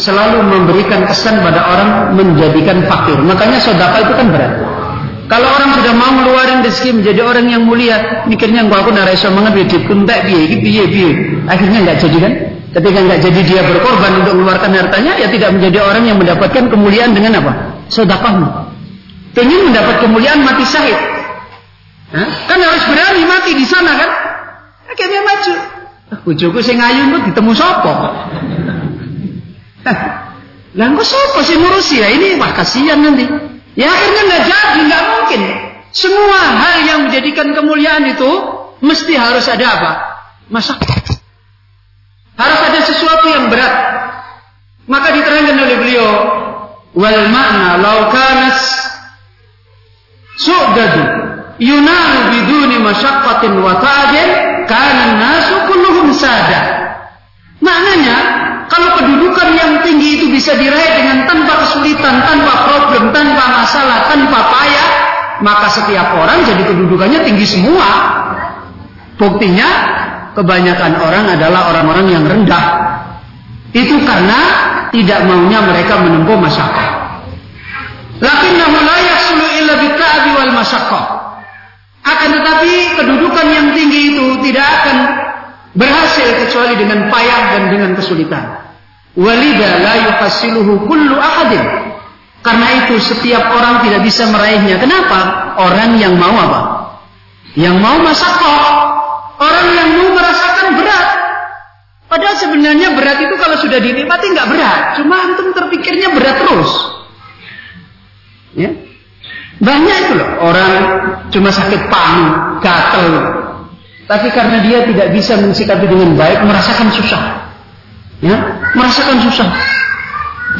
selalu 0.00 0.40
memberikan 0.40 1.04
kesan 1.04 1.44
pada 1.44 1.60
orang 1.68 1.90
menjadikan 2.16 2.84
fakir. 2.88 3.20
Makanya 3.20 3.58
sodapa 3.60 4.00
itu 4.00 4.12
kan 4.16 4.26
berat. 4.32 4.52
Kalau 5.32 5.48
orang 5.48 5.80
sudah 5.80 5.94
mau 5.96 6.12
ngeluarin 6.12 6.60
rezeki 6.60 7.00
menjadi 7.00 7.24
orang 7.24 7.48
yang 7.48 7.64
mulia, 7.64 8.28
mikirnya 8.28 8.68
gua 8.68 8.84
aku 8.84 8.92
narai 8.92 9.16
so 9.16 9.32
banget 9.32 9.64
di 9.64 9.80
kuntek 9.88 10.28
biye, 10.28 10.60
biye 10.60 10.84
biye. 10.92 11.10
Akhirnya 11.48 11.88
nggak 11.88 12.04
jadi 12.04 12.18
kan? 12.20 12.32
Ketika 12.76 12.98
nggak 13.00 13.20
jadi 13.24 13.40
dia 13.40 13.60
berkorban 13.64 14.20
untuk 14.20 14.36
mengeluarkan 14.36 14.76
hartanya, 14.76 15.16
ya 15.16 15.32
tidak 15.32 15.56
menjadi 15.56 15.88
orang 15.88 16.04
yang 16.04 16.20
mendapatkan 16.20 16.68
kemuliaan 16.68 17.16
dengan 17.16 17.40
apa? 17.40 17.52
Sodapahmu. 17.88 18.44
Pengen 19.32 19.72
mendapat 19.72 20.04
kemuliaan 20.04 20.44
mati 20.44 20.68
syahid. 20.68 21.00
Hah? 22.12 22.28
Kan 22.44 22.60
harus 22.60 22.84
berani 22.92 23.24
mati 23.24 23.56
di 23.56 23.64
sana 23.64 23.92
kan? 23.96 24.10
Akhirnya 24.92 25.20
maju. 25.24 25.54
Bujuku 26.28 26.60
sing 26.60 26.76
ayu 26.76 27.08
kok 27.08 27.32
ditemu 27.32 27.52
sopo. 27.56 27.92
Lah 30.76 30.86
kok 30.92 31.06
sopo 31.08 31.40
sing 31.40 31.56
ngurusi 31.56 32.04
ya 32.04 32.12
ini 32.12 32.36
wah 32.36 32.52
kasihan 32.52 33.00
nanti. 33.00 33.51
Ya 33.72 33.88
akhirnya 33.88 34.22
nggak 34.28 34.42
jadi, 34.44 34.80
nggak 34.84 35.04
mungkin. 35.08 35.42
Semua 35.92 36.40
hal 36.56 36.76
yang 36.88 36.98
menjadikan 37.08 37.52
kemuliaan 37.52 38.04
itu 38.08 38.30
mesti 38.80 39.12
harus 39.16 39.44
ada 39.48 39.66
apa? 39.68 39.92
Masa 40.48 40.76
harus 42.32 42.60
ada 42.64 42.80
sesuatu 42.84 43.26
yang 43.28 43.52
berat. 43.52 43.74
Maka 44.88 45.14
diterangkan 45.14 45.56
oleh 45.62 45.76
beliau, 45.78 46.10
wal 46.96 47.20
makna 47.30 47.78
laukanas 47.78 48.58
su'dadu 50.42 51.02
yunalu 51.62 52.18
biduni 52.34 52.76
masyaqqatin 52.82 53.62
wa 53.62 53.78
ta'din 53.78 54.28
kana 54.66 55.04
nasu 55.22 55.56
kulluhum 55.70 56.10
sada. 56.10 56.60
Maknanya 57.62 58.41
kalau 58.72 58.88
kedudukan 58.96 59.48
yang 59.52 59.84
tinggi 59.84 60.16
itu 60.16 60.32
bisa 60.32 60.56
diraih 60.56 60.96
dengan 60.96 61.28
tanpa 61.28 61.60
kesulitan, 61.60 62.24
tanpa 62.24 62.64
problem, 62.64 63.12
tanpa 63.12 63.44
masalah, 63.60 64.08
tanpa 64.08 64.48
payah, 64.48 64.88
maka 65.44 65.68
setiap 65.68 66.16
orang 66.16 66.40
jadi 66.48 66.64
kedudukannya 66.64 67.20
tinggi 67.20 67.44
semua. 67.44 67.88
Buktinya 69.20 69.68
kebanyakan 70.32 70.96
orang 71.04 71.24
adalah 71.36 71.68
orang-orang 71.68 72.06
yang 72.16 72.24
rendah. 72.24 72.64
Itu 73.76 74.00
karena 74.08 74.40
tidak 74.88 75.28
maunya 75.28 75.60
mereka 75.60 76.00
menempuh 76.00 76.36
masyarakat. 76.40 76.90
Lakinnahu 78.24 78.76
la 78.88 78.96
yahsulu 79.04 79.44
illa 79.52 79.74
bita'abi 79.84 80.30
wal 80.32 80.52
masyaqqah. 80.56 81.04
Akan 82.08 82.40
tetapi 82.40 82.72
kedudukan 82.96 83.46
yang 83.52 83.66
tinggi 83.76 84.16
itu 84.16 84.24
tidak 84.48 84.66
akan 84.80 84.96
berhasil 85.72 86.28
kecuali 86.44 86.76
dengan 86.76 87.08
payah 87.08 87.40
dan 87.56 87.62
dengan 87.72 87.90
kesulitan. 88.12 88.44
Walida 89.16 89.80
la 89.80 89.94
yuhassiluhu 90.04 90.84
kullu 90.84 91.16
ahadin. 91.16 91.64
Karena 92.44 92.84
itu 92.84 93.00
setiap 93.00 93.48
orang 93.54 93.86
tidak 93.86 94.04
bisa 94.04 94.28
meraihnya. 94.28 94.76
Kenapa? 94.76 95.52
Orang 95.56 95.96
yang 95.96 96.20
mau 96.20 96.34
apa? 96.36 96.60
Yang 97.56 97.76
mau 97.80 97.96
masakoh. 98.04 98.60
Orang 99.40 99.68
yang 99.72 99.88
mau 99.96 100.08
merasakan 100.12 100.66
berat. 100.76 101.08
Padahal 102.12 102.36
sebenarnya 102.36 102.92
berat 102.92 103.18
itu 103.24 103.34
kalau 103.40 103.56
sudah 103.56 103.80
dinikmati 103.80 104.26
nggak 104.36 104.48
berat. 104.52 104.80
Cuma 105.00 105.14
antum 105.16 105.54
terpikirnya 105.56 106.12
berat 106.12 106.36
terus. 106.44 106.72
Ya. 108.52 108.70
Banyak 109.62 109.96
itu 110.08 110.12
loh 110.18 110.30
orang 110.42 110.72
cuma 111.30 111.54
sakit 111.54 111.86
panu, 111.86 112.58
gatel. 112.58 113.06
Tapi 114.10 114.28
karena 114.34 114.58
dia 114.66 114.82
tidak 114.82 115.14
bisa 115.14 115.38
mensikapi 115.38 115.86
dengan 115.86 116.18
baik, 116.18 116.42
merasakan 116.42 116.90
susah. 116.90 117.51
Ya, 118.22 118.38
merasakan 118.78 119.18
susah. 119.26 119.50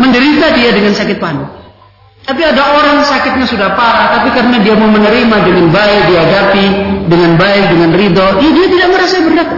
Menderita 0.03 0.51
dia 0.59 0.75
dengan 0.75 0.93
sakit 0.93 1.23
panu. 1.23 1.47
Tapi 2.23 2.39
ada 2.39 2.63
orang 2.79 3.03
sakitnya 3.03 3.47
sudah 3.51 3.75
parah, 3.75 4.15
tapi 4.15 4.31
karena 4.31 4.63
dia 4.63 4.79
mau 4.79 4.87
menerima 4.87 5.37
dengan 5.43 5.67
baik, 5.75 6.03
dihadapi 6.07 6.65
dengan 7.11 7.35
baik, 7.35 7.65
dengan 7.75 7.91
ridho, 7.99 8.27
ya 8.39 8.51
dia 8.55 8.67
tidak 8.71 8.89
merasa 8.95 9.17
berat. 9.27 9.49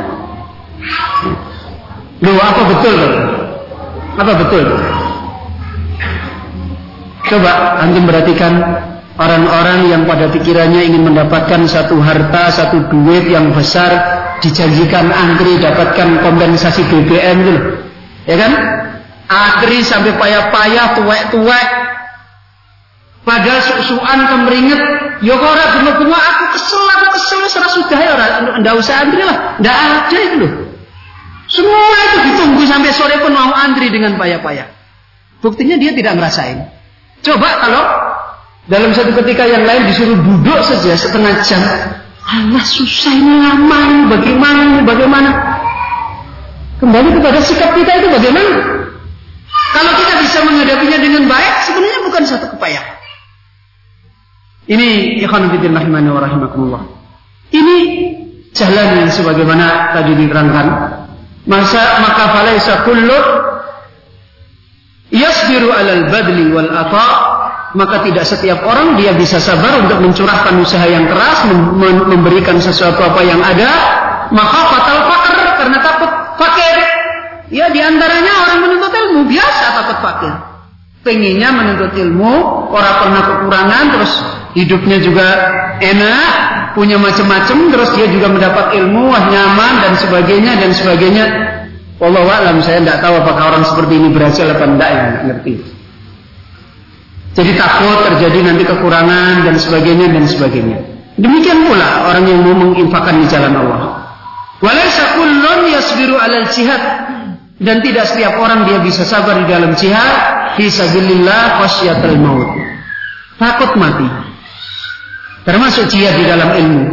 Loh, 2.24 2.40
apa 2.40 2.62
betul? 2.72 2.98
Apa 4.16 4.32
betul? 4.32 4.64
Coba 7.28 7.50
antum 7.84 8.04
perhatikan 8.08 8.52
orang-orang 9.20 9.92
yang 9.92 10.02
pada 10.08 10.32
pikirannya 10.32 10.88
ingin 10.88 11.04
mendapatkan 11.04 11.68
satu 11.68 12.00
harta, 12.00 12.48
satu 12.48 12.88
duit 12.88 13.28
yang 13.28 13.52
besar, 13.52 13.92
dijanjikan 14.40 15.12
antri 15.12 15.60
dapatkan 15.60 16.24
kompensasi 16.24 16.80
BBM 16.88 17.36
gitu. 17.44 17.60
Ya 18.24 18.36
kan? 18.40 18.52
Antri 19.24 19.80
sampai 19.80 20.12
payah-payah, 20.20 21.00
tuwek-tuwek, 21.00 21.68
Padahal 23.24 23.56
susuan 23.64 24.20
kemeringet, 24.28 24.80
ya 25.24 25.32
kok 25.40 25.48
ora 25.48 25.64
bunga-bunga 25.80 26.18
aku 26.20 26.44
kesel, 26.52 26.84
aku 26.92 27.06
kesel 27.16 27.40
ora 27.40 27.68
sudah 27.72 27.98
ya 28.04 28.10
ora 28.12 28.26
ndak 28.60 28.74
usah 28.76 29.00
antri 29.00 29.24
lah. 29.24 29.56
Ndak 29.64 29.72
ada 29.72 30.18
itu 30.20 30.36
loh. 30.44 30.52
Semua 31.48 31.96
itu 32.04 32.16
ditunggu 32.28 32.62
sampai 32.68 32.92
sore 32.92 33.16
pun 33.24 33.32
mau 33.32 33.48
antri 33.56 33.88
dengan 33.88 34.20
payah-payah. 34.20 34.68
Buktinya 35.40 35.80
dia 35.80 35.96
tidak 35.96 36.20
ngerasain. 36.20 36.68
Coba 37.24 37.48
kalau 37.64 37.82
dalam 38.68 38.92
satu 38.92 39.16
ketika 39.24 39.48
yang 39.48 39.64
lain 39.64 39.88
disuruh 39.88 40.20
duduk 40.20 40.60
saja 40.60 40.92
setengah 40.92 41.40
jam. 41.48 41.64
Allah 42.24 42.64
susah 42.64 43.12
ini 43.12 43.40
lama 43.40 44.12
bagaimana 44.12 44.84
bagaimana. 44.84 45.30
Kembali 46.82 47.08
kepada 47.18 47.38
sikap 47.38 47.70
kita 47.78 47.92
itu 48.02 48.08
bagaimana. 48.10 48.52
Kalau 49.74 49.92
kita 49.98 50.14
bisa 50.22 50.38
menghadapinya 50.46 50.98
dengan 50.98 51.22
baik 51.26 51.54
sebenarnya 51.66 52.00
bukan 52.06 52.22
satu 52.26 52.46
kepayahan. 52.54 52.98
Ini 54.64 55.20
ikhwan 55.22 55.52
fillah 55.52 55.76
rahimani 55.76 56.08
wa 56.08 56.20
rahimakumullah. 56.24 56.82
Ini 57.52 57.76
jalan 58.56 58.88
yang 59.04 59.10
sebagaimana 59.12 59.92
tadi 59.92 60.12
diterangkan. 60.18 60.66
Masa 61.44 62.00
maka 62.00 62.24
falaisa 62.32 62.88
kullu 62.88 63.18
yasbiru 65.12 65.68
alal 65.68 66.08
badli 66.08 66.48
wal 66.48 66.70
ata 66.72 67.08
maka 67.74 68.06
tidak 68.06 68.24
setiap 68.24 68.62
orang 68.64 68.96
dia 68.96 69.12
bisa 69.12 69.42
sabar 69.42 69.82
untuk 69.82 69.98
mencurahkan 70.00 70.54
usaha 70.62 70.86
yang 70.86 71.10
keras 71.10 71.44
memberikan 71.84 72.56
sesuatu 72.62 73.02
apa 73.02 73.20
yang 73.26 73.42
ada 73.42 73.70
maka 74.30 74.60
fatal 74.72 74.98
fakir 75.10 75.38
karena 75.58 75.78
takut 75.82 76.03
fakir 76.36 76.76
ya 77.52 77.68
di 77.70 77.80
antaranya 77.80 78.32
orang 78.46 78.58
menuntut 78.64 78.92
ilmu 78.92 79.28
biasa 79.28 79.64
takut 79.76 79.98
fakir 80.00 80.34
pengennya 81.04 81.48
menuntut 81.52 81.92
ilmu 81.92 82.34
orang 82.72 82.94
pernah 83.04 83.22
kekurangan 83.28 83.84
terus 83.94 84.12
hidupnya 84.54 85.02
juga 85.02 85.26
enak, 85.82 86.30
punya 86.78 86.96
macam-macam, 86.96 87.58
terus 87.74 87.90
dia 87.98 88.06
juga 88.08 88.30
mendapat 88.30 88.78
ilmu, 88.78 89.10
wah 89.10 89.26
nyaman 89.28 89.74
dan 89.82 89.92
sebagainya 89.98 90.52
dan 90.62 90.70
sebagainya. 90.70 91.24
Allah 92.02 92.26
alam 92.26 92.58
saya 92.62 92.82
tidak 92.82 92.98
tahu 93.00 93.14
apakah 93.22 93.44
orang 93.54 93.64
seperti 93.64 93.92
ini 93.96 94.08
berhasil 94.10 94.46
atau 94.50 94.66
tidak 94.66 94.90
ya, 94.90 95.04
ngerti. 95.30 95.54
Jadi 97.34 97.50
takut 97.58 97.98
terjadi 98.12 98.38
nanti 98.46 98.62
kekurangan 98.62 99.46
dan 99.46 99.54
sebagainya 99.58 100.06
dan 100.10 100.24
sebagainya. 100.26 100.78
Demikian 101.18 101.66
pula 101.66 102.10
orang 102.10 102.24
yang 102.26 102.42
mau 102.42 102.54
menginfakkan 102.54 103.22
di 103.22 103.26
jalan 103.30 103.54
Allah. 103.58 104.03
Walaysa 104.64 105.20
kullun 105.20 105.68
yasbiru 105.68 106.16
alal 106.16 106.48
jihad 106.48 106.80
dan 107.60 107.84
tidak 107.84 108.08
setiap 108.08 108.40
orang 108.40 108.64
dia 108.64 108.80
bisa 108.80 109.04
sabar 109.04 109.44
di 109.44 109.46
dalam 109.52 109.76
jihad 109.76 110.56
fi 110.56 110.72
sabilillah 110.72 111.60
khasyatul 111.60 112.16
maut. 112.16 112.48
Takut 113.36 113.76
mati 113.76 114.08
termasuk 115.44 115.92
jihad 115.92 116.16
di 116.16 116.24
dalam 116.24 116.50
ilmu. 116.56 116.84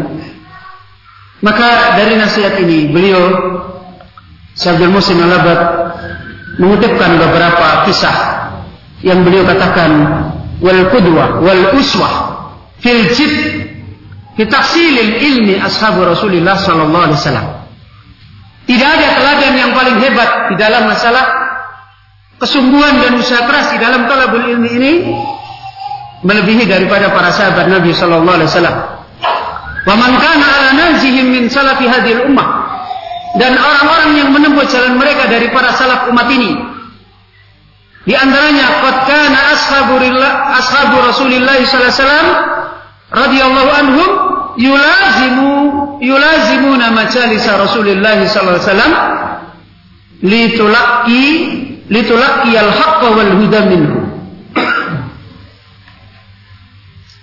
Maka 1.41 1.97
dari 1.97 2.19
nasihat 2.19 2.59
ini 2.59 2.91
beliau 2.91 3.23
Syabdul 4.53 4.91
Muslim 4.93 5.25
Al-Abad 5.25 5.59
mengutipkan 6.59 7.17
beberapa 7.17 7.87
kisah 7.87 8.17
yang 9.01 9.23
beliau 9.25 9.47
katakan 9.47 9.89
wal 10.61 10.81
qudwa 10.93 11.41
wal 11.41 11.63
uswah 11.73 12.13
fil 12.83 13.09
jid 13.15 13.33
fi 14.37 14.83
ilmi 15.01 15.57
ashabu 15.57 16.05
Rasulullah 16.05 16.59
sallallahu 16.59 17.05
alaihi 17.09 17.17
wasallam. 17.17 17.60
Tidak 18.69 18.89
ada 18.89 19.07
teladan 19.17 19.53
yang 19.57 19.71
paling 19.73 19.97
hebat 19.99 20.29
di 20.53 20.55
dalam 20.55 20.85
masalah 20.85 21.25
kesungguhan 22.41 22.97
dan 23.01 23.11
usaha 23.17 23.45
keras 23.45 23.73
di 23.73 23.77
dalam 23.77 24.09
talabul 24.09 24.41
ilmi 24.41 24.69
ini 24.69 24.91
melebihi 26.25 26.69
daripada 26.69 27.13
para 27.13 27.29
sahabat 27.33 27.69
Nabi 27.69 27.93
sallallahu 27.93 28.37
alaihi 28.37 28.49
wasallam. 28.49 28.77
Wa 29.81 29.95
man 29.97 30.11
kana 30.21 30.45
ala 30.45 30.69
nazihim 30.77 31.33
min 31.33 31.43
salafi 31.49 31.89
hadhil 31.89 32.29
ummah 32.29 32.47
dan 33.41 33.57
orang-orang 33.57 34.11
yang 34.17 34.29
menempuh 34.29 34.65
jalan 34.69 34.97
mereka 34.97 35.25
dari 35.25 35.49
para 35.49 35.73
salaf 35.73 36.09
umat 36.13 36.27
ini. 36.29 36.51
Di 38.01 38.17
antaranya 38.17 38.81
qad 38.81 38.97
kana 39.05 39.39
ashabu 39.53 40.01
Rasulillah 41.05 41.61
sallallahu 41.61 41.69
alaihi 41.69 41.97
wasallam 42.01 42.27
radhiyallahu 43.13 43.69
anhum 43.69 44.09
yulazimu 44.57 45.53
yulazimuna 46.01 46.91
majalisa 46.91 47.57
Rasulullah 47.61 48.17
sallallahu 48.25 48.57
alaihi 48.57 48.67
wasallam 48.67 48.93
litulaqi 50.25 51.25
litulaqi 51.89 52.51
al-haqqa 52.57 53.07
wal 53.13 53.33
huda 53.37 53.59
minhu. 53.69 53.97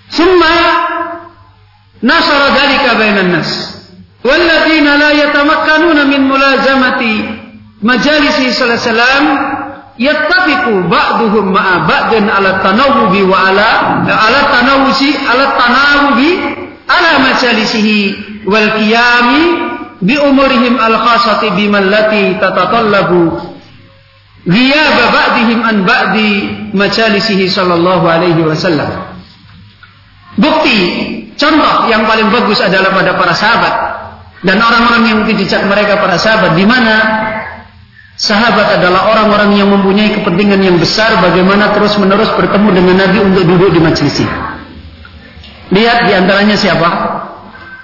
Summa 0.09 0.55
nasara 2.03 2.55
dhalika 2.55 2.95
bainan 2.95 3.31
nas. 3.35 3.51
Walladzina 4.25 4.99
la 4.99 5.11
yatamakkanuna 5.15 6.03
min 6.07 6.23
mulazamati 6.27 7.13
majalisi 7.83 8.51
sallallahu 8.55 8.79
alaihi 8.79 8.91
wasallam 8.91 9.25
yattafiqu 9.99 10.75
ba'duhum 10.87 11.51
ma'a 11.51 11.87
ba'din 11.87 12.31
ala 12.31 12.63
tanawubi 12.63 13.23
wa 13.27 13.51
ala 13.51 13.71
ala 14.07 14.41
tanawusi 14.55 15.11
ala 15.27 15.59
tanawubi 15.59 16.31
ala 16.89 17.21
majalisihi 17.21 17.99
wal 18.49 18.69
qiyami 18.81 19.43
bi 20.01 20.17
umurihim 20.17 20.81
al 20.81 20.97
khasati 21.05 21.53
biman 21.53 21.93
lati 21.93 22.41
tatatallabu 22.41 23.37
ghiyaba 24.49 25.05
ba'dihim 25.13 25.61
an 25.61 25.77
ba'di 25.85 26.31
majalisihi 26.73 27.53
sallallahu 27.53 28.09
alaihi 28.09 28.41
wasallam. 28.41 29.13
Bukti 30.41 30.79
contoh 31.37 31.93
yang 31.93 32.09
paling 32.09 32.33
bagus 32.33 32.65
adalah 32.65 32.95
pada 32.97 33.13
para 33.21 33.35
sahabat 33.37 33.75
dan 34.47 34.57
orang-orang 34.63 35.03
yang 35.05 35.19
dicat 35.29 35.67
mereka 35.69 36.01
para 36.01 36.17
sahabat 36.17 36.55
di 36.55 36.63
mana 36.63 36.97
sahabat 38.15 38.81
adalah 38.81 39.13
orang-orang 39.13 39.59
yang 39.59 39.69
mempunyai 39.69 40.15
kepentingan 40.15 40.63
yang 40.63 40.77
besar 40.79 41.19
bagaimana 41.21 41.75
terus-menerus 41.75 42.31
bertemu 42.39 42.69
dengan 42.71 42.97
Nabi 43.03 43.19
untuk 43.19 43.45
duduk 43.45 43.71
di 43.75 43.81
majlisnya 43.83 44.48
Lihat 45.69 45.99
di 46.09 46.13
antaranya 46.17 46.57
siapa? 46.57 46.89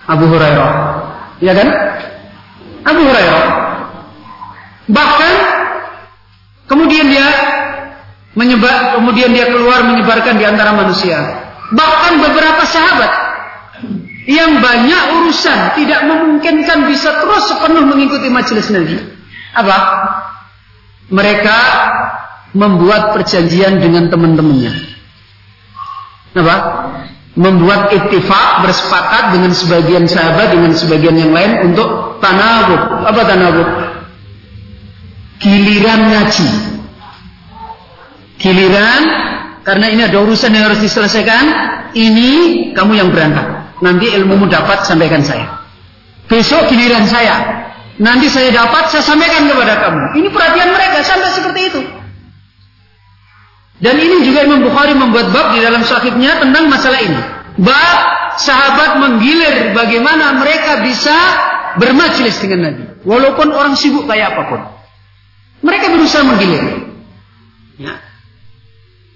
Abu 0.08 0.24
Hurairah. 0.28 0.72
Ya 1.40 1.52
kan? 1.52 1.68
Abu 2.84 3.00
Hurairah. 3.04 3.44
Bahkan 4.88 5.32
kemudian 6.68 7.08
dia 7.08 7.26
menyebar 8.36 8.98
kemudian 9.00 9.30
dia 9.32 9.48
keluar 9.48 9.86
menyebarkan 9.86 10.36
di 10.36 10.44
antara 10.44 10.74
manusia 10.74 11.44
Bahkan 11.72 12.12
beberapa 12.20 12.62
sahabat 12.68 13.12
yang 14.24 14.60
banyak 14.60 15.02
urusan 15.20 15.76
tidak 15.76 16.00
memungkinkan 16.04 16.88
bisa 16.88 17.24
terus 17.24 17.44
sepenuh 17.48 17.84
mengikuti 17.84 18.28
majelis 18.28 18.68
Nabi. 18.72 18.96
Apa? 19.52 19.76
Mereka 21.12 21.58
membuat 22.56 23.12
perjanjian 23.12 23.80
dengan 23.80 24.08
teman-temannya. 24.08 24.72
Apa? 26.36 26.56
Membuat 27.34 27.90
ittifaq 27.90 28.62
bersepakat 28.62 29.34
dengan 29.34 29.50
sebagian 29.50 30.06
sahabat 30.06 30.54
dengan 30.54 30.70
sebagian 30.70 31.18
yang 31.18 31.34
lain 31.34 31.72
untuk 31.72 32.18
tanawub. 32.22 33.10
Apa 33.10 33.20
tanawub? 33.26 33.68
Giliran 35.42 36.00
ngaji. 36.14 36.50
Giliran 38.38 39.02
karena 39.64 39.86
ini 39.88 40.04
ada 40.04 40.20
urusan 40.20 40.52
yang 40.52 40.68
harus 40.68 40.78
diselesaikan, 40.84 41.44
ini 41.96 42.30
kamu 42.76 43.00
yang 43.00 43.08
berangkat. 43.08 43.80
Nanti 43.80 44.12
ilmumu 44.12 44.44
dapat, 44.44 44.84
sampaikan 44.84 45.24
saya. 45.24 45.64
Besok 46.28 46.68
giliran 46.68 47.08
saya. 47.08 47.64
Nanti 47.96 48.28
saya 48.28 48.52
dapat, 48.52 48.92
saya 48.92 49.00
sampaikan 49.00 49.48
kepada 49.48 49.80
kamu. 49.80 50.20
Ini 50.20 50.28
perhatian 50.28 50.68
mereka 50.68 51.00
sampai 51.00 51.30
seperti 51.32 51.60
itu. 51.72 51.80
Dan 53.82 53.98
ini 53.98 54.22
juga 54.22 54.46
Imam 54.46 54.62
Bukhari 54.62 54.94
membuat 54.94 55.34
bab 55.34 55.54
di 55.54 55.60
dalam 55.62 55.82
sahihnya 55.82 56.38
tentang 56.38 56.70
masalah 56.70 57.00
ini. 57.02 57.20
Bab 57.58 57.96
sahabat 58.38 59.02
menggilir 59.02 59.74
bagaimana 59.74 60.38
mereka 60.38 60.82
bisa 60.82 61.14
bermajelis 61.78 62.38
dengan 62.38 62.70
Nabi. 62.70 62.82
Walaupun 63.02 63.50
orang 63.50 63.74
sibuk 63.74 64.06
kayak 64.06 64.34
apa 64.34 64.42
pun. 64.46 64.60
Mereka 65.64 65.90
berusaha 65.90 66.22
menggilir. 66.22 66.64
Ya. 67.78 67.98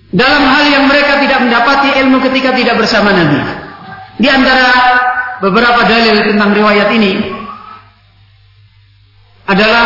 Dalam 0.08 0.42
hal 0.48 0.64
yang 0.72 0.84
mereka 0.88 1.20
tidak 1.20 1.38
mendapati 1.44 1.88
ilmu 2.00 2.18
ketika 2.30 2.56
tidak 2.56 2.80
bersama 2.80 3.12
Nabi. 3.12 3.38
Di 4.18 4.26
antara 4.26 4.68
beberapa 5.38 5.86
dalil 5.86 6.26
tentang 6.34 6.50
riwayat 6.50 6.88
ini 6.98 7.12
adalah 9.46 9.84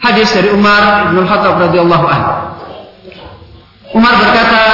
hadis 0.00 0.30
dari 0.32 0.48
Umar 0.54 1.12
bin 1.12 1.26
Khattab 1.26 1.58
radhiyallahu 1.58 2.06
anhu. 2.06 2.32
Umar 3.90 4.14
berkata, 4.22 4.64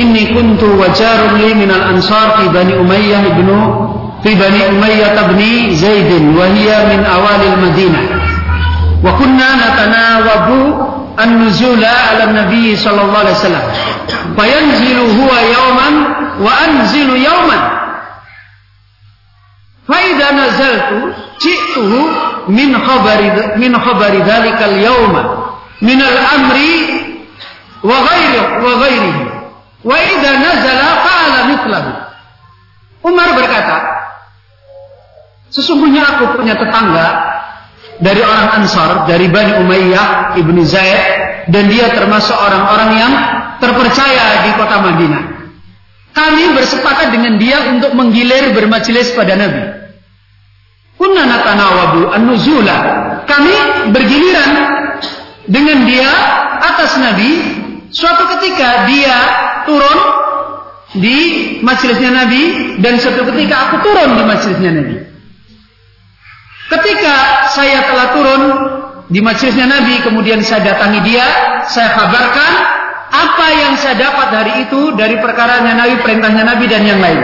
"Inni 0.00 0.32
kuntu 0.32 0.80
wajarun 0.80 1.36
li 1.36 1.52
minal 1.54 1.92
ansar 1.92 2.40
fi 2.40 2.48
Bani 2.48 2.72
Umayyah 2.72 3.28
ibnu 3.36 3.58
fi 4.24 4.32
Bani 4.32 4.60
Umayyah 4.72 5.12
ibni 5.28 5.76
Zaid 5.76 6.08
wa 6.32 6.48
hiya 6.48 6.88
min 6.88 7.04
awalil 7.04 7.56
Madinah. 7.60 8.04
Wa 9.04 9.12
kunna 9.20 9.48
natanawabu 9.60 10.60
an-nuzula 11.20 11.84
'ala 11.84 12.32
Nabi 12.32 12.72
sallallahu 12.80 13.24
alaihi 13.28 13.36
wasallam. 13.36 13.66
Fayanzilu 14.36 15.04
huwa 15.04 15.38
yawman 15.52 15.94
wa 16.40 16.52
anzilu 16.64 17.12
yawman. 17.16 17.62
Fa 19.84 19.96
idza 20.00 20.28
nazaltu 20.32 21.12
ji'tuhu 21.44 22.00
min 22.48 22.72
khabari 22.72 23.28
min 23.60 23.72
khabari 23.76 24.24
dzalikal 24.24 24.76
yawma 24.80 25.22
min 25.84 26.00
al-amri 26.00 27.05
Umar 33.06 33.28
berkata, 33.38 33.76
sesungguhnya 35.54 36.02
aku 36.02 36.42
punya 36.42 36.58
tetangga 36.58 37.06
dari 38.02 38.20
orang 38.20 38.60
Ansar, 38.60 39.06
dari 39.06 39.30
Bani 39.30 39.62
Umayyah 39.62 40.34
ibnu 40.36 40.66
Zaid, 40.66 41.46
dan 41.48 41.70
dia 41.70 41.94
termasuk 41.94 42.34
orang-orang 42.34 42.90
yang 42.98 43.12
terpercaya 43.62 44.44
di 44.44 44.50
kota 44.58 44.76
Madinah. 44.82 45.24
Kami 46.16 46.56
bersepakat 46.56 47.12
dengan 47.12 47.36
dia 47.36 47.70
untuk 47.70 47.92
menggilir 47.92 48.56
bermajelis 48.56 49.12
pada 49.12 49.36
Nabi. 49.36 49.62
Kunna 50.96 51.28
natanawabu 51.28 52.08
an-nuzula. 52.08 52.76
Kami 53.28 53.54
bergiliran 53.92 54.50
dengan 55.44 55.84
dia 55.84 56.10
atas 56.64 56.96
Nabi. 56.96 57.30
Suatu 57.90 58.22
ketika 58.38 58.88
dia 58.90 59.16
turun 59.66 59.98
di 60.96 61.18
majelisnya 61.60 62.10
Nabi 62.14 62.42
dan 62.80 62.96
suatu 62.96 63.26
ketika 63.34 63.70
aku 63.70 63.76
turun 63.84 64.16
di 64.16 64.24
majelisnya 64.24 64.70
Nabi. 64.72 64.96
Ketika 66.66 67.16
saya 67.54 67.86
telah 67.86 68.06
turun 68.10 68.42
di 69.06 69.22
majelisnya 69.22 69.70
Nabi, 69.70 70.02
kemudian 70.02 70.42
saya 70.42 70.74
datangi 70.74 71.00
dia, 71.06 71.26
saya 71.70 71.94
kabarkan 71.94 72.52
apa 73.06 73.46
yang 73.54 73.72
saya 73.78 73.94
dapat 74.02 74.28
hari 74.34 74.52
itu 74.66 74.94
dari 74.98 75.22
perkaranya 75.22 75.78
Nabi, 75.78 76.02
perintahnya 76.02 76.42
Nabi 76.42 76.64
dan 76.66 76.82
yang 76.82 76.98
lain. 76.98 77.22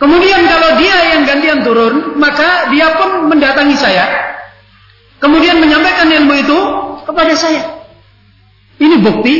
Kemudian 0.00 0.40
kalau 0.48 0.76
dia 0.80 1.16
yang 1.16 1.22
gantian 1.28 1.60
turun, 1.64 2.16
maka 2.16 2.72
dia 2.72 2.96
pun 2.96 3.28
mendatangi 3.28 3.76
saya. 3.76 4.04
Kemudian 5.20 5.60
menyampaikan 5.60 6.08
ilmu 6.08 6.34
itu 6.36 6.58
kepada 7.08 7.32
saya. 7.36 7.73
Ini 8.78 8.96
bukti 9.00 9.34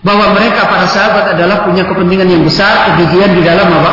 bahwa 0.00 0.32
mereka 0.32 0.68
para 0.68 0.88
sahabat 0.88 1.36
adalah 1.36 1.68
punya 1.68 1.84
kepentingan 1.84 2.28
yang 2.28 2.42
besar, 2.44 2.96
kegigihan 2.96 3.36
di 3.36 3.42
dalam 3.44 3.68
apa? 3.68 3.92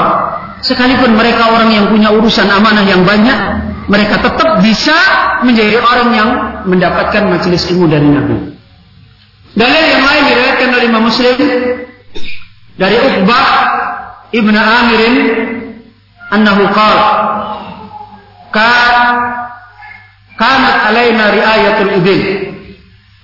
Sekalipun 0.63 1.13
mereka 1.13 1.53
orang 1.53 1.69
yang 1.69 1.85
punya 1.91 2.09
urusan 2.15 2.47
amanah 2.47 2.83
yang 2.88 3.03
banyak, 3.03 3.38
mereka 3.88 4.19
tetap 4.23 4.63
bisa 4.63 4.95
menjadi 5.43 5.79
orang 5.79 6.09
yang 6.15 6.29
mendapatkan 6.65 7.23
majelis 7.27 7.67
ilmu 7.69 7.85
dari 7.88 8.07
Nabi. 8.07 8.35
Dalil 9.57 9.83
yang 9.89 10.03
lain 10.05 10.23
diriwayatkan 10.27 10.69
oleh 10.69 10.85
Imam 10.85 11.03
Muslim 11.07 11.35
dari 12.77 12.95
Uqbah 12.99 13.47
Ibnu 14.29 14.59
Amirin 14.59 15.15
annahu 16.29 16.67
qala 16.75 17.09
kan 18.51 18.93
kanat 20.35 20.77
alaina 20.91 21.31
riayatul 21.33 21.91
ibil 21.99 22.21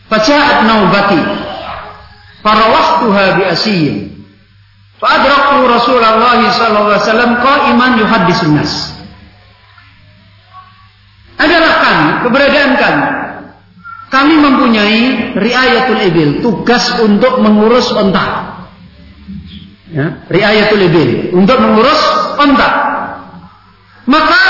faja'at 0.10 0.66
naubati 0.66 1.22
farawahtuha 2.44 3.40
bi 3.40 3.44
asiyyin 3.48 3.96
fa 5.00 5.08
adraktu 5.18 5.64
Rasulullah 5.66 6.14
sallallahu 6.52 6.88
alaihi 6.92 7.02
wasallam 7.02 7.32
qa'iman 7.40 7.94
nas. 8.54 8.74
Adalah 11.34 11.74
kami 11.82 12.08
keberadaan 12.28 12.72
kami 12.78 13.06
kami 14.14 14.36
mempunyai 14.38 15.02
riayatul 15.34 15.98
ibil 15.98 16.30
tugas 16.46 16.94
untuk 17.02 17.42
mengurus 17.42 17.90
onta 17.90 18.54
ya, 19.90 20.22
riayatul 20.30 20.86
ibil 20.86 21.34
untuk 21.34 21.58
mengurus 21.58 21.98
onta 22.38 22.70
maka 24.06 24.42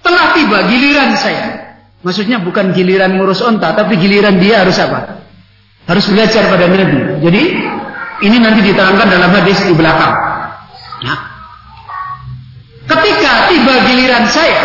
telah 0.00 0.26
tiba 0.32 0.58
giliran 0.72 1.12
saya 1.20 1.61
maksudnya 2.02 2.42
bukan 2.42 2.74
giliran 2.76 3.16
ngurus 3.16 3.42
onta 3.42 3.74
tapi 3.74 3.98
giliran 3.98 4.38
dia 4.38 4.62
harus 4.62 4.78
apa? 4.78 5.22
Harus 5.86 6.06
belajar 6.10 6.46
pada 6.46 6.70
Nabi. 6.70 7.18
Jadi 7.22 7.42
ini 8.22 8.36
nanti 8.38 8.60
diterangkan 8.62 9.08
dalam 9.10 9.30
hadis 9.34 9.58
di 9.66 9.74
belakang. 9.74 10.14
Ya. 11.02 11.14
ketika 12.86 13.50
tiba 13.50 13.74
giliran 13.90 14.30
saya 14.30 14.62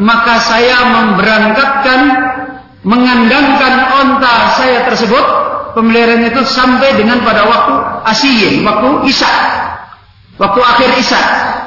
maka 0.00 0.40
saya 0.40 0.88
memberangkatkan 0.88 2.00
mengandangkan 2.80 3.74
onta 3.92 4.56
saya 4.56 4.88
tersebut 4.88 5.24
pemeliharaan 5.76 6.24
itu 6.24 6.40
sampai 6.48 6.96
dengan 6.96 7.20
pada 7.20 7.44
waktu 7.44 7.74
asyiyin, 8.08 8.64
waktu 8.64 8.88
isya 9.12 9.32
waktu 10.40 10.60
akhir 10.60 10.90
isya. 11.00 11.22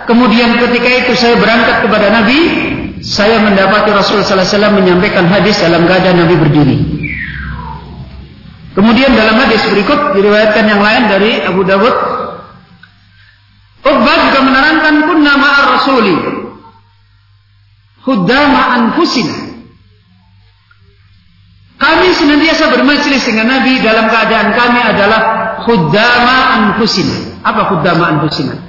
Kemudian 0.09 0.57
ketika 0.57 0.89
itu 1.05 1.13
saya 1.13 1.37
berangkat 1.37 1.85
kepada 1.85 2.09
Nabi 2.09 2.39
saya 2.99 3.39
mendapati 3.43 3.89
Rasul 3.95 4.21
Sallallahu 4.21 4.43
Alaihi 4.43 4.55
Wasallam 4.55 4.75
menyampaikan 4.79 5.25
hadis 5.31 5.55
dalam 5.59 5.87
keadaan 5.87 6.17
Nabi 6.25 6.35
berdiri 6.35 6.77
kemudian 8.75 9.15
dalam 9.15 9.35
hadis 9.39 9.63
berikut 9.71 10.15
diriwayatkan 10.15 10.65
yang 10.67 10.81
lain 10.83 11.03
dari 11.07 11.31
Abu 11.43 11.61
Dawud 11.65 11.95
Uqbah 13.79 14.15
juga 14.27 14.39
menerangkan 14.43 14.95
kunna 15.07 15.33
ma'ar 15.39 15.65
rasuli 15.79 16.39
Hudama 18.09 18.61
anfusina. 18.79 19.37
Kami 21.79 22.09
senantiasa 22.11 22.73
bermajlis 22.75 23.23
dengan 23.23 23.59
Nabi 23.59 23.79
dalam 23.79 24.11
keadaan 24.11 24.51
kami 24.51 24.81
adalah 24.83 25.21
hudama 25.63 26.37
anfusina. 26.59 27.39
Apa 27.43 27.71
hudama 27.71 28.17
anfusina? 28.17 28.68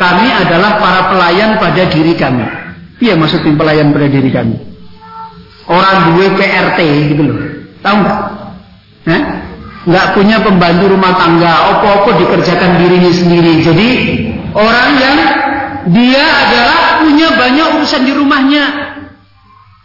Kami 0.00 0.26
adalah 0.32 0.80
para 0.80 1.12
pelayan 1.12 1.60
pada 1.60 1.84
diri 1.92 2.16
kami. 2.16 2.40
Iya 3.04 3.20
maksudnya 3.20 3.52
pelayan 3.52 3.92
pada 3.92 4.08
diri 4.08 4.32
kami. 4.32 4.56
Orang 5.68 6.16
dua 6.16 6.32
PRT 6.40 6.80
gitu 7.12 7.20
loh. 7.20 7.36
Tahu 7.84 7.96
nggak? 8.00 8.20
Nggak 9.80 10.06
punya 10.16 10.40
pembantu 10.40 10.96
rumah 10.96 11.12
tangga, 11.20 11.52
opo-opo 11.76 12.16
dikerjakan 12.16 12.80
dirinya 12.80 13.12
sendiri. 13.12 13.52
Jadi 13.60 13.88
orang 14.56 14.90
yang 14.96 15.16
dia 15.92 16.24
adalah 16.24 17.04
punya 17.04 17.28
banyak 17.36 17.66
urusan 17.80 18.02
di 18.08 18.12
rumahnya. 18.16 18.64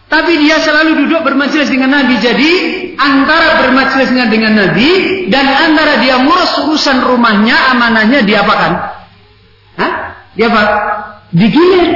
Tapi 0.07 0.31
dia 0.39 0.63
selalu 0.63 1.03
duduk 1.03 1.27
bermajelis 1.27 1.67
dengan 1.67 1.91
Nabi. 1.91 2.15
Jadi 2.23 2.51
antara 2.95 3.67
bermajelisnya 3.67 4.31
dengan 4.31 4.63
Nabi 4.63 5.27
dan 5.27 5.43
antara 5.43 5.99
dia 5.99 6.23
ngurus 6.23 6.55
urusan 6.63 7.03
rumahnya, 7.03 7.75
amanahnya 7.75 8.23
dia 8.23 8.47
apakan? 8.47 8.71
Hah? 8.79 8.94
Dia 10.35 10.51
apa? 10.51 10.63
Digilir. 11.31 11.87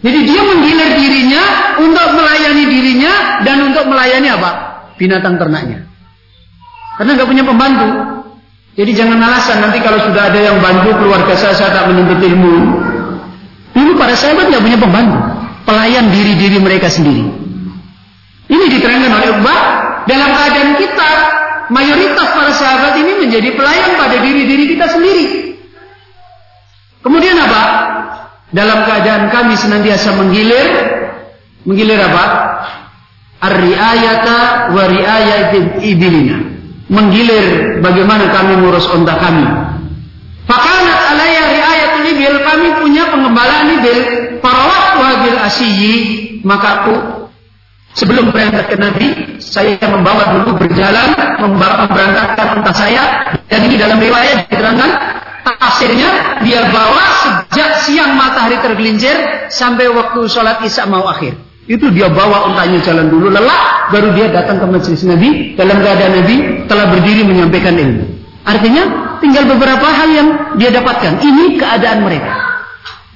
Jadi 0.00 0.18
dia 0.24 0.40
menggilir 0.40 0.90
dirinya 0.96 1.42
untuk 1.76 2.08
melayani 2.16 2.64
dirinya 2.64 3.44
dan 3.44 3.56
untuk 3.68 3.84
melayani 3.88 4.28
apa? 4.32 4.50
Binatang 4.96 5.36
ternaknya. 5.36 5.84
Karena 6.96 7.16
nggak 7.16 7.28
punya 7.28 7.44
pembantu. 7.44 7.88
Jadi 8.80 8.96
jangan 8.96 9.20
alasan 9.20 9.60
nanti 9.60 9.80
kalau 9.84 10.00
sudah 10.08 10.32
ada 10.32 10.40
yang 10.40 10.56
bantu 10.60 10.94
keluarga 10.96 11.36
saya 11.36 11.52
saya 11.52 11.70
tak 11.74 11.92
menuntut 11.92 12.16
ilmu. 12.16 12.54
Dulu 13.76 13.92
para 13.96 14.16
sahabat 14.16 14.48
nggak 14.48 14.64
punya 14.64 14.78
pembantu, 14.80 15.18
pelayan 15.68 16.08
diri-diri 16.08 16.56
mereka 16.60 16.88
sendiri. 16.88 17.24
Ini 18.50 18.64
diterangkan 18.72 19.12
oleh 19.14 19.30
Ubah 19.36 19.60
dalam 20.08 20.30
keadaan 20.32 20.70
kita 20.80 21.10
mayoritas 21.70 22.28
para 22.34 22.52
sahabat 22.56 22.98
ini 22.98 23.12
menjadi 23.26 23.52
pelayan 23.54 24.00
pada 24.00 24.16
diri-diri 24.18 24.64
kita 24.74 24.86
sendiri. 24.90 25.24
Kemudian 27.00 27.36
apa? 27.36 27.62
Dalam 28.50 28.82
keadaan 28.82 29.30
kami 29.30 29.54
senantiasa 29.56 30.18
menggilir, 30.18 30.68
menggilir 31.64 32.00
apa? 32.02 32.24
Ar-riayata 33.40 34.68
wa 34.74 34.84
riayat 34.84 35.80
ibilina. 35.80 36.50
menggilir 36.90 37.78
bagaimana 37.78 38.34
kami 38.34 38.58
ngurus 38.58 38.90
onta 38.90 39.14
kami. 39.16 39.46
Fakanat 40.50 41.14
alaya 41.14 41.42
riayatul 41.54 42.06
ibil, 42.10 42.36
kami 42.42 42.68
punya 42.82 43.06
pengembalaan 43.14 43.78
ibil. 43.78 43.98
Para 44.42 44.66
waktu 44.66 44.98
habil 44.98 45.38
asyiyi, 45.38 45.94
maka 46.42 46.82
aku 46.82 46.94
sebelum 47.94 48.34
berangkat 48.34 48.74
ke 48.74 48.76
Nabi, 48.76 49.06
saya 49.38 49.78
membawa 49.86 50.34
dulu 50.34 50.58
berjalan, 50.58 51.14
membawa 51.38 51.86
memberangkatkan 51.86 52.46
unta 52.58 52.72
saya. 52.74 53.02
Dan 53.46 53.70
ini 53.70 53.78
dalam 53.78 54.02
riwayat 54.02 54.50
diterangkan, 54.50 54.90
tafsirnya 55.44 56.40
dia 56.44 56.60
bawa 56.68 57.04
sejak 57.24 57.70
siang 57.86 58.16
matahari 58.16 58.56
tergelincir 58.60 59.48
sampai 59.48 59.88
waktu 59.90 60.28
sholat 60.28 60.60
isya 60.64 60.86
mau 60.88 61.06
akhir. 61.06 61.36
Itu 61.70 61.92
dia 61.94 62.10
bawa 62.10 62.50
untanya 62.50 62.82
jalan 62.82 63.06
dulu 63.12 63.30
lelah, 63.30 63.92
baru 63.94 64.10
dia 64.16 64.26
datang 64.32 64.58
ke 64.58 64.66
majelis 64.66 65.06
Nabi 65.06 65.54
dalam 65.54 65.78
keadaan 65.78 66.12
Nabi 66.18 66.66
telah 66.66 66.90
berdiri 66.90 67.22
menyampaikan 67.22 67.78
ilmu. 67.78 68.04
Artinya 68.42 68.82
tinggal 69.22 69.46
beberapa 69.46 69.86
hal 69.86 70.08
yang 70.10 70.28
dia 70.58 70.74
dapatkan. 70.74 71.22
Ini 71.22 71.60
keadaan 71.60 72.02
mereka. 72.02 72.34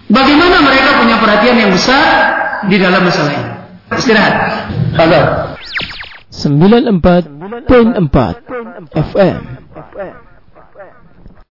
Bagaimana 0.06 0.62
mereka 0.62 1.00
punya 1.00 1.16
perhatian 1.18 1.56
yang 1.56 1.72
besar 1.72 2.04
di 2.68 2.76
dalam 2.78 3.02
masalah 3.02 3.32
ini. 3.32 3.50
Istirahat. 3.96 4.34
Pada. 4.94 5.20
94.4 6.34 7.30
FM 8.94 9.38